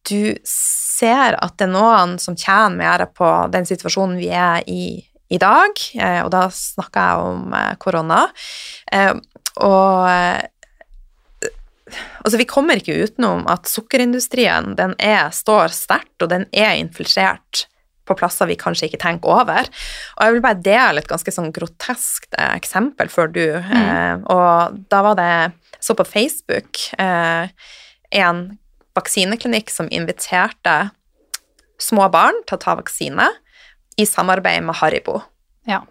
du 0.08 0.34
ser 0.48 1.36
at 1.38 1.54
det 1.60 1.68
er 1.68 1.74
noen 1.74 2.16
som 2.22 2.36
tjener 2.38 2.76
mer 2.78 3.04
på 3.14 3.28
den 3.52 3.68
situasjonen 3.68 4.18
vi 4.18 4.32
er 4.34 4.64
i 4.66 4.82
i 5.28 5.38
dag, 5.40 5.80
eh, 6.00 6.20
og 6.24 6.30
da 6.32 6.46
snakker 6.52 7.08
jeg 7.08 7.32
om 7.32 7.56
eh, 7.56 7.72
korona. 7.80 8.28
Eh, 8.92 9.16
og 9.64 10.46
Altså, 12.20 12.36
vi 12.36 12.44
kommer 12.44 12.76
ikke 12.76 12.98
utenom 13.00 13.46
at 13.48 13.64
sukkerindustrien 13.64 14.74
den 14.76 14.90
er, 15.00 15.30
står 15.32 15.72
sterkt, 15.72 16.18
og 16.20 16.28
den 16.28 16.42
er 16.52 16.74
infiltrert 16.76 17.62
på 18.04 18.12
plasser 18.18 18.44
vi 18.50 18.58
kanskje 18.60 18.90
ikke 18.90 19.00
tenker 19.00 19.32
over. 19.32 19.70
Og 20.18 20.20
jeg 20.20 20.34
vil 20.34 20.44
bare 20.44 20.60
dele 20.60 21.00
et 21.00 21.08
ganske 21.08 21.32
sånn 21.32 21.48
groteskt 21.56 22.36
eksempel 22.36 23.08
før 23.08 23.32
du. 23.32 23.40
Mm. 23.56 24.28
og 24.28 24.76
da 24.92 25.00
var 25.06 25.16
det 25.16 25.30
Så 25.80 25.96
på 25.96 26.04
Facebook 26.04 26.82
en 27.00 28.44
vaksineklinikk 28.98 29.72
som 29.72 29.90
inviterte 29.94 30.90
små 31.80 32.08
barn 32.12 32.42
til 32.46 32.58
å 32.58 32.62
ta 32.62 32.74
vaksine 32.78 33.28
i 33.98 34.06
samarbeid 34.06 34.66
med 34.66 34.78
Haribo. 34.78 35.22
Ja. 35.68 35.82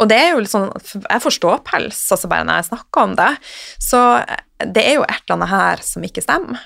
Og 0.00 0.10
det 0.10 0.18
er 0.18 0.32
jo 0.32 0.40
litt 0.42 0.50
sånn 0.50 0.66
Jeg 1.06 1.22
får 1.22 1.34
ståpels 1.36 2.00
altså 2.10 2.28
bare 2.30 2.46
når 2.46 2.58
jeg 2.58 2.70
snakker 2.72 3.04
om 3.06 3.12
det. 3.18 3.30
Så 3.78 4.00
det 4.66 4.82
er 4.82 4.98
jo 4.98 5.06
et 5.06 5.22
eller 5.22 5.36
annet 5.36 5.52
her 5.52 5.84
som 5.86 6.04
ikke 6.04 6.24
stemmer. 6.24 6.60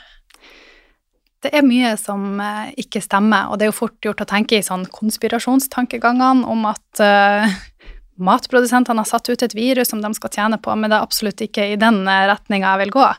det 1.44 1.52
er 1.52 1.66
mye 1.66 1.90
som 2.00 2.40
eh, 2.40 2.72
ikke 2.80 3.02
stemmer, 3.04 3.50
og 3.50 3.58
det 3.60 3.66
er 3.66 3.68
jo 3.68 3.76
fort 3.76 3.98
gjort 4.06 4.22
å 4.24 4.28
tenke 4.28 4.56
i 4.56 4.64
sånn 4.64 4.86
konspirasjonstankegangene 4.88 6.48
om 6.48 6.64
at 6.70 7.02
uh, 7.04 7.44
matprodusentene 8.16 9.02
har 9.02 9.10
satt 9.10 9.28
ut 9.28 9.44
et 9.44 9.56
virus 9.56 9.92
som 9.92 10.00
de 10.00 10.08
skal 10.16 10.32
tjene 10.32 10.58
på, 10.62 10.72
men 10.72 10.88
det 10.88 10.96
er 10.96 11.04
absolutt 11.04 11.44
ikke 11.44 11.66
i 11.72 11.76
den 11.80 12.00
eh, 12.08 12.24
retninga 12.30 12.72
jeg 12.72 12.86
vil 12.86 12.94
gå. 12.96 13.10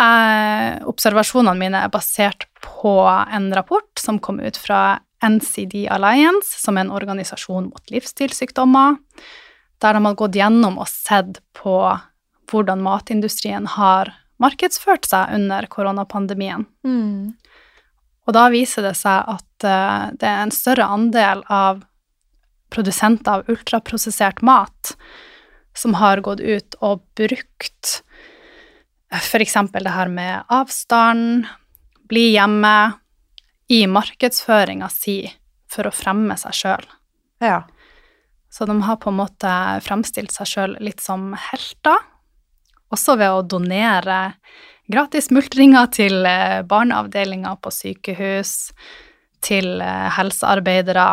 Uh, 0.00 0.80
observasjonene 0.88 1.58
mine 1.60 1.80
er 1.84 1.92
basert 1.92 2.46
på 2.64 2.94
en 3.04 3.50
rapport 3.52 4.00
som 4.00 4.16
kom 4.22 4.38
ut 4.40 4.56
fra 4.56 5.00
NCD 5.20 5.84
Alliance, 5.92 6.54
som 6.56 6.78
er 6.78 6.86
en 6.86 6.94
organisasjon 6.96 7.68
mot 7.68 7.92
livsstilssykdommer, 7.92 8.96
der 9.84 9.96
de 9.96 10.04
har 10.06 10.16
gått 10.16 10.38
gjennom 10.40 10.78
og 10.80 10.88
sett 10.88 11.42
på 11.56 11.76
hvordan 12.50 12.80
matindustrien 12.80 13.68
har 13.76 14.14
markedsført 14.40 15.04
seg 15.04 15.34
under 15.36 15.68
koronapandemien. 15.68 16.64
Mm. 16.86 17.36
Og 18.24 18.36
da 18.36 18.48
viser 18.52 18.88
det 18.88 18.96
seg 18.96 19.28
at 19.28 19.68
uh, 19.68 20.08
det 20.16 20.28
er 20.28 20.44
en 20.46 20.54
større 20.54 20.88
andel 20.88 21.44
av 21.52 21.84
produsenter 22.72 23.40
av 23.40 23.52
ultraprosessert 23.52 24.40
mat 24.46 24.94
som 25.76 25.96
har 26.00 26.22
gått 26.24 26.40
ut 26.40 26.76
og 26.80 27.02
brukt 27.18 28.00
f.eks. 29.18 29.56
det 29.72 29.94
her 29.94 30.08
med 30.08 30.44
avstand, 30.48 31.46
bli 32.08 32.30
hjemme, 32.34 32.92
i 33.70 33.84
markedsføringa 33.86 34.88
si 34.90 35.20
for 35.70 35.86
å 35.86 35.94
fremme 35.94 36.34
seg 36.38 36.56
sjøl. 36.58 36.86
Ja. 37.38 37.60
Så 38.50 38.66
de 38.66 38.74
har 38.82 38.98
på 38.98 39.12
en 39.12 39.20
måte 39.20 39.52
fremstilt 39.86 40.34
seg 40.34 40.48
sjøl 40.50 40.74
litt 40.82 40.98
som 41.02 41.30
helter, 41.38 42.02
også 42.90 43.14
ved 43.20 43.30
å 43.30 43.44
donere 43.46 44.18
gratis 44.90 45.30
multringer 45.30 45.86
til 45.94 46.26
eh, 46.26 46.64
barneavdelinger 46.66 47.60
på 47.62 47.70
sykehus, 47.70 48.72
til 49.46 49.78
eh, 49.78 50.08
helsearbeidere 50.16 51.06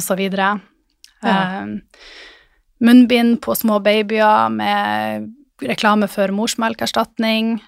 osv. 0.00 0.24
Ja. 0.32 0.54
Eh, 1.28 1.68
munnbind 2.80 3.42
på 3.44 3.52
små 3.58 3.82
babyer 3.84 4.48
med 4.54 5.28
reklame 5.62 6.08
for 6.08 6.30
morsmelkerstatning. 6.34 7.58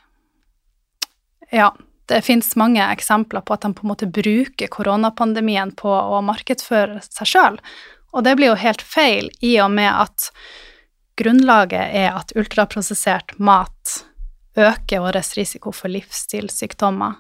Ja, 1.51 1.73
det 2.07 2.23
fins 2.27 2.57
mange 2.57 2.83
eksempler 2.93 3.43
på 3.47 3.55
at 3.55 3.63
de 3.67 3.73
på 3.75 3.85
en 3.87 3.93
måte 3.93 4.07
bruker 4.11 4.71
koronapandemien 4.71 5.73
på 5.79 5.91
å 5.91 6.21
markedsføre 6.27 7.01
seg 7.07 7.31
sjøl. 7.33 7.59
Og 8.11 8.25
det 8.27 8.37
blir 8.39 8.51
jo 8.51 8.59
helt 8.59 8.83
feil, 8.83 9.31
i 9.41 9.57
og 9.63 9.71
med 9.75 9.91
at 9.91 10.31
grunnlaget 11.21 11.95
er 11.95 12.15
at 12.17 12.33
ultraprosessert 12.39 13.37
mat 13.39 14.01
øker 14.59 15.05
vår 15.05 15.21
risiko 15.37 15.71
for 15.75 15.93
livsstilssykdommer, 15.93 17.15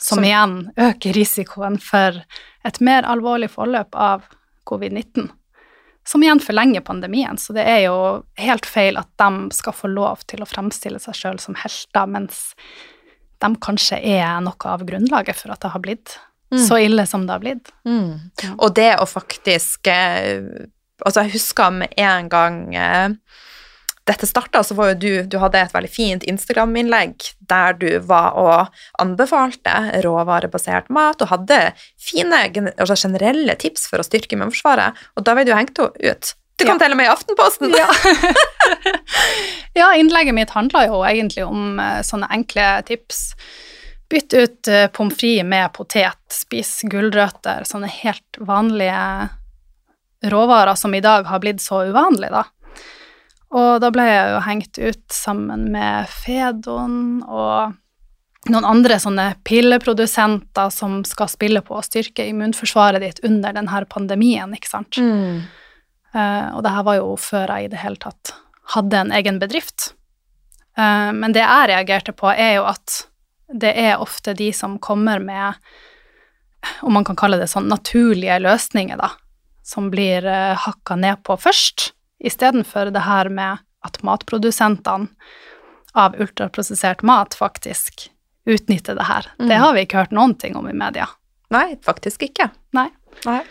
som, 0.00 0.18
Som- 0.18 0.24
igjen 0.24 0.56
øker 0.76 1.16
risikoen 1.16 1.78
for 1.80 2.20
et 2.64 2.80
mer 2.80 3.08
alvorlig 3.08 3.48
forløp 3.54 3.94
av 3.94 4.26
covid-19. 4.68 5.30
Som 6.04 6.22
igjen 6.22 6.40
forlenger 6.40 6.84
pandemien, 6.84 7.38
så 7.40 7.54
det 7.56 7.64
er 7.64 7.86
jo 7.86 7.96
helt 8.36 8.66
feil 8.68 8.98
at 9.00 9.08
de 9.20 9.48
skal 9.56 9.72
få 9.72 9.88
lov 9.88 10.26
til 10.28 10.44
å 10.44 10.48
fremstille 10.48 11.00
seg 11.00 11.16
sjøl 11.16 11.40
som 11.40 11.56
helter, 11.56 12.10
mens 12.12 12.52
de 13.40 13.50
kanskje 13.64 13.98
er 14.04 14.40
noe 14.44 14.68
av 14.68 14.84
grunnlaget 14.84 15.36
for 15.38 15.54
at 15.54 15.64
det 15.64 15.72
har 15.72 15.84
blitt 15.84 16.18
Mm. 16.54 16.66
så 16.68 16.78
ille 16.78 17.06
som 17.06 17.26
det 17.26 17.32
har 17.32 17.40
blitt. 17.40 17.72
Mm. 17.86 18.30
Og 18.58 18.74
det 18.74 18.92
å 19.00 19.06
faktisk 19.08 19.86
eh, 19.90 20.68
Altså, 21.04 21.24
jeg 21.24 21.34
husker 21.34 21.72
med 21.74 21.90
en 21.98 22.28
gang 22.30 22.58
eh, 22.78 23.08
dette 24.04 24.26
starta, 24.28 24.60
så 24.64 24.74
var 24.76 24.90
jo 24.92 24.96
du 25.00 25.26
Du 25.32 25.38
hadde 25.40 25.56
et 25.64 25.72
veldig 25.72 25.88
fint 25.90 26.24
Instagram-innlegg 26.28 27.24
der 27.48 27.72
du 27.80 27.88
var 28.04 28.36
og 28.36 28.74
anbefalte 29.00 29.72
råvarebasert 30.04 30.90
mat 30.92 31.22
og 31.24 31.30
hadde 31.32 31.60
fine 31.96 32.42
altså 32.74 32.98
generelle 33.06 33.56
tips 33.56 33.86
for 33.88 34.02
å 34.02 34.06
styrke 34.06 34.36
immunforsvaret, 34.36 34.92
og 35.16 35.24
da 35.24 35.34
ble 35.38 35.46
du 35.48 35.54
hengt 35.56 35.78
ut. 35.80 36.34
Det 36.54 36.68
kom 36.68 36.76
Ja. 36.78 36.84
til 36.84 36.92
og 36.92 36.98
med 37.00 37.06
i 37.08 37.12
Aftenposten! 37.14 37.72
Ja. 37.74 37.88
ja, 39.80 39.88
innlegget 39.98 40.34
mitt 40.36 40.52
handla 40.54 40.84
jo 40.86 41.00
egentlig 41.06 41.44
om 41.46 41.80
eh, 41.82 42.00
sånne 42.06 42.28
enkle 42.30 42.66
tips. 42.86 43.22
Bytt 44.12 44.36
ut 44.36 44.68
eh, 44.70 44.86
pommes 44.94 45.16
frites 45.18 45.48
med 45.48 45.72
potet, 45.74 46.20
spis 46.30 46.82
gulrøtter, 46.90 47.64
sånne 47.66 47.90
helt 47.90 48.38
vanlige 48.38 49.30
råvarer 50.30 50.78
som 50.78 50.94
i 50.94 51.02
dag 51.04 51.26
har 51.28 51.42
blitt 51.42 51.60
så 51.60 51.82
uvanlige, 51.90 52.30
da. 52.32 52.44
Og 53.54 53.78
da 53.82 53.90
ble 53.94 54.04
jeg 54.08 54.30
jo 54.32 54.42
hengt 54.48 54.78
ut 54.82 55.14
sammen 55.14 55.68
med 55.74 56.10
Fedon 56.10 57.22
og 57.22 57.76
noen 58.50 58.66
andre 58.68 58.98
sånne 59.00 59.26
pilleprodusenter 59.46 60.72
som 60.74 60.98
skal 61.08 61.30
spille 61.32 61.62
på 61.64 61.78
å 61.78 61.84
styrke 61.84 62.26
immunforsvaret 62.28 63.04
ditt 63.04 63.22
under 63.24 63.54
denne 63.56 63.84
pandemien, 63.90 64.52
ikke 64.56 64.70
sant. 64.70 64.98
Mm. 65.00 65.44
Uh, 66.14 66.50
og 66.54 66.62
det 66.66 66.74
her 66.74 66.86
var 66.86 66.98
jo 67.00 67.14
før 67.18 67.54
jeg 67.56 67.66
i 67.66 67.72
det 67.72 67.80
hele 67.82 67.98
tatt 68.02 68.34
hadde 68.74 69.00
en 69.00 69.14
egen 69.16 69.40
bedrift. 69.40 69.92
Uh, 70.78 71.10
men 71.16 71.34
det 71.34 71.42
jeg 71.42 71.70
reagerte 71.72 72.14
på, 72.16 72.30
er 72.30 72.58
jo 72.58 72.68
at 72.68 73.00
det 73.54 73.74
er 73.78 74.02
ofte 74.02 74.34
de 74.36 74.50
som 74.56 74.78
kommer 74.82 75.22
med, 75.22 75.58
om 76.82 76.94
man 76.96 77.04
kan 77.06 77.18
kalle 77.18 77.38
det 77.40 77.50
sånn, 77.52 77.68
naturlige 77.70 78.38
løsninger, 78.42 79.00
da, 79.00 79.12
som 79.64 79.90
blir 79.92 80.26
uh, 80.26 80.54
hakka 80.66 80.98
ned 81.00 81.22
på 81.24 81.38
først, 81.40 81.93
istedenfor 82.24 82.90
det 82.94 83.04
her 83.04 83.28
med 83.28 83.58
at 83.84 83.98
matprodusentene 84.02 85.08
av 85.94 86.16
ultraprosessert 86.20 87.02
mat 87.06 87.34
faktisk 87.38 88.08
utnytter 88.48 88.96
det 88.98 89.04
her. 89.08 89.26
Det 89.38 89.44
Mm. 89.56 89.60
har 89.62 89.74
vi 89.74 89.84
ikke 89.86 89.98
hørt 90.02 90.10
noen 90.12 90.34
ting 90.34 90.56
om 90.56 90.68
i 90.68 90.72
media. 90.72 91.06
Nei, 91.50 91.76
faktisk 91.84 92.22
ikke. 92.26 92.50
Nei. 92.72 92.88
Nei. 93.24 93.42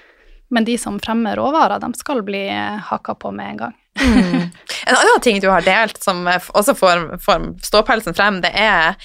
Men 0.50 0.66
de 0.66 0.78
som 0.78 1.00
fremmer 1.00 1.36
råvarer, 1.40 1.80
de 1.80 1.94
skal 1.98 2.22
bli 2.22 2.48
hakka 2.90 3.16
på 3.16 3.32
med 3.34 3.52
en 3.52 3.58
gang. 3.58 3.74
Mm. 4.04 4.50
En 4.86 4.96
annen 4.98 5.22
ting 5.24 5.40
du 5.40 5.48
har 5.48 5.64
delt 5.64 6.00
som 6.04 6.26
også 6.28 6.76
får, 6.76 7.04
får 7.24 7.46
ståpelsen 7.64 8.16
frem, 8.18 8.42
det 8.44 8.52
er 8.52 8.98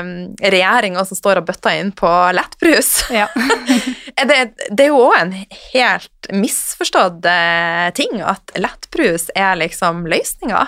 um, 0.00 0.34
regjeringa 0.42 1.04
som 1.06 1.18
står 1.18 1.40
og 1.40 1.48
bøtter 1.50 1.78
inn 1.78 1.92
på 1.94 2.10
lettbrus. 2.34 2.96
Ja. 3.14 3.28
Det, 4.14 4.36
det 4.70 4.84
er 4.84 4.92
jo 4.92 5.00
òg 5.08 5.14
en 5.18 5.32
helt 5.74 6.28
misforstått 6.32 7.26
eh, 7.26 7.88
ting 7.98 8.20
at 8.22 8.52
lettbrus 8.56 9.26
er 9.34 9.58
liksom 9.58 10.04
løsninga. 10.08 10.60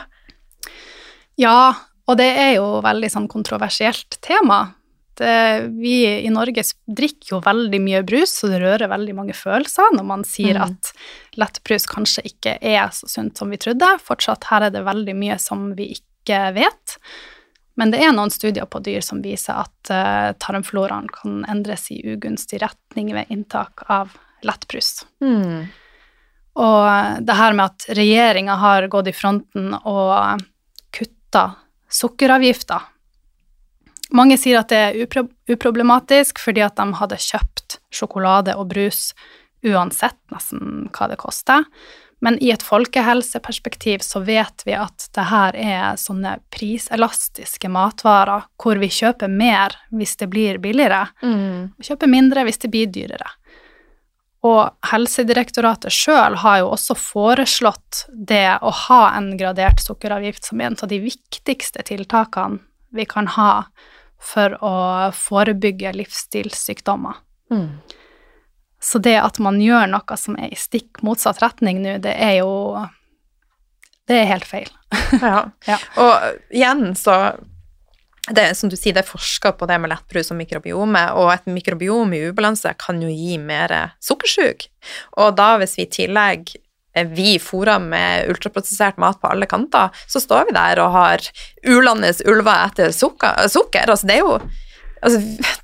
Ja, 1.40 1.60
og 2.10 2.18
det 2.18 2.26
er 2.26 2.50
jo 2.58 2.80
veldig 2.84 3.10
sånn 3.12 3.28
kontroversielt 3.30 4.18
tema. 4.24 4.75
Det, 5.16 5.68
vi 5.80 5.94
i 6.26 6.30
Norge 6.32 6.62
drikker 6.84 7.30
jo 7.34 7.38
veldig 7.44 7.78
mye 7.80 8.02
brus, 8.06 8.34
så 8.40 8.50
det 8.52 8.60
rører 8.60 8.90
veldig 8.92 9.14
mange 9.16 9.36
følelser 9.36 9.94
når 9.96 10.04
man 10.04 10.24
sier 10.28 10.58
Mm. 10.58 10.62
at 10.66 10.92
lettbrus 11.40 11.86
kanskje 11.88 12.26
ikke 12.28 12.58
er 12.60 12.90
så 12.92 13.08
sunt 13.08 13.38
som 13.38 13.50
vi 13.50 13.56
trodde. 13.56 13.88
Fortsatt 14.04 14.44
her 14.50 14.68
er 14.68 14.70
det 14.70 14.84
veldig 14.84 15.14
mye 15.16 15.38
som 15.40 15.70
vi 15.76 15.94
ikke 15.96 16.52
vet. 16.56 16.98
Men 17.76 17.90
det 17.92 18.00
er 18.00 18.12
noen 18.12 18.32
studier 18.32 18.64
på 18.64 18.80
dyr 18.80 19.00
som 19.04 19.20
viser 19.24 19.56
at 19.60 19.90
uh, 19.92 20.32
tarmfloraen 20.40 21.08
kan 21.12 21.44
endres 21.48 21.90
i 21.92 22.00
ugunstig 22.08 22.62
retning 22.62 23.12
ved 23.12 23.28
inntak 23.28 23.84
av 23.88 24.14
lettbrus. 24.42 25.04
Mm. 25.20 25.68
Og 26.56 27.24
det 27.24 27.36
her 27.36 27.52
med 27.52 27.64
at 27.66 27.88
regjeringa 27.98 28.56
har 28.56 28.88
gått 28.88 29.10
i 29.12 29.16
fronten 29.16 29.74
og 29.76 30.40
kutta 30.96 31.50
sukkeravgifta 31.92 32.80
Mange 34.14 34.36
sier 34.38 34.60
at 34.60 34.70
det 34.70 34.78
er 34.78 34.98
upro 35.02 35.26
uproblematisk 35.50 36.38
fordi 36.42 36.62
at 36.66 36.76
de 36.78 36.86
hadde 36.98 37.18
kjøpt 37.22 37.78
sjokolade 37.94 38.54
og 38.58 38.68
brus 38.70 39.12
uansett 39.66 40.18
nesten 40.30 40.88
hva 40.94 41.08
det 41.10 41.18
koster. 41.18 41.64
Men 42.24 42.38
i 42.40 42.48
et 42.50 42.62
folkehelseperspektiv 42.64 44.00
så 44.06 44.22
vet 44.24 44.62
vi 44.64 44.72
at 44.78 45.08
det 45.14 45.26
her 45.28 45.56
er 45.58 45.98
sånne 46.00 46.38
priselastiske 46.54 47.68
matvarer 47.68 48.46
hvor 48.62 48.80
vi 48.80 48.88
kjøper 48.88 49.28
mer 49.28 49.76
hvis 49.92 50.16
det 50.22 50.30
blir 50.32 50.58
billigere, 50.62 51.08
Mm. 51.22 51.74
og 51.76 51.82
kjøper 51.84 52.08
mindre 52.08 52.44
hvis 52.46 52.58
det 52.62 52.70
blir 52.70 52.86
dyrere. 52.86 53.28
Og 54.46 54.70
Helsedirektoratet 54.92 55.92
sjøl 55.92 56.36
har 56.40 56.58
jo 56.62 56.70
også 56.70 56.94
foreslått 56.96 58.04
det 58.12 58.58
å 58.62 58.70
ha 58.70 59.02
en 59.16 59.36
gradert 59.36 59.80
sukkeravgift 59.82 60.44
som 60.44 60.60
en 60.60 60.76
av 60.80 60.88
de 60.88 61.00
viktigste 61.02 61.82
tiltakene 61.82 62.60
vi 62.94 63.04
kan 63.04 63.26
ha 63.26 63.66
for 64.22 64.56
å 64.64 64.74
forebygge 65.14 65.92
livsstilssykdommer. 65.96 67.18
Mm. 67.52 67.78
Så 68.82 69.00
det 69.02 69.16
at 69.18 69.40
man 69.42 69.58
gjør 69.62 69.88
noe 69.90 70.18
som 70.20 70.36
er 70.38 70.52
i 70.52 70.58
stikk 70.58 71.02
motsatt 71.06 71.40
retning 71.42 71.80
nå, 71.82 71.96
det 72.04 72.12
er 72.12 72.40
jo 72.42 72.86
Det 74.06 74.20
er 74.20 74.32
helt 74.34 74.46
feil. 74.46 74.70
Ja. 75.22 75.50
Ja. 75.66 75.78
Og 75.98 76.54
igjen 76.54 76.94
så 76.98 77.36
det, 78.30 78.56
Som 78.58 78.70
du 78.70 78.76
sier, 78.76 78.94
det 78.94 79.04
er 79.04 79.06
forska 79.06 79.52
på 79.54 79.68
det 79.70 79.76
med 79.78 79.92
lettbrus 79.92 80.32
og 80.34 80.38
mikrobiome, 80.40 81.02
og 81.14 81.30
et 81.30 81.44
mikrobiom 81.46 82.10
i 82.10 82.24
ubalanse 82.26 82.72
kan 82.82 82.98
jo 82.98 83.06
gi 83.06 83.36
mer 83.38 83.74
sukkersjuk. 84.02 84.66
Og 85.22 85.36
da 85.38 85.52
hvis 85.60 85.76
vi 85.78 85.84
i 85.84 85.92
tillegg 85.94 86.50
eh, 86.50 86.65
vi 87.04 87.36
fôrer 87.42 87.82
med 87.82 88.30
ultraprosessert 88.32 88.96
mat 89.02 89.20
på 89.20 89.28
alle 89.28 89.48
kanter, 89.50 89.92
så 90.08 90.22
står 90.22 90.48
vi 90.48 90.56
der 90.56 90.80
og 90.80 90.94
har 90.96 91.26
ulandes 91.66 92.22
ulver 92.24 92.70
etter 92.70 92.94
sukker. 92.94 93.48
sukker. 93.52 93.90
Altså 93.90 94.08
det 94.08 94.20
er 94.20 94.24
jo 94.24 94.38
Altså, 95.04 95.18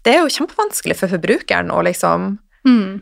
det 0.04 0.12
er 0.12 0.18
jo 0.20 0.30
kjempevanskelig 0.30 0.94
for 1.00 1.10
forbrukeren 1.10 1.70
å 1.72 1.80
liksom 1.82 2.36
Mm. 2.68 3.00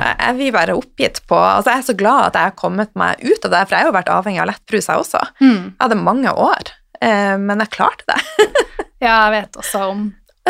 Jeg 0.00 0.36
vil 0.38 0.52
være 0.54 0.76
oppgitt 0.78 1.18
på 1.28 1.36
Altså, 1.36 1.72
jeg 1.72 1.82
er 1.82 1.88
så 1.90 1.96
glad 1.98 2.28
at 2.28 2.38
jeg 2.38 2.50
har 2.50 2.58
kommet 2.58 2.92
meg 2.98 3.20
ut 3.20 3.44
av 3.44 3.52
det, 3.52 3.64
for 3.66 3.74
jeg 3.74 3.82
har 3.82 3.90
jo 3.90 3.96
vært 3.98 4.12
avhengig 4.14 4.40
av 4.40 4.48
lettbrus, 4.48 4.88
jeg 4.88 5.02
også. 5.02 5.24
Mm. 5.42 5.64
Jeg 5.66 5.80
hadde 5.82 5.98
mange 6.00 6.32
år, 6.32 6.70
eh, 7.02 7.34
men 7.42 7.64
jeg 7.64 7.74
klarte 7.76 8.06
det. 8.12 8.20
Ja, 9.00 9.14
jeg 9.24 9.32
vet 9.32 9.54
også 9.56 9.78
om, 9.88 10.00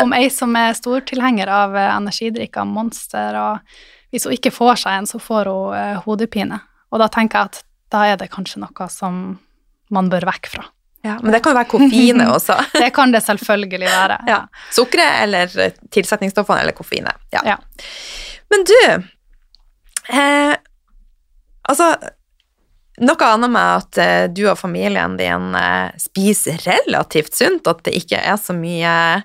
om 0.03 0.09
ei 0.11 0.25
som 0.27 0.51
er 0.59 0.73
stor 0.75 1.03
tilhenger 1.07 1.47
av 1.47 1.75
eh, 1.79 1.91
energidrikker, 1.95 2.65
Monster, 2.67 3.37
og 3.39 4.11
hvis 4.11 4.25
hun 4.27 4.35
ikke 4.35 4.51
får 4.51 4.81
seg 4.81 4.97
en, 4.97 5.07
så 5.07 5.21
får 5.23 5.47
hun 5.47 5.77
eh, 5.77 6.01
hodepine. 6.03 6.57
Og 6.91 7.01
da 7.01 7.07
tenker 7.11 7.39
jeg 7.39 7.51
at 7.51 7.63
da 7.91 8.05
er 8.07 8.19
det 8.19 8.29
kanskje 8.31 8.61
noe 8.63 8.87
som 8.91 9.23
man 9.91 10.11
bør 10.11 10.27
vekk 10.31 10.51
fra. 10.53 10.63
Ja, 11.03 11.17
men 11.21 11.33
det 11.33 11.41
kan 11.41 11.55
jo 11.55 11.57
være 11.57 11.71
koffeine 11.71 12.27
også. 12.35 12.55
Det 12.75 12.91
kan 12.95 13.13
det 13.13 13.23
selvfølgelig 13.25 13.87
være. 13.87 14.19
Ja. 14.29 14.41
Sukkeret 14.73 15.23
eller 15.25 15.77
tilsetningsstoffene 15.91 16.61
eller 16.63 16.77
koffeinet. 16.77 17.17
Ja. 17.33 17.41
Ja. 17.45 17.57
Men 18.51 18.67
du 18.67 18.77
eh, 20.11 20.55
Altså 21.69 21.93
Noe 23.01 23.25
annet 23.25 23.49
med 23.49 23.79
at 23.79 23.97
eh, 24.03 24.25
du 24.29 24.43
og 24.51 24.59
familien 24.59 25.15
din 25.17 25.55
eh, 25.57 25.93
spiser 25.97 26.59
relativt 26.67 27.33
sunt, 27.33 27.65
at 27.71 27.79
det 27.87 27.95
ikke 27.97 28.19
er 28.19 28.37
så 28.37 28.53
mye 28.53 28.91
eh, 28.91 29.23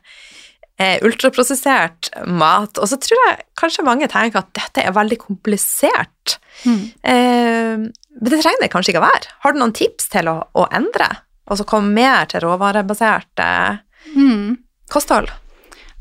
ultraprosessert 1.07 2.11
mat. 2.29 2.79
Og 2.79 2.89
så 2.91 2.99
tror 3.01 3.23
jeg 3.29 3.47
kanskje 3.57 3.85
mange 3.87 4.09
tenker 4.13 4.43
at 4.43 4.51
dette 4.57 4.85
er 4.85 4.93
veldig 4.97 5.19
komplisert. 5.23 6.37
Mm. 6.65 6.83
Eh, 7.03 7.87
men 8.17 8.31
det 8.33 8.43
trenger 8.43 8.65
det 8.65 8.73
kanskje 8.73 8.93
ikke 8.95 9.03
å 9.03 9.07
være. 9.09 9.33
Har 9.45 9.53
du 9.57 9.61
noen 9.61 9.75
tips 9.77 10.11
til 10.13 10.29
å, 10.33 10.37
å 10.53 10.67
endre? 10.77 11.09
Og 11.47 11.61
så 11.61 11.67
komme 11.69 11.95
mer 11.95 12.29
til 12.31 12.45
råvarebasert 12.45 13.43
eh, 13.45 13.83
Mm. 14.15 14.57
kosthold? 14.93 15.33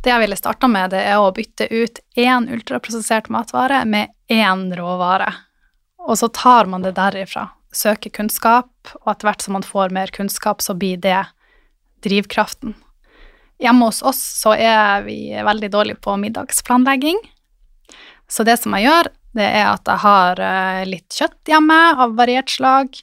Det 0.03 0.11
jeg 0.11 0.21
ville 0.21 0.37
starta 0.37 0.67
med, 0.69 0.91
det 0.93 0.99
er 1.09 1.17
å 1.17 1.31
bytte 1.33 1.65
ut 1.71 1.97
én 2.21 2.45
ultraprosessert 2.53 3.31
matvare 3.33 3.79
med 3.89 4.11
én 4.29 4.67
råvare. 4.77 5.31
Og 6.05 6.19
så 6.21 6.29
tar 6.29 6.69
man 6.69 6.85
det 6.85 6.91
derifra. 6.99 7.47
Søker 7.73 8.13
kunnskap, 8.13 8.69
og 9.01 9.09
etter 9.09 9.25
hvert 9.25 9.41
som 9.41 9.57
man 9.57 9.65
får 9.65 9.89
mer 9.89 10.13
kunnskap, 10.13 10.61
så 10.61 10.75
blir 10.77 11.01
det 11.01 11.23
drivkraften. 12.05 12.75
Hjemme 13.65 13.87
hos 13.89 14.03
oss 14.05 14.21
så 14.43 14.53
er 14.53 15.05
vi 15.07 15.33
veldig 15.33 15.71
dårlige 15.73 16.01
på 16.05 16.13
middagsplanlegging. 16.21 17.17
Så 18.29 18.45
det 18.45 18.59
som 18.61 18.75
jeg 18.77 18.85
gjør, 18.85 19.09
det 19.37 19.45
er 19.45 19.69
at 19.71 19.89
jeg 19.89 20.01
har 20.05 20.41
eh, 20.41 20.83
litt 20.87 21.17
kjøtt 21.17 21.49
hjemme 21.49 21.79
av 22.01 22.13
variert 22.17 22.51
slag. 22.53 22.93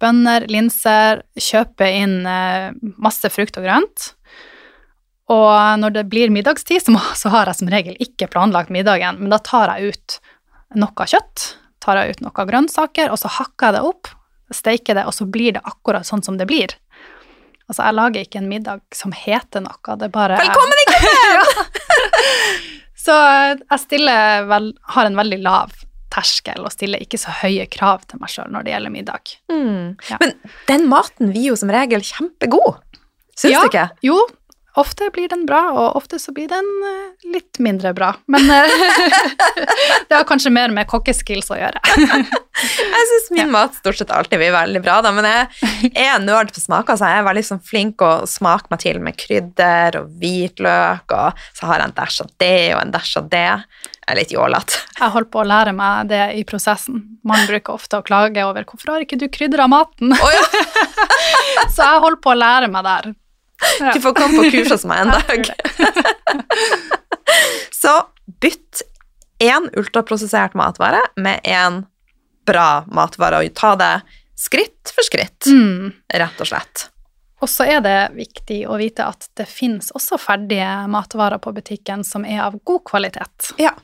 Bønner, 0.00 0.46
linser, 0.50 1.24
kjøper 1.38 1.92
inn 1.92 2.22
eh, 2.28 2.70
masse 2.96 3.30
frukt 3.34 3.58
og 3.60 3.66
grønt. 3.66 4.12
Og 5.28 5.52
når 5.82 5.96
det 5.98 6.06
blir 6.08 6.32
middagstid, 6.32 6.88
så, 7.20 7.32
har 7.32 7.50
jeg 7.50 7.60
som 7.60 7.72
regel 7.72 7.98
ikke 8.02 8.30
planlagt 8.32 8.72
middagen, 8.74 9.20
men 9.20 9.32
da 9.32 9.40
tar 9.44 9.76
jeg 9.76 9.92
ut 9.92 10.18
noe 10.78 11.08
kjøtt, 11.08 11.50
tar 11.84 12.00
jeg 12.00 12.16
ut 12.16 12.24
noe 12.26 12.48
grønnsaker, 12.50 13.12
og 13.12 13.20
så 13.20 13.30
hakker 13.38 13.68
jeg 13.68 13.78
det 13.78 13.84
opp, 13.88 14.10
steiker 14.54 14.96
det, 14.96 15.04
og 15.08 15.14
så 15.16 15.28
blir 15.28 15.56
det 15.56 15.64
akkurat 15.68 16.08
sånn 16.08 16.24
som 16.24 16.40
det 16.40 16.48
blir. 16.48 16.72
Altså, 17.68 17.82
jeg 17.84 17.94
lager 17.98 18.24
ikke 18.24 18.40
en 18.40 18.48
middag 18.48 18.80
som 18.96 19.12
heter 19.12 19.60
noe, 19.64 19.96
det 20.00 20.06
er 20.08 20.12
bare 20.14 20.38
Velkommen 20.40 20.80
i 20.80 20.86
klubben! 20.88 21.66
Så 23.08 23.14
jeg 23.14 23.80
stiller 23.84 24.46
vel, 24.50 24.70
har 24.94 25.08
en 25.08 25.16
veldig 25.16 25.38
lav 25.44 25.70
terskel 26.12 26.64
og 26.64 26.72
stiller 26.74 27.00
ikke 27.04 27.18
så 27.20 27.30
høye 27.42 27.66
krav 27.70 28.02
til 28.08 28.18
meg 28.20 28.32
sjøl 28.32 28.48
når 28.52 28.64
det 28.66 28.72
gjelder 28.74 28.92
middag. 28.92 29.32
Mm. 29.52 29.94
Ja. 30.08 30.18
Men 30.20 30.32
den 30.68 30.86
maten 30.90 31.30
blir 31.32 31.50
jo 31.52 31.56
som 31.60 31.70
regel 31.72 32.02
kjempegod. 32.04 32.80
Syns 33.38 33.52
Ja. 33.54 33.60
du 33.62 33.68
ikke? 33.70 33.84
Jo, 34.08 34.16
ofte 34.80 35.10
blir 35.14 35.28
den 35.30 35.44
bra, 35.48 35.60
og 35.72 35.96
ofte 35.98 36.18
så 36.22 36.32
blir 36.34 36.48
den 36.50 36.66
eh, 36.86 37.30
litt 37.34 37.60
mindre 37.62 37.92
bra. 37.96 38.12
Men 38.30 38.48
eh, 38.50 38.74
det 40.08 40.14
har 40.14 40.26
kanskje 40.28 40.52
mer 40.54 40.72
med 40.74 40.88
kokkeskills 40.90 41.50
å 41.54 41.58
gjøre. 41.58 41.82
Jeg 42.58 43.08
syns 43.12 43.28
min 43.34 43.52
mat 43.54 43.76
stort 43.78 44.00
sett 44.00 44.10
alltid 44.10 44.40
blir 44.40 44.50
veldig 44.54 44.80
bra, 44.82 44.96
da, 45.04 45.12
men 45.14 45.26
jeg 45.28 45.92
er 45.94 46.16
nerd 46.18 46.50
på 46.50 46.58
smaker, 46.58 46.96
så 46.98 47.06
jeg 47.06 47.20
er 47.20 47.26
veldig 47.28 47.44
sånn 47.46 47.60
flink 47.62 48.02
å 48.02 48.08
smake 48.26 48.66
meg 48.72 48.80
til 48.82 48.98
med 49.04 49.14
krydder 49.14 50.00
og 50.00 50.08
hvitløk, 50.18 51.14
og 51.14 51.38
så 51.54 51.68
har 51.68 51.78
jeg 51.78 51.86
en 51.86 51.94
dash 52.00 52.24
av 52.24 52.32
det 52.42 52.58
og 52.72 52.80
en 52.80 52.90
dash 52.96 53.14
av 53.20 53.28
det. 53.30 53.44
Jeg 54.08 54.10
er 54.10 54.18
litt 54.18 54.34
jålete. 54.34 54.82
Jeg 54.98 55.14
holdt 55.14 55.30
på 55.30 55.44
å 55.44 55.46
lære 55.46 55.76
meg 55.76 56.10
det 56.10 56.24
i 56.40 56.42
prosessen. 56.48 57.04
Man 57.28 57.46
bruker 57.46 57.78
ofte 57.78 58.00
å 58.00 58.06
klage 58.06 58.42
over 58.42 58.66
'hvorfor 58.66 58.96
har 58.96 59.06
ikke 59.06 59.20
du 59.22 59.28
krydra 59.28 59.68
maten?' 59.70 60.18
Oh, 60.18 60.32
ja, 60.34 60.44
Så 61.74 61.84
jeg 61.84 62.02
holdt 62.02 62.22
på 62.26 62.34
å 62.34 62.38
lære 62.42 62.72
meg 62.72 62.84
der. 62.90 63.12
Du 63.94 64.00
får 64.00 64.14
komme 64.14 64.42
på 64.44 64.50
kurs 64.54 64.70
hos 64.70 64.84
meg 64.86 65.00
en 65.06 65.14
dag. 65.18 65.48
Så 67.82 67.94
bytt 68.40 68.82
én 69.42 69.68
ultraprosessert 69.78 70.54
matvare 70.58 71.00
med 71.16 71.40
en 71.44 71.82
bra 72.46 72.84
matvare, 72.90 73.42
og 73.44 73.54
ta 73.58 73.74
det 73.78 73.92
skritt 74.38 74.92
for 74.94 75.04
skritt, 75.06 75.46
Mm. 75.50 75.92
rett 76.14 76.40
og 76.40 76.46
slett. 76.48 76.88
Og 77.42 77.48
så 77.50 77.66
er 77.70 77.80
det 77.84 77.98
viktig 78.16 78.64
å 78.66 78.78
vite 78.80 79.04
at 79.06 79.28
det 79.38 79.46
finnes 79.46 79.92
også 79.94 80.18
ferdige 80.18 80.88
matvarer 80.90 81.38
på 81.38 81.52
butikken 81.54 82.02
som 82.04 82.24
er 82.26 82.40
av 82.42 82.56
god 82.66 82.82
kvalitet. 82.88 83.52
Ja. 83.58 83.74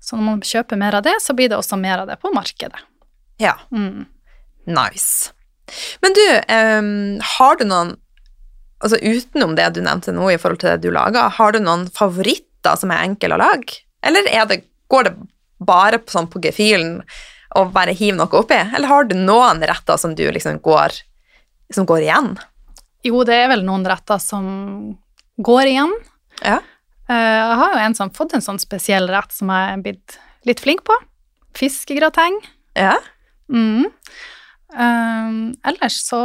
Så 0.00 0.16
når 0.16 0.22
man 0.28 0.40
kjøper 0.46 0.78
mer 0.78 0.94
av 0.94 1.02
det, 1.02 1.16
så 1.22 1.34
blir 1.34 1.48
det 1.50 1.58
også 1.58 1.76
mer 1.80 1.98
av 2.04 2.06
det 2.06 2.20
på 2.22 2.30
markedet. 2.34 2.78
Ja. 3.42 3.56
Mm. 3.72 4.06
Nice. 4.66 5.32
Men 6.02 6.14
du, 6.14 6.22
um, 6.54 7.18
har 7.38 7.56
du 7.58 7.64
noen 7.66 7.96
Altså 8.80 8.96
utenom 9.02 9.54
det 9.58 9.66
du 9.76 9.82
nevnte 9.84 10.12
nå 10.16 10.30
i 10.32 10.38
forhold 10.40 10.62
til 10.62 10.70
det 10.72 10.86
du 10.86 10.94
lager, 10.94 11.28
har 11.36 11.52
du 11.52 11.60
noen 11.60 11.86
favoritter 11.92 12.78
som 12.80 12.92
er 12.94 13.04
enkle 13.04 13.36
å 13.36 13.40
lage? 13.42 13.82
Eller 14.06 14.28
er 14.32 14.46
det, 14.48 14.62
går 14.88 15.08
det 15.08 15.14
bare 15.60 16.00
på, 16.00 16.14
sånn 16.14 16.30
på 16.32 16.40
gefühlen 16.40 17.02
og 17.58 17.74
bare 17.74 17.92
hive 17.96 18.16
noe 18.16 18.40
oppi? 18.40 18.56
Eller 18.56 18.88
har 18.88 19.04
du 19.10 19.16
noen 19.18 19.60
retter 19.68 20.00
som 20.00 20.14
du 20.16 20.24
liksom 20.32 20.62
går, 20.64 20.96
som 21.74 21.84
går 21.88 22.06
igjen? 22.06 22.32
Jo, 23.04 23.20
det 23.28 23.36
er 23.42 23.52
vel 23.52 23.66
noen 23.68 23.84
retter 23.88 24.20
som 24.22 24.48
går 25.40 25.70
igjen. 25.74 25.92
Ja. 26.40 26.58
Eh, 27.10 27.14
Jeg 27.16 27.60
har 27.60 27.74
jo 27.74 27.84
en 27.84 27.96
som 27.98 28.12
fått 28.16 28.34
en 28.36 28.44
sånn 28.44 28.60
spesiell 28.62 29.08
rett 29.12 29.32
som 29.36 29.52
jeg 29.52 29.76
er 29.76 29.84
blitt 29.84 30.18
litt 30.48 30.60
flink 30.64 30.84
på. 30.88 30.96
Fiskegrateng. 31.56 32.38
Ja. 32.78 32.96
Mm. 33.52 33.88
Um, 34.70 35.38
ellers 35.66 35.98
så 36.06 36.20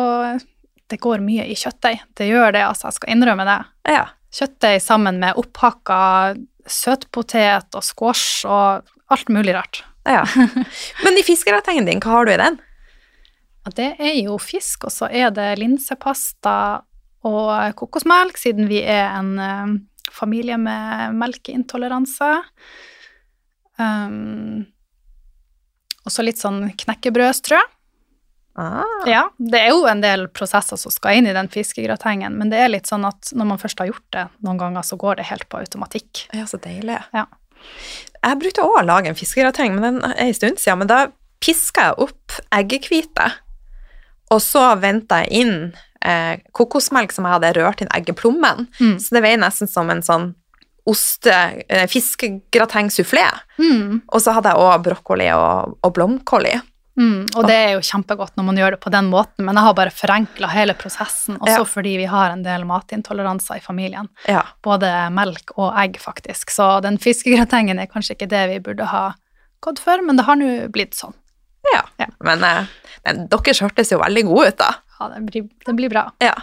Det 0.92 1.00
går 1.02 1.24
mye 1.26 1.48
i 1.50 1.56
kjøttdeig. 1.58 2.04
Det 2.18 2.28
gjør 2.30 2.54
det, 2.54 2.62
altså. 2.68 2.90
Jeg 2.90 3.00
skal 3.00 3.16
innrømme 3.16 3.48
det. 3.48 3.62
ja. 3.98 4.06
Kjøttdeig 4.36 4.82
sammen 4.84 5.22
med 5.22 5.38
opphakka 5.40 5.98
søtpotet 6.68 7.78
og 7.78 7.84
squash 7.86 8.44
og 8.50 8.84
alt 9.14 9.30
mulig 9.32 9.56
rart. 9.56 9.84
ja. 10.04 10.26
Men 11.06 11.18
i 11.18 11.24
fiskegratengen 11.24 11.88
din, 11.88 12.02
hva 12.04 12.18
har 12.18 12.28
du 12.28 12.34
i 12.34 12.42
den? 12.42 12.60
Ja, 13.66 13.72
det 13.80 13.90
er 13.98 14.18
jo 14.20 14.36
fisk, 14.42 14.86
og 14.90 14.94
så 14.94 15.08
er 15.10 15.32
det 15.34 15.56
linsepasta 15.62 16.58
og 17.26 17.78
kokosmelk, 17.80 18.38
siden 18.38 18.68
vi 18.70 18.84
er 18.84 19.16
en 19.16 19.32
eh, 19.42 19.72
familie 20.14 20.58
med 20.62 21.16
melkeintoleranse. 21.18 22.30
Um, 23.82 24.66
og 26.06 26.14
så 26.14 26.26
litt 26.26 26.40
sånn 26.40 26.68
knekkebrødstrø. 26.78 27.58
Ah, 28.56 28.84
Ja, 29.06 29.26
det 29.38 29.60
er 29.60 29.74
jo 29.74 29.86
en 29.92 30.02
del 30.04 30.28
prosesser 30.32 30.80
som 30.80 30.94
skal 30.94 31.20
inn 31.20 31.28
i 31.28 31.34
den 31.36 31.50
fiskegratengen, 31.52 32.38
men 32.40 32.50
det 32.54 32.62
er 32.64 32.70
litt 32.72 32.88
sånn 32.88 33.04
at 33.08 33.34
når 33.36 33.50
man 33.50 33.60
først 33.60 33.82
har 33.84 33.90
gjort 33.90 34.06
det 34.16 34.28
noen 34.48 34.62
ganger, 34.62 34.86
så 34.88 34.96
går 35.00 35.18
det 35.20 35.26
helt 35.32 35.50
på 35.52 35.60
automatikk. 35.60 36.28
ja, 36.34 36.46
så 36.48 36.58
deilig. 36.64 37.02
Ja. 37.14 37.26
Jeg 38.24 38.40
brukte 38.40 38.64
også 38.64 38.82
å 38.82 38.86
lage 38.86 39.12
en 39.12 39.18
fiskegrateng, 39.20 39.76
men 39.76 39.84
den 39.84 40.12
er 40.12 40.16
en 40.24 40.34
stund 40.34 40.58
siden. 40.62 40.80
Men 40.80 40.88
da 40.88 41.00
piska 41.44 41.90
jeg 41.90 42.00
opp 42.08 42.40
eggehvite, 42.56 43.28
og 44.32 44.42
så 44.42 44.64
venta 44.82 45.20
jeg 45.24 45.44
inn 45.44 45.58
eh, 46.02 46.40
kokosmelk 46.56 47.12
som 47.14 47.28
jeg 47.28 47.36
hadde 47.36 47.54
rørt 47.60 47.84
inn 47.84 47.92
eggeplommen. 47.94 48.68
Mm. 48.80 48.96
Så 49.02 49.16
det 49.16 49.22
veier 49.26 49.42
nesten 49.42 49.70
som 49.70 49.92
en 49.94 50.02
sånn 50.06 50.32
oste, 50.86 51.34
eh, 51.70 51.88
fiskegrateng-sufflé. 51.90 53.26
Mm. 53.60 54.02
Og 54.08 54.22
så 54.22 54.34
hadde 54.36 54.54
jeg 54.54 54.62
òg 54.62 54.84
brokkoli 54.86 55.30
og, 55.34 55.78
og 55.82 55.94
blomkål 55.98 56.50
i. 56.50 56.56
Mm, 56.98 57.26
og 57.36 57.44
det 57.50 57.56
er 57.60 57.72
jo 57.76 57.82
kjempegodt 57.84 58.38
når 58.38 58.46
man 58.48 58.56
gjør 58.62 58.72
det 58.78 58.80
på 58.86 58.92
den 58.94 59.10
måten, 59.12 59.44
men 59.44 59.56
jeg 59.60 59.66
har 59.68 59.74
bare 59.76 59.92
forenkla 59.92 60.48
hele 60.54 60.74
prosessen, 60.80 61.36
også 61.42 61.58
Ja. 61.58 61.66
fordi 61.68 61.98
vi 61.98 62.06
har 62.06 62.32
en 62.32 62.44
del 62.44 62.64
matintoleranser 62.70 63.58
i 63.58 63.64
familien. 63.66 64.08
Ja. 64.32 64.44
Både 64.64 64.88
melk 65.12 65.52
og 65.58 65.74
egg, 65.76 66.00
faktisk. 66.00 66.50
Så 66.56 66.82
den 66.82 66.98
fiskegratengen 66.98 67.80
er 67.80 67.88
kanskje 67.92 68.16
ikke 68.16 68.30
det 68.32 68.46
vi 68.54 68.60
burde 68.60 68.86
ha 68.88 69.14
gått 69.62 69.80
for, 69.84 70.02
men 70.02 70.16
det 70.16 70.26
har 70.26 70.36
nå 70.40 70.70
blitt 70.72 70.96
sånn. 70.96 71.14
ja. 71.74 71.82
Ja. 72.00 72.08
Men, 72.22 72.44
eh, 72.44 72.66
men 73.06 73.28
deres 73.28 73.60
hørtes 73.60 73.92
jo 73.92 74.00
veldig 74.00 74.24
gode 74.28 74.48
ut, 74.54 74.58
da. 74.58 74.72
Ja, 75.00 75.10
det 75.10 75.26
blir, 75.28 75.50
det 75.66 75.74
blir 75.76 75.90
bra. 75.92 76.12
Ja. 76.24 76.34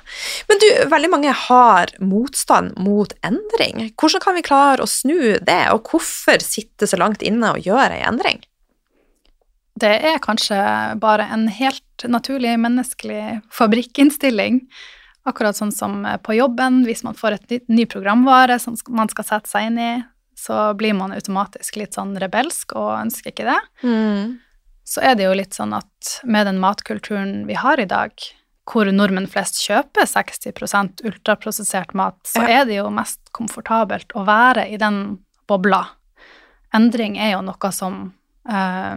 Men 0.48 0.59
du, 0.59 0.66
veldig 0.90 1.09
mange 1.11 1.32
har 1.32 1.86
motstand 2.00 2.74
mot 2.76 3.14
endring. 3.24 3.94
Hvordan 3.96 4.20
kan 4.20 4.34
vi 4.34 4.42
klare 4.42 4.82
å 4.84 4.88
snu 4.88 5.38
det, 5.40 5.70
og 5.72 5.88
hvorfor 5.88 6.42
sitte 6.44 6.84
så 6.86 6.98
langt 7.00 7.22
inne 7.22 7.55
og 7.55 7.62
gjøre 7.64 7.96
ei 7.96 8.03
endring? 8.05 8.42
Det 9.82 9.92
er 10.12 10.20
kanskje 10.22 10.58
bare 11.02 11.26
en 11.34 11.48
helt 11.50 12.04
naturlig 12.08 12.54
menneskelig 12.62 13.40
fabrikkinnstilling 13.52 14.62
Akkurat 15.24 15.54
sånn 15.54 15.70
som 15.70 16.00
på 16.26 16.34
jobben, 16.34 16.80
hvis 16.82 17.04
man 17.06 17.14
får 17.14 17.36
et 17.36 17.68
ny 17.70 17.84
programvare 17.86 18.56
som 18.58 18.74
man 18.90 19.06
skal 19.12 19.26
sette 19.28 19.46
seg 19.52 19.68
inn 19.68 19.76
i, 19.78 19.90
så 20.34 20.72
blir 20.74 20.96
man 20.98 21.14
automatisk 21.14 21.78
litt 21.78 21.94
sånn 21.94 22.16
rebelsk 22.18 22.74
og 22.74 22.88
ønsker 22.96 23.30
ikke 23.30 23.46
det. 23.46 23.58
Mm. 23.86 24.40
Så 24.82 25.04
er 25.06 25.14
det 25.14 25.28
jo 25.28 25.36
litt 25.38 25.54
sånn 25.54 25.76
at 25.78 26.16
med 26.26 26.48
den 26.50 26.58
matkulturen 26.58 27.44
vi 27.46 27.54
har 27.54 27.78
i 27.78 27.86
dag, 27.86 28.10
hvor 28.66 28.90
nordmenn 28.90 29.30
flest 29.30 29.62
kjøper 29.62 30.10
60% 30.10 31.04
ultraprosessert 31.06 31.94
mat, 31.94 32.18
så 32.26 32.42
Ja. 32.42 32.62
er 32.62 32.64
det 32.66 32.80
jo 32.80 32.90
mest 32.90 33.20
komfortabelt 33.30 34.10
å 34.18 34.26
være 34.26 34.66
i 34.74 34.76
den 34.76 35.20
bobla. 35.46 35.84
Endring 36.74 37.14
er 37.16 37.36
jo 37.36 37.46
noe 37.46 37.70
som 37.72 38.12
eh, 38.50 38.96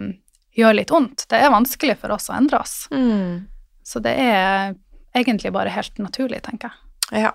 gjør 0.56 0.76
litt 0.78 0.92
vondt. 0.92 1.26
Det 1.30 1.38
er 1.38 1.52
vanskelig 1.52 1.98
for 2.00 2.14
oss 2.16 2.30
å 2.30 2.36
endre 2.38 2.60
oss. 2.62 2.74
Mm. 2.90 3.46
Så 3.86 4.02
det 4.02 4.16
er 4.18 4.74
egentlig 5.16 5.52
bare 5.54 5.72
helt 5.72 5.98
naturlig, 6.02 6.42
tenker 6.46 6.72
jeg. 6.72 7.26
Ja. 7.26 7.34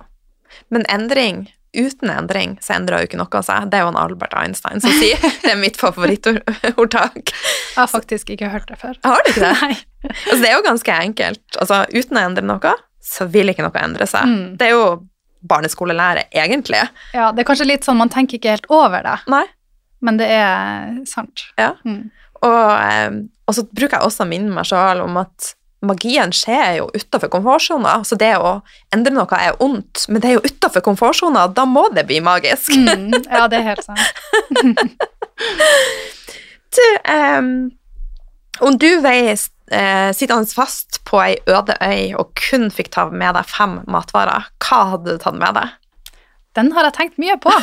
Men 0.73 0.85
endring 0.91 1.45
Uten 1.71 2.09
endring 2.11 2.57
så 2.59 2.73
endrer 2.75 2.99
jo 2.99 3.07
ikke 3.07 3.19
noe 3.21 3.41
seg. 3.47 3.69
Det 3.71 3.77
er 3.79 3.85
jo 3.85 3.91
en 3.93 3.99
Albert 3.99 4.33
Einstein 4.35 4.81
som 4.83 4.91
sier. 4.91 5.21
Det 5.43 5.53
er 5.53 5.59
mitt 5.59 5.77
favorittordtak. 5.79 7.31
Jeg 7.31 7.77
har 7.77 7.87
faktisk 7.87 8.33
ikke 8.35 8.49
hørt 8.51 8.67
det 8.67 8.75
før. 8.81 8.97
Har 9.07 9.23
du 9.23 9.29
ikke 9.31 9.45
det? 9.45 9.53
Nei. 9.61 9.77
Altså, 10.09 10.39
det 10.41 10.49
er 10.49 10.57
jo 10.57 10.65
ganske 10.65 10.97
enkelt. 11.05 11.43
Altså, 11.63 11.77
uten 11.95 12.19
å 12.19 12.23
endre 12.25 12.43
noe, 12.43 12.73
så 12.99 13.27
vil 13.31 13.53
ikke 13.53 13.63
noe 13.63 13.85
endre 13.85 14.07
seg. 14.09 14.27
Mm. 14.27 14.43
Det 14.59 14.67
er 14.67 14.73
jo 14.75 14.83
barneskolelære, 15.47 16.25
egentlig. 16.43 16.81
Ja, 17.15 17.31
det 17.31 17.45
er 17.45 17.47
kanskje 17.47 17.69
litt 17.69 17.87
sånn 17.87 18.01
man 18.01 18.11
tenker 18.11 18.41
ikke 18.41 18.57
helt 18.57 18.67
over 18.73 19.05
det, 19.07 19.15
Nei. 19.31 19.45
men 20.03 20.19
det 20.19 20.27
er 20.27 20.91
sant. 21.07 21.47
Ja. 21.55 21.71
Mm. 21.87 22.09
Og, 22.41 22.69
eh, 22.81 23.17
og 23.47 23.57
så 23.57 23.65
bruker 23.69 23.97
jeg 23.97 24.07
også 24.07 24.25
å 24.25 24.29
minne 24.29 24.53
meg 24.55 24.69
sjøl 24.69 25.03
om 25.05 25.19
at 25.21 25.53
magien 25.81 26.33
skjer 26.35 26.77
jo 26.79 26.89
utafor 26.93 27.31
komfortsona. 27.33 27.97
Så 28.05 28.17
det 28.19 28.33
å 28.37 28.59
endre 28.93 29.13
noe 29.15 29.39
er 29.39 29.57
ondt, 29.63 30.05
men 30.09 30.21
det 30.21 30.31
er 30.31 30.37
jo 30.37 30.45
utafor 30.45 30.85
komfortsona. 30.85 31.47
Da 31.53 31.65
må 31.69 31.87
det 31.95 32.05
bli 32.09 32.21
magisk. 32.23 32.73
Mm. 32.75 33.13
Ja, 33.25 33.47
det 33.51 33.61
er 33.61 33.69
helt 33.73 33.85
sant. 33.87 34.01
Du, 36.71 36.83
um, 37.11 37.47
om 38.63 38.77
du 38.79 39.01
veier 39.03 39.35
eh, 39.35 40.11
sittende 40.15 40.47
fast 40.55 41.01
på 41.03 41.19
ei 41.19 41.33
øde 41.51 41.75
øy 41.83 42.13
og 42.15 42.31
kun 42.39 42.69
fikk 42.71 42.93
ta 42.95 43.09
med 43.11 43.35
deg 43.35 43.49
fem 43.49 43.81
matvarer, 43.91 44.47
hva 44.63 44.79
hadde 44.93 45.17
du 45.17 45.19
tatt 45.19 45.35
med 45.35 45.57
deg? 45.57 45.73
Den 46.55 46.71
har 46.75 46.87
jeg 46.87 46.95
tenkt 46.95 47.19
mye 47.19 47.35
på. 47.43 47.51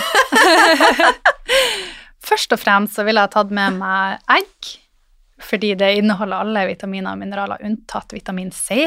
Først 2.24 2.52
og 2.54 2.60
fremst 2.60 2.98
så 2.98 3.04
ville 3.06 3.22
jeg 3.22 3.34
tatt 3.34 3.54
med 3.54 3.78
meg 3.78 4.22
egg, 4.34 4.74
fordi 5.38 5.72
det 5.78 5.92
inneholder 6.00 6.42
alle 6.42 6.66
vitaminer 6.72 7.14
og 7.14 7.20
mineraler 7.20 7.64
unntatt 7.66 8.14
vitamin 8.16 8.50
C. 8.54 8.80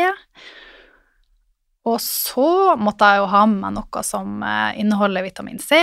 Og 1.88 1.98
så 2.04 2.76
måtte 2.78 3.08
jeg 3.08 3.22
jo 3.24 3.30
ha 3.32 3.44
med 3.50 3.62
meg 3.64 3.76
noe 3.80 4.04
som 4.06 4.44
eh, 4.46 4.80
inneholder 4.84 5.26
vitamin 5.26 5.62
C, 5.64 5.80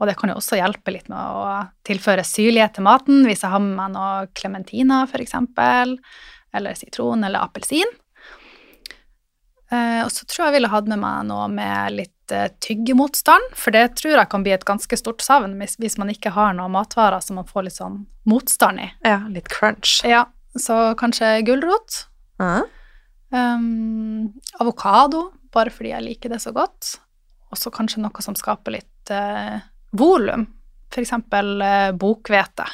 og 0.00 0.08
det 0.10 0.16
kan 0.18 0.32
jo 0.32 0.38
også 0.40 0.58
hjelpe 0.58 0.92
litt 0.92 1.06
med 1.08 1.18
å 1.18 1.58
tilføre 1.86 2.26
syrlighet 2.26 2.74
til 2.76 2.86
maten 2.86 3.22
hvis 3.24 3.44
jeg 3.44 3.52
har 3.54 3.62
med 3.62 3.76
meg 3.78 3.92
noe 3.94 4.26
klementiner, 4.36 5.06
f.eks., 5.06 5.36
eller 6.54 6.78
sitron 6.78 7.24
eller 7.26 7.42
appelsin. 7.46 7.88
Eh, 9.72 10.02
og 10.04 10.10
så 10.12 10.26
tror 10.26 10.44
jeg 10.44 10.50
jeg 10.50 10.56
ville 10.58 10.72
hatt 10.74 10.90
med 10.90 11.00
meg 11.02 11.24
noe 11.30 11.46
med 11.50 11.96
litt 11.96 12.13
eh, 12.32 12.48
tyggemotstand, 12.64 13.52
for 13.58 13.74
det 13.74 13.96
tror 14.00 14.16
jeg 14.16 14.30
kan 14.32 14.44
bli 14.46 14.54
et 14.54 14.64
ganske 14.68 14.96
stort 14.96 15.24
savn 15.24 15.56
hvis, 15.60 15.76
hvis 15.82 15.98
man 16.00 16.12
ikke 16.12 16.32
har 16.36 16.54
noen 16.56 16.72
matvarer 16.74 17.20
som 17.24 17.40
man 17.40 17.48
får 17.48 17.66
litt 17.66 17.78
sånn 17.78 18.04
motstand 18.30 18.80
i. 18.80 18.88
Ja, 19.04 19.20
litt 19.28 19.50
crunch. 19.52 20.00
Ja, 20.08 20.24
så 20.56 20.94
kanskje 21.00 21.36
gulrot. 21.46 22.06
Mhm. 22.42 22.72
Um, 23.34 24.28
avokado, 24.62 25.32
bare 25.50 25.72
fordi 25.74 25.90
jeg 25.90 26.04
liker 26.04 26.30
det 26.30 26.38
så 26.44 26.52
godt. 26.54 27.00
Og 27.50 27.58
så 27.58 27.72
kanskje 27.74 28.02
noe 28.04 28.22
som 28.22 28.36
skaper 28.38 28.76
litt 28.76 29.10
uh, 29.10 29.58
volum. 29.90 30.46
For 30.94 31.02
eksempel 31.02 31.58
eh, 31.62 31.90
bokhvete, 31.98 32.68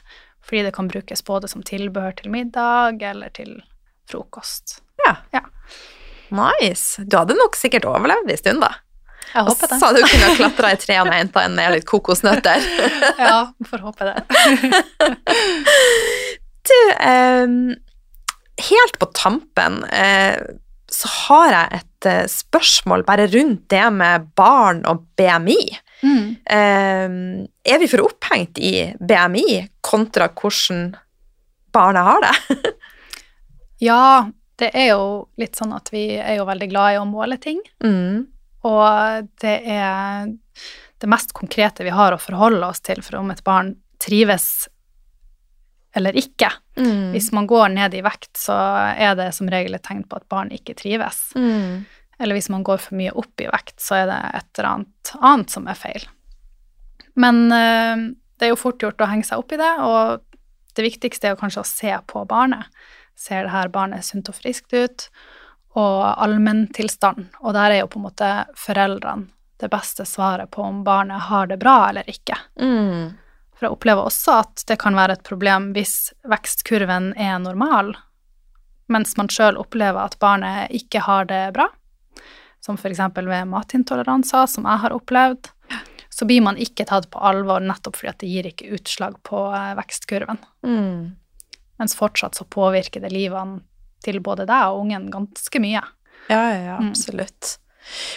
fordi 0.45 0.67
det 0.67 0.75
kan 0.77 0.89
brukes 0.91 1.25
både 1.25 1.49
som 1.49 1.63
tilbehør 1.65 2.19
til 2.19 2.29
middag 2.33 3.01
eller 3.09 3.33
til 3.33 3.55
frokost. 4.11 4.83
Ja. 5.07 5.47
Nice. 6.31 7.03
Du 7.05 7.17
hadde 7.17 7.39
nok 7.39 7.57
sikkert 7.57 7.89
overlevd 7.89 8.31
en 8.31 8.39
stund, 8.39 8.61
da. 8.61 8.75
Jeg 9.35 9.47
håper 9.47 9.71
det. 9.71 9.79
så 9.79 9.89
hadde 9.91 10.01
du 10.03 10.09
kunnet 10.11 10.39
klatre 10.39 10.71
i 10.75 10.81
trærne 10.81 10.81
tre 10.85 10.97
og 11.03 11.13
hente 11.15 11.45
med 11.55 11.75
litt 11.77 11.87
kokosnøtter. 11.89 12.67
Ja, 13.21 13.37
får 13.71 13.85
håpe 13.87 14.11
det. 14.11 14.17
Du, 16.71 16.81
eh, 16.93 17.49
helt 18.71 18.99
på 19.01 19.07
tampen 19.17 19.81
eh, 19.85 20.37
så 20.93 21.09
har 21.09 21.55
jeg 21.55 21.79
et 21.81 22.07
eh, 22.11 22.27
spørsmål 22.31 23.05
bare 23.09 23.27
rundt 23.33 23.65
det 23.73 23.87
med 23.97 24.29
barn 24.39 24.83
og 24.91 25.07
BMI. 25.19 25.63
Mm. 26.05 26.37
Er 26.49 27.81
vi 27.81 27.89
for 27.91 28.05
opphengt 28.05 28.61
i 28.61 28.91
BMI 29.01 29.63
kontra 29.85 30.29
hvordan 30.33 30.93
barnet 31.73 32.07
har 32.09 32.29
det? 32.29 32.75
Ja, 33.81 34.29
det 34.61 34.75
er 34.77 34.91
jo 34.91 35.05
litt 35.41 35.57
sånn 35.57 35.73
at 35.73 35.89
vi 35.89 36.03
er 36.21 36.35
jo 36.37 36.45
veldig 36.45 36.67
glad 36.69 36.93
i 36.93 36.99
å 37.01 37.07
måle 37.09 37.39
ting. 37.41 37.63
Mm. 37.81 38.27
Og 38.69 39.31
det 39.41 39.57
er 39.73 40.29
det 41.01 41.09
mest 41.09 41.33
konkrete 41.37 41.87
vi 41.87 41.95
har 41.95 42.13
å 42.13 42.21
forholde 42.21 42.67
oss 42.67 42.83
til 42.85 43.01
for 43.05 43.21
om 43.23 43.31
et 43.33 43.45
barn 43.45 43.75
trives 44.01 44.69
eller 45.97 46.15
ikke. 46.17 46.51
Mm. 46.79 47.11
Hvis 47.15 47.33
man 47.35 47.49
går 47.51 47.73
ned 47.75 47.97
i 47.99 48.03
vekt, 48.05 48.33
så 48.39 48.55
er 48.95 49.17
det 49.19 49.33
som 49.35 49.49
regel 49.51 49.75
et 49.75 49.85
tegn 49.87 50.05
på 50.07 50.21
at 50.21 50.29
barn 50.31 50.53
ikke 50.55 50.77
trives. 50.79 51.31
Mm. 51.35 51.83
Eller 52.21 52.37
hvis 52.37 52.51
man 52.53 52.65
går 52.67 52.83
for 52.85 52.99
mye 53.01 53.15
opp 53.17 53.43
i 53.43 53.49
vekt, 53.51 53.79
så 53.83 54.03
er 54.03 54.11
det 54.11 54.19
et 54.39 54.61
eller 54.61 54.71
annet 54.75 55.13
annet 55.19 55.55
som 55.57 55.67
er 55.71 55.79
feil. 55.79 56.05
Men 57.19 57.47
eh, 57.51 58.05
det 58.39 58.47
er 58.47 58.53
jo 58.53 58.61
fort 58.61 58.83
gjort 58.83 59.03
å 59.03 59.09
henge 59.11 59.27
seg 59.27 59.43
opp 59.43 59.55
i 59.57 59.59
det, 59.61 59.73
og 59.83 60.77
det 60.77 60.87
viktigste 60.87 61.29
er 61.29 61.35
jo 61.35 61.41
kanskje 61.41 61.65
å 61.65 61.69
se 61.69 61.97
på 62.13 62.23
barnet. 62.29 62.69
Ser 63.19 63.45
det 63.45 63.55
her 63.55 63.73
barnet 63.73 64.07
sunt 64.07 64.31
og 64.31 64.37
friskt 64.39 64.73
ut? 64.73 65.09
Og 65.79 66.23
allmenntilstand. 66.23 67.29
Og 67.45 67.55
der 67.55 67.71
er 67.71 67.83
jo 67.85 67.91
på 67.93 68.01
en 68.01 68.09
måte 68.09 68.31
foreldrene 68.59 69.29
det 69.61 69.69
beste 69.69 70.07
svaret 70.09 70.51
på 70.51 70.63
om 70.65 70.85
barnet 70.85 71.29
har 71.29 71.47
det 71.47 71.59
bra 71.61 71.91
eller 71.91 72.07
ikke. 72.09 72.39
Mm. 72.61 73.13
For 73.53 73.67
jeg 73.67 73.77
opplever 73.77 74.09
også 74.09 74.39
at 74.41 74.63
det 74.71 74.79
kan 74.81 74.97
være 74.97 75.19
et 75.19 75.27
problem 75.27 75.71
hvis 75.77 76.15
vekstkurven 76.25 77.11
er 77.21 77.37
normal, 77.45 77.93
mens 78.89 79.13
man 79.21 79.29
sjøl 79.29 79.61
opplever 79.61 80.01
at 80.01 80.17
barnet 80.23 80.73
ikke 80.75 81.05
har 81.05 81.29
det 81.29 81.43
bra, 81.59 81.69
som 82.65 82.81
f.eks. 82.81 83.03
ved 83.21 83.51
matintoleranser, 83.53 84.49
som 84.49 84.65
jeg 84.65 84.85
har 84.85 84.97
opplevd, 84.97 85.53
så 86.09 86.27
blir 86.29 86.43
man 86.45 86.59
ikke 86.61 86.89
tatt 86.89 87.11
på 87.13 87.21
alvor 87.21 87.61
nettopp 87.65 88.01
fordi 88.01 88.11
at 88.11 88.21
det 88.25 88.31
gir 88.33 88.49
ikke 88.49 88.73
utslag 88.77 89.21
på 89.29 89.45
eh, 89.55 89.75
vekstkurven. 89.79 90.41
Mm. 90.67 91.13
Mens 91.81 91.97
fortsatt 91.97 92.37
så 92.37 92.45
påvirker 92.45 93.05
det 93.05 93.13
livene 93.15 93.61
til 94.05 94.21
både 94.25 94.47
deg 94.49 94.71
og 94.71 94.85
ungen 94.85 95.09
ganske 95.13 95.63
mye. 95.63 95.83
Ja, 96.31 96.45
ja, 96.55 96.77
absolutt. 96.79 96.81
Mm. 96.81 96.91
absolutt. 96.91 97.57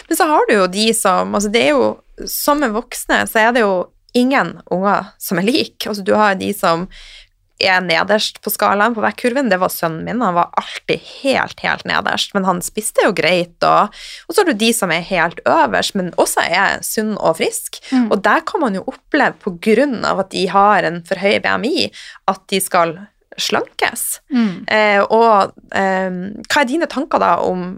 Men 0.08 0.16
så 0.16 0.28
har 0.30 0.46
du 0.48 0.54
jo 0.54 0.66
de 0.70 0.86
som 0.94 1.34
altså 1.34 1.50
det 1.50 1.62
er 1.66 1.74
jo, 1.74 1.86
Som 2.30 2.60
med 2.62 2.70
voksne 2.70 3.24
så 3.26 3.40
er 3.40 3.54
det 3.56 3.64
jo 3.64 3.88
ingen 4.14 4.60
unger 4.70 5.08
som 5.18 5.40
er 5.40 5.48
like. 5.48 5.88
Altså, 5.88 6.04
du 6.06 6.12
har 6.14 6.36
de 6.38 6.52
som 6.54 6.84
er 7.58 7.80
nederst 7.84 8.40
på 8.42 8.50
skalaen 8.50 8.94
på 8.94 9.02
vektkurven. 9.02 9.48
Det 9.50 9.58
var 9.58 9.72
sønnen 9.72 10.04
min. 10.06 10.22
Han 10.22 10.36
var 10.36 10.52
alltid 10.58 11.02
helt, 11.22 11.60
helt 11.62 11.84
nederst, 11.88 12.34
men 12.34 12.46
han 12.46 12.62
spiste 12.62 13.04
jo 13.06 13.14
greit. 13.16 13.56
Og, 13.66 13.94
og 14.26 14.34
så 14.34 14.42
har 14.42 14.50
du 14.50 14.58
de 14.58 14.70
som 14.74 14.92
er 14.94 15.04
helt 15.06 15.42
øverst, 15.42 15.96
men 15.98 16.12
også 16.20 16.44
er 16.46 16.78
sunn 16.86 17.14
og 17.16 17.38
frisk. 17.40 17.80
Mm. 17.90 18.10
Og 18.10 18.22
der 18.26 18.44
kan 18.46 18.62
man 18.62 18.78
jo 18.78 18.84
oppleve, 18.90 19.38
på 19.42 19.56
grunn 19.62 20.02
av 20.06 20.24
at 20.24 20.30
de 20.34 20.46
har 20.50 20.86
en 20.86 21.00
for 21.06 21.20
høy 21.20 21.38
BMI, 21.42 21.88
at 22.30 22.42
de 22.50 22.62
skal 22.62 22.96
slankes. 23.40 24.20
Mm. 24.32 24.64
Eh, 24.70 25.02
og 25.04 25.54
eh, 25.74 26.20
hva 26.48 26.62
er 26.62 26.70
dine 26.70 26.88
tanker 26.90 27.22
da 27.22 27.36
om 27.44 27.74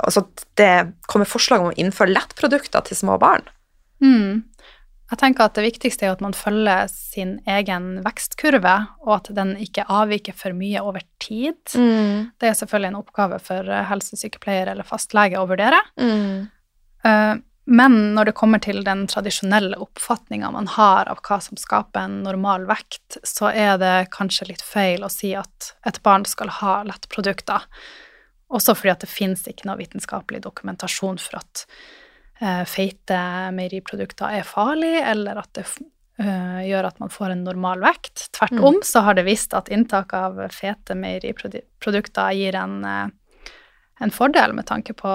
altså 0.00 0.24
det 0.56 0.94
kommer 1.10 1.28
forslag 1.28 1.60
om 1.60 1.72
å 1.72 1.78
innføre 1.80 2.14
lettprodukter 2.14 2.86
til 2.86 2.96
små 2.96 3.18
barn? 3.20 3.44
Mm. 4.00 4.46
Jeg 5.10 5.18
tenker 5.18 5.48
at 5.48 5.56
det 5.58 5.64
viktigste 5.64 6.06
er 6.06 6.14
at 6.14 6.22
man 6.22 6.36
følger 6.36 6.86
sin 6.90 7.38
egen 7.50 7.88
vekstkurve, 8.04 8.76
og 9.02 9.14
at 9.16 9.30
den 9.34 9.56
ikke 9.58 9.88
avviker 9.90 10.36
for 10.38 10.54
mye 10.54 10.82
over 10.86 11.02
tid. 11.22 11.58
Mm. 11.74 12.30
Det 12.38 12.50
er 12.50 12.58
selvfølgelig 12.58 12.92
en 12.92 13.00
oppgave 13.00 13.40
for 13.42 13.66
eh, 13.66 13.86
helsesykepleier 13.90 14.70
eller 14.70 14.86
fastlege 14.86 15.40
å 15.40 15.48
vurdere. 15.50 15.80
Mm. 15.98 16.46
Eh, 17.10 17.32
Men 17.66 18.14
når 18.16 18.30
det 18.30 18.36
kommer 18.38 18.62
til 18.62 18.80
den 18.86 19.04
tradisjonelle 19.10 19.76
oppfatninga 19.78 20.48
man 20.54 20.68
har 20.74 21.10
av 21.12 21.20
hva 21.26 21.40
som 21.44 21.58
skaper 21.60 22.06
en 22.06 22.22
normal 22.24 22.64
vekt, 22.70 23.20
så 23.26 23.52
er 23.52 23.76
det 23.78 24.10
kanskje 24.14 24.48
litt 24.48 24.64
feil 24.64 25.04
å 25.04 25.12
si 25.12 25.34
at 25.38 25.74
et 25.86 26.00
barn 26.02 26.24
skal 26.26 26.50
ha 26.60 26.80
lettprodukter. 26.88 27.68
Også 28.50 28.74
fordi 28.74 28.94
at 28.94 29.04
det 29.04 29.12
fins 29.12 29.46
ikke 29.46 29.68
noe 29.68 29.78
vitenskapelig 29.78 30.42
dokumentasjon 30.42 31.20
for 31.22 31.38
at 31.38 31.66
eh, 32.40 32.64
feite 32.66 33.20
meieriprodukter 33.54 34.40
er 34.40 34.48
farlig, 34.48 34.96
eller 35.06 35.38
at 35.44 35.52
det 35.54 35.66
eh, 36.18 36.62
gjør 36.66 36.88
at 36.90 36.98
man 37.02 37.12
får 37.12 37.36
en 37.36 37.44
normal 37.46 37.84
vekt. 37.84 38.26
Tvert 38.36 38.58
Mm. 38.58 38.80
så 38.82 39.04
har 39.06 39.14
det 39.14 39.28
vist 39.28 39.54
at 39.54 39.70
inntak 39.70 40.12
av 40.14 40.40
fete 40.50 40.96
meieriprodukter 40.98 42.34
gir 42.34 42.58
en, 42.58 42.84
eh, 42.84 43.06
en 44.00 44.10
fordel 44.10 44.52
med 44.56 44.66
tanke 44.66 44.94
på 44.96 45.12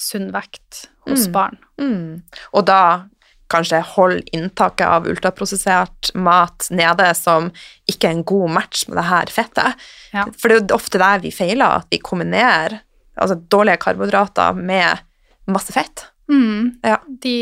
sunn 0.00 0.30
vekt 0.34 0.86
hos 1.08 1.26
Mm. 1.26 1.32
barn. 1.32 1.58
Mm. 1.80 2.22
Og 2.52 2.66
da 2.66 3.04
kanskje 3.48 3.78
holde 3.94 4.22
inntaket 4.34 4.86
av 4.86 5.06
ultraprosessert 5.06 6.10
mat 6.14 6.66
nede 6.70 7.14
som 7.14 7.52
ikke 7.88 8.08
er 8.08 8.16
en 8.16 8.24
god 8.26 8.50
match 8.50 8.88
med 8.88 8.96
det 8.98 9.04
her 9.06 9.26
fettet. 9.30 9.74
Ja. 10.12 10.24
For 10.36 10.48
det 10.48 10.56
er 10.56 10.60
jo 10.66 10.74
ofte 10.74 10.98
der 10.98 11.20
vi 11.22 11.30
feiler, 11.30 11.76
at 11.80 11.86
vi 11.90 11.98
kombinerer 12.02 12.80
altså 13.16 13.38
dårlige 13.48 13.78
karbohydrater 13.84 14.58
med 14.58 14.98
masse 15.46 15.72
fett. 15.72 16.08
Mm. 16.28 16.80
Ja. 16.82 16.98
De, 17.22 17.36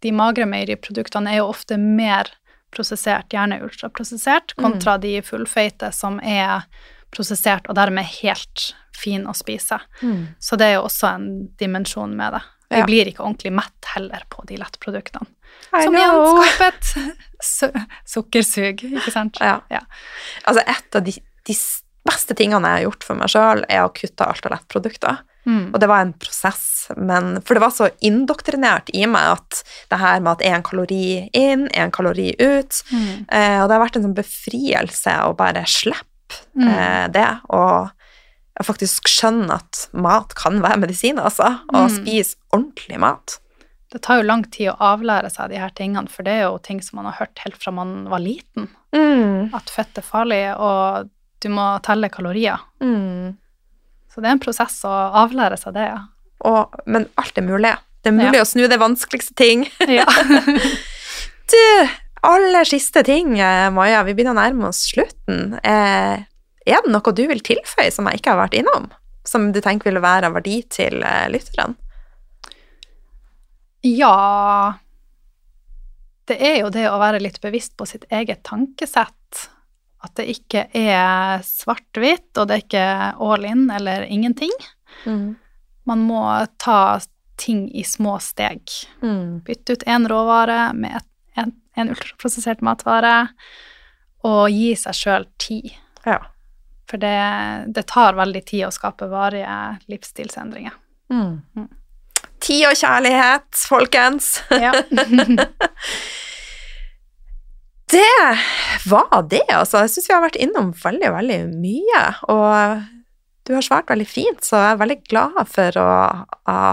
de 0.00 0.12
magre 0.16 0.46
meieriproduktene 0.48 1.30
er 1.34 1.42
jo 1.42 1.50
ofte 1.52 1.76
mer 1.78 2.32
prosessert, 2.74 3.28
gjerne 3.30 3.60
ultraprosessert, 3.62 4.56
kontra 4.58 4.96
de 4.98 5.20
fullfeite 5.22 5.92
som 5.94 6.16
er 6.24 6.64
prosessert 7.14 7.68
og 7.70 7.76
dermed 7.78 8.04
helt 8.20 8.72
fin 8.94 9.24
å 9.30 9.34
spise. 9.36 9.78
Så 10.42 10.58
det 10.60 10.66
er 10.70 10.76
jo 10.78 10.84
også 10.88 11.08
en 11.14 11.28
dimensjon 11.60 12.14
med 12.18 12.36
det. 12.36 12.42
Vi 12.70 12.78
Ja. 12.80 12.86
blir 12.88 13.06
ikke 13.06 13.22
ordentlig 13.22 13.52
mett 13.54 13.88
heller 13.94 14.22
på 14.30 14.44
de 14.48 14.56
lettproduktene. 14.58 15.26
I 15.76 15.82
Som 15.84 15.94
igjen 15.94 16.20
skaper 16.24 16.66
et 16.72 17.18
su 17.42 17.68
sukkersug, 18.14 18.82
ikke 18.98 19.12
sant? 19.12 19.38
Ja. 19.40 19.60
Ja. 19.70 19.80
Altså, 20.48 20.62
et 20.66 20.96
av 20.98 21.04
de, 21.06 21.12
de 21.46 21.54
beste 22.08 22.34
tingene 22.38 22.66
jeg 22.68 22.78
har 22.80 22.86
gjort 22.88 23.04
for 23.06 23.20
meg 23.20 23.30
sjøl, 23.32 23.62
er 23.68 23.84
å 23.86 23.92
kutte 23.94 24.26
alt 24.26 24.46
av 24.48 24.52
lettprodukter. 24.56 25.20
Mm. 25.46 25.74
Og 25.74 25.80
det 25.80 25.88
var 25.90 26.00
en 26.00 26.14
prosess, 26.16 26.64
men, 26.96 27.34
for 27.44 27.54
det 27.54 27.60
var 27.66 27.72
så 27.76 27.90
indoktrinert 28.00 28.88
i 28.96 29.04
meg 29.06 29.34
at 29.36 29.60
det 29.92 29.98
her 30.00 30.20
med 30.24 30.32
at 30.38 30.44
én 30.48 30.62
kalori 30.64 31.28
inn, 31.36 31.66
én 31.68 31.92
kalori 31.92 32.30
ut 32.40 32.80
Mm. 32.90 33.26
eh, 33.28 33.60
Og 33.62 33.68
det 33.68 33.76
har 33.76 33.84
vært 33.84 33.96
en 34.00 34.06
sånn 34.08 34.16
befrielse 34.16 35.12
å 35.28 35.36
bare 35.36 35.64
slippe 35.68 36.08
Mm. 36.56 36.68
eh, 36.68 37.06
det, 37.14 37.28
og 37.50 37.90
jeg 38.58 38.66
faktisk 38.68 39.08
skjønne 39.10 39.50
at 39.60 39.88
mat 39.92 40.34
kan 40.38 40.60
være 40.62 40.78
medisin, 40.78 41.18
altså. 41.18 41.60
Og 41.72 41.88
Mm. 41.90 41.96
spise 41.96 42.36
ordentlig 42.52 42.98
mat. 43.02 43.38
Det 43.92 44.02
tar 44.02 44.16
jo 44.20 44.26
lang 44.26 44.44
tid 44.50 44.70
å 44.72 44.76
avlære 44.78 45.30
seg 45.30 45.50
de 45.50 45.58
her 45.58 45.70
tingene, 45.70 46.08
for 46.10 46.22
det 46.26 46.32
er 46.32 46.42
jo 46.48 46.58
ting 46.58 46.80
som 46.82 46.96
man 46.96 47.04
har 47.12 47.18
hørt 47.26 47.38
helt 47.44 47.56
fra 47.62 47.70
man 47.72 48.04
var 48.10 48.18
liten. 48.22 48.68
At 49.54 49.70
fett 49.70 49.98
er 49.98 50.02
farlig, 50.02 50.56
og 50.58 51.10
du 51.40 51.48
må 51.48 51.80
telle 51.82 52.08
kalorier. 52.08 52.58
Mm. 52.80 53.36
Så 54.12 54.20
det 54.22 54.26
er 54.30 54.32
en 54.32 54.38
prosess 54.42 54.80
å 54.86 55.12
avlære 55.24 55.58
seg 55.58 55.74
det, 55.74 55.88
ja. 55.90 55.98
Og, 56.44 56.74
men 56.86 57.06
alt 57.18 57.38
er 57.38 57.42
mulig. 57.42 57.74
Det 58.02 58.12
er 58.12 58.16
mulig 58.18 58.34
Ja. 58.38 58.42
å 58.42 58.46
snu 58.46 58.68
det 58.68 58.78
vanskeligste 58.78 59.34
ting. 59.34 59.66
ja. 59.88 60.04
Du, 61.50 61.88
aller 62.24 62.64
siste 62.68 63.02
ting, 63.06 63.38
eh, 63.40 63.70
Maja. 63.70 64.02
Vi 64.04 64.14
begynner 64.14 64.34
å 64.34 64.40
nærme 64.40 64.68
oss 64.70 64.84
slutten. 64.90 65.58
Eh, 65.62 66.24
er 66.64 66.84
det 66.84 66.92
noe 66.92 67.12
du 67.12 67.24
vil 67.28 67.42
tilføye 67.44 67.92
som 67.92 68.08
jeg 68.08 68.20
ikke 68.20 68.34
har 68.34 68.42
vært 68.46 68.58
innom? 68.60 68.90
Som 69.24 69.50
du 69.52 69.60
tenker 69.60 69.90
ville 69.90 70.04
være 70.04 70.30
av 70.30 70.38
verdi 70.38 70.62
til 70.72 71.02
eh, 71.04 71.26
lytterne? 71.32 71.76
Ja 73.84 74.72
Det 76.24 76.38
er 76.40 76.54
jo 76.62 76.70
det 76.72 76.86
å 76.88 76.96
være 76.96 77.20
litt 77.20 77.36
bevisst 77.42 77.74
på 77.76 77.84
sitt 77.84 78.06
eget 78.08 78.40
tankesett. 78.48 79.42
At 80.04 80.14
det 80.16 80.24
ikke 80.32 80.66
er 80.72 81.42
svart-hvitt, 81.44 82.30
og 82.38 82.48
det 82.48 82.56
er 82.56 82.62
ikke 82.64 82.86
all 83.20 83.44
in 83.44 83.66
eller 83.72 84.06
ingenting. 84.08 84.52
Man 85.84 86.06
må 86.08 86.22
ta 86.56 87.00
ting 87.36 87.66
i 87.76 87.84
små 87.84 88.18
steg. 88.24 88.62
Mm. 89.02 89.44
Bytte 89.44 89.76
ut 89.76 89.84
én 89.88 90.08
råvare 90.08 90.72
med 90.76 90.96
et, 90.96 91.08
en, 91.40 91.54
en 91.76 91.90
ultraprosessert 91.94 92.62
matvare, 92.64 93.28
og 94.24 94.48
gi 94.52 94.72
seg 94.78 94.96
sjøl 94.98 95.26
tid. 95.42 95.72
Ja. 96.06 96.20
For 96.90 97.00
det, 97.00 97.16
det 97.76 97.86
tar 97.90 98.16
veldig 98.18 98.44
tid 98.48 98.66
å 98.68 98.74
skape 98.74 99.08
varige 99.12 99.56
livsstilsendringer. 99.92 100.76
Mm. 101.12 101.68
Tid 102.44 102.66
og 102.68 102.76
kjærlighet, 102.80 103.48
folkens. 103.68 104.36
Ja. 104.52 104.72
Det 107.94 108.36
var 108.90 109.22
det, 109.30 109.44
altså. 109.52 109.84
Jeg 109.84 109.92
syns 109.92 110.08
vi 110.08 110.14
har 110.16 110.22
vært 110.24 110.38
innom 110.40 110.72
veldig, 110.74 111.10
veldig 111.14 111.38
mye. 111.52 112.00
Og 112.32 112.86
du 113.46 113.52
har 113.54 113.62
svart 113.62 113.90
veldig 113.92 114.06
fint, 114.08 114.40
så 114.42 114.56
jeg 114.58 114.72
er 114.72 114.80
veldig 114.80 114.96
glad 115.12 115.36
for 115.52 115.78
å 115.78 115.90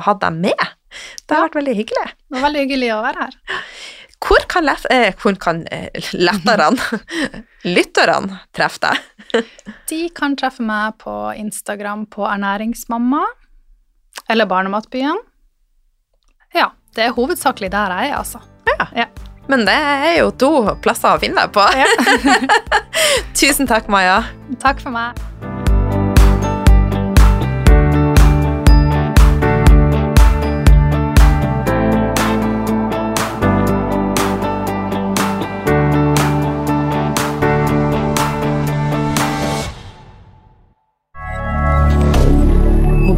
ha 0.07 0.15
deg 0.23 0.39
med. 0.47 0.63
Det 1.27 1.35
har 1.35 1.45
vært 1.45 1.59
veldig 1.59 1.75
hyggelig. 1.77 2.07
Det 2.15 2.37
var 2.37 2.45
veldig 2.47 2.63
hyggelig 2.65 2.93
å 2.95 3.01
være 3.03 3.27
her. 3.27 3.59
Hvor 4.21 4.43
kan, 4.47 4.65
lett, 4.65 4.85
eh, 4.93 5.13
hvor 5.17 5.35
kan 5.41 5.63
eh, 5.73 5.89
letterne, 6.13 6.99
lytterne, 7.75 8.41
treffe 8.53 8.83
deg? 8.83 9.41
De 9.89 10.01
kan 10.15 10.35
treffe 10.37 10.63
meg 10.65 10.99
på 11.01 11.15
Instagram 11.37 12.05
på 12.11 12.27
ernæringsmamma 12.29 13.23
eller 14.29 14.45
Barnematbyen. 14.45 15.19
Ja, 16.53 16.69
det 16.95 17.07
er 17.07 17.15
hovedsakelig 17.17 17.71
der 17.73 17.95
jeg 17.95 18.11
er, 18.11 18.17
altså. 18.19 18.43
Ja. 18.93 19.07
Men 19.49 19.65
det 19.67 19.75
er 19.75 20.19
jo 20.19 20.29
to 20.31 20.51
plasser 20.83 21.15
å 21.15 21.21
finne 21.21 21.47
deg 21.47 21.55
på. 21.55 21.65
Tusen 23.39 23.67
takk, 23.67 23.89
Maja. 23.91 24.21
Takk 24.61 24.83
for 24.83 24.93
meg. 24.93 25.50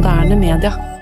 Moderne 0.04 0.36
media. 0.36 0.93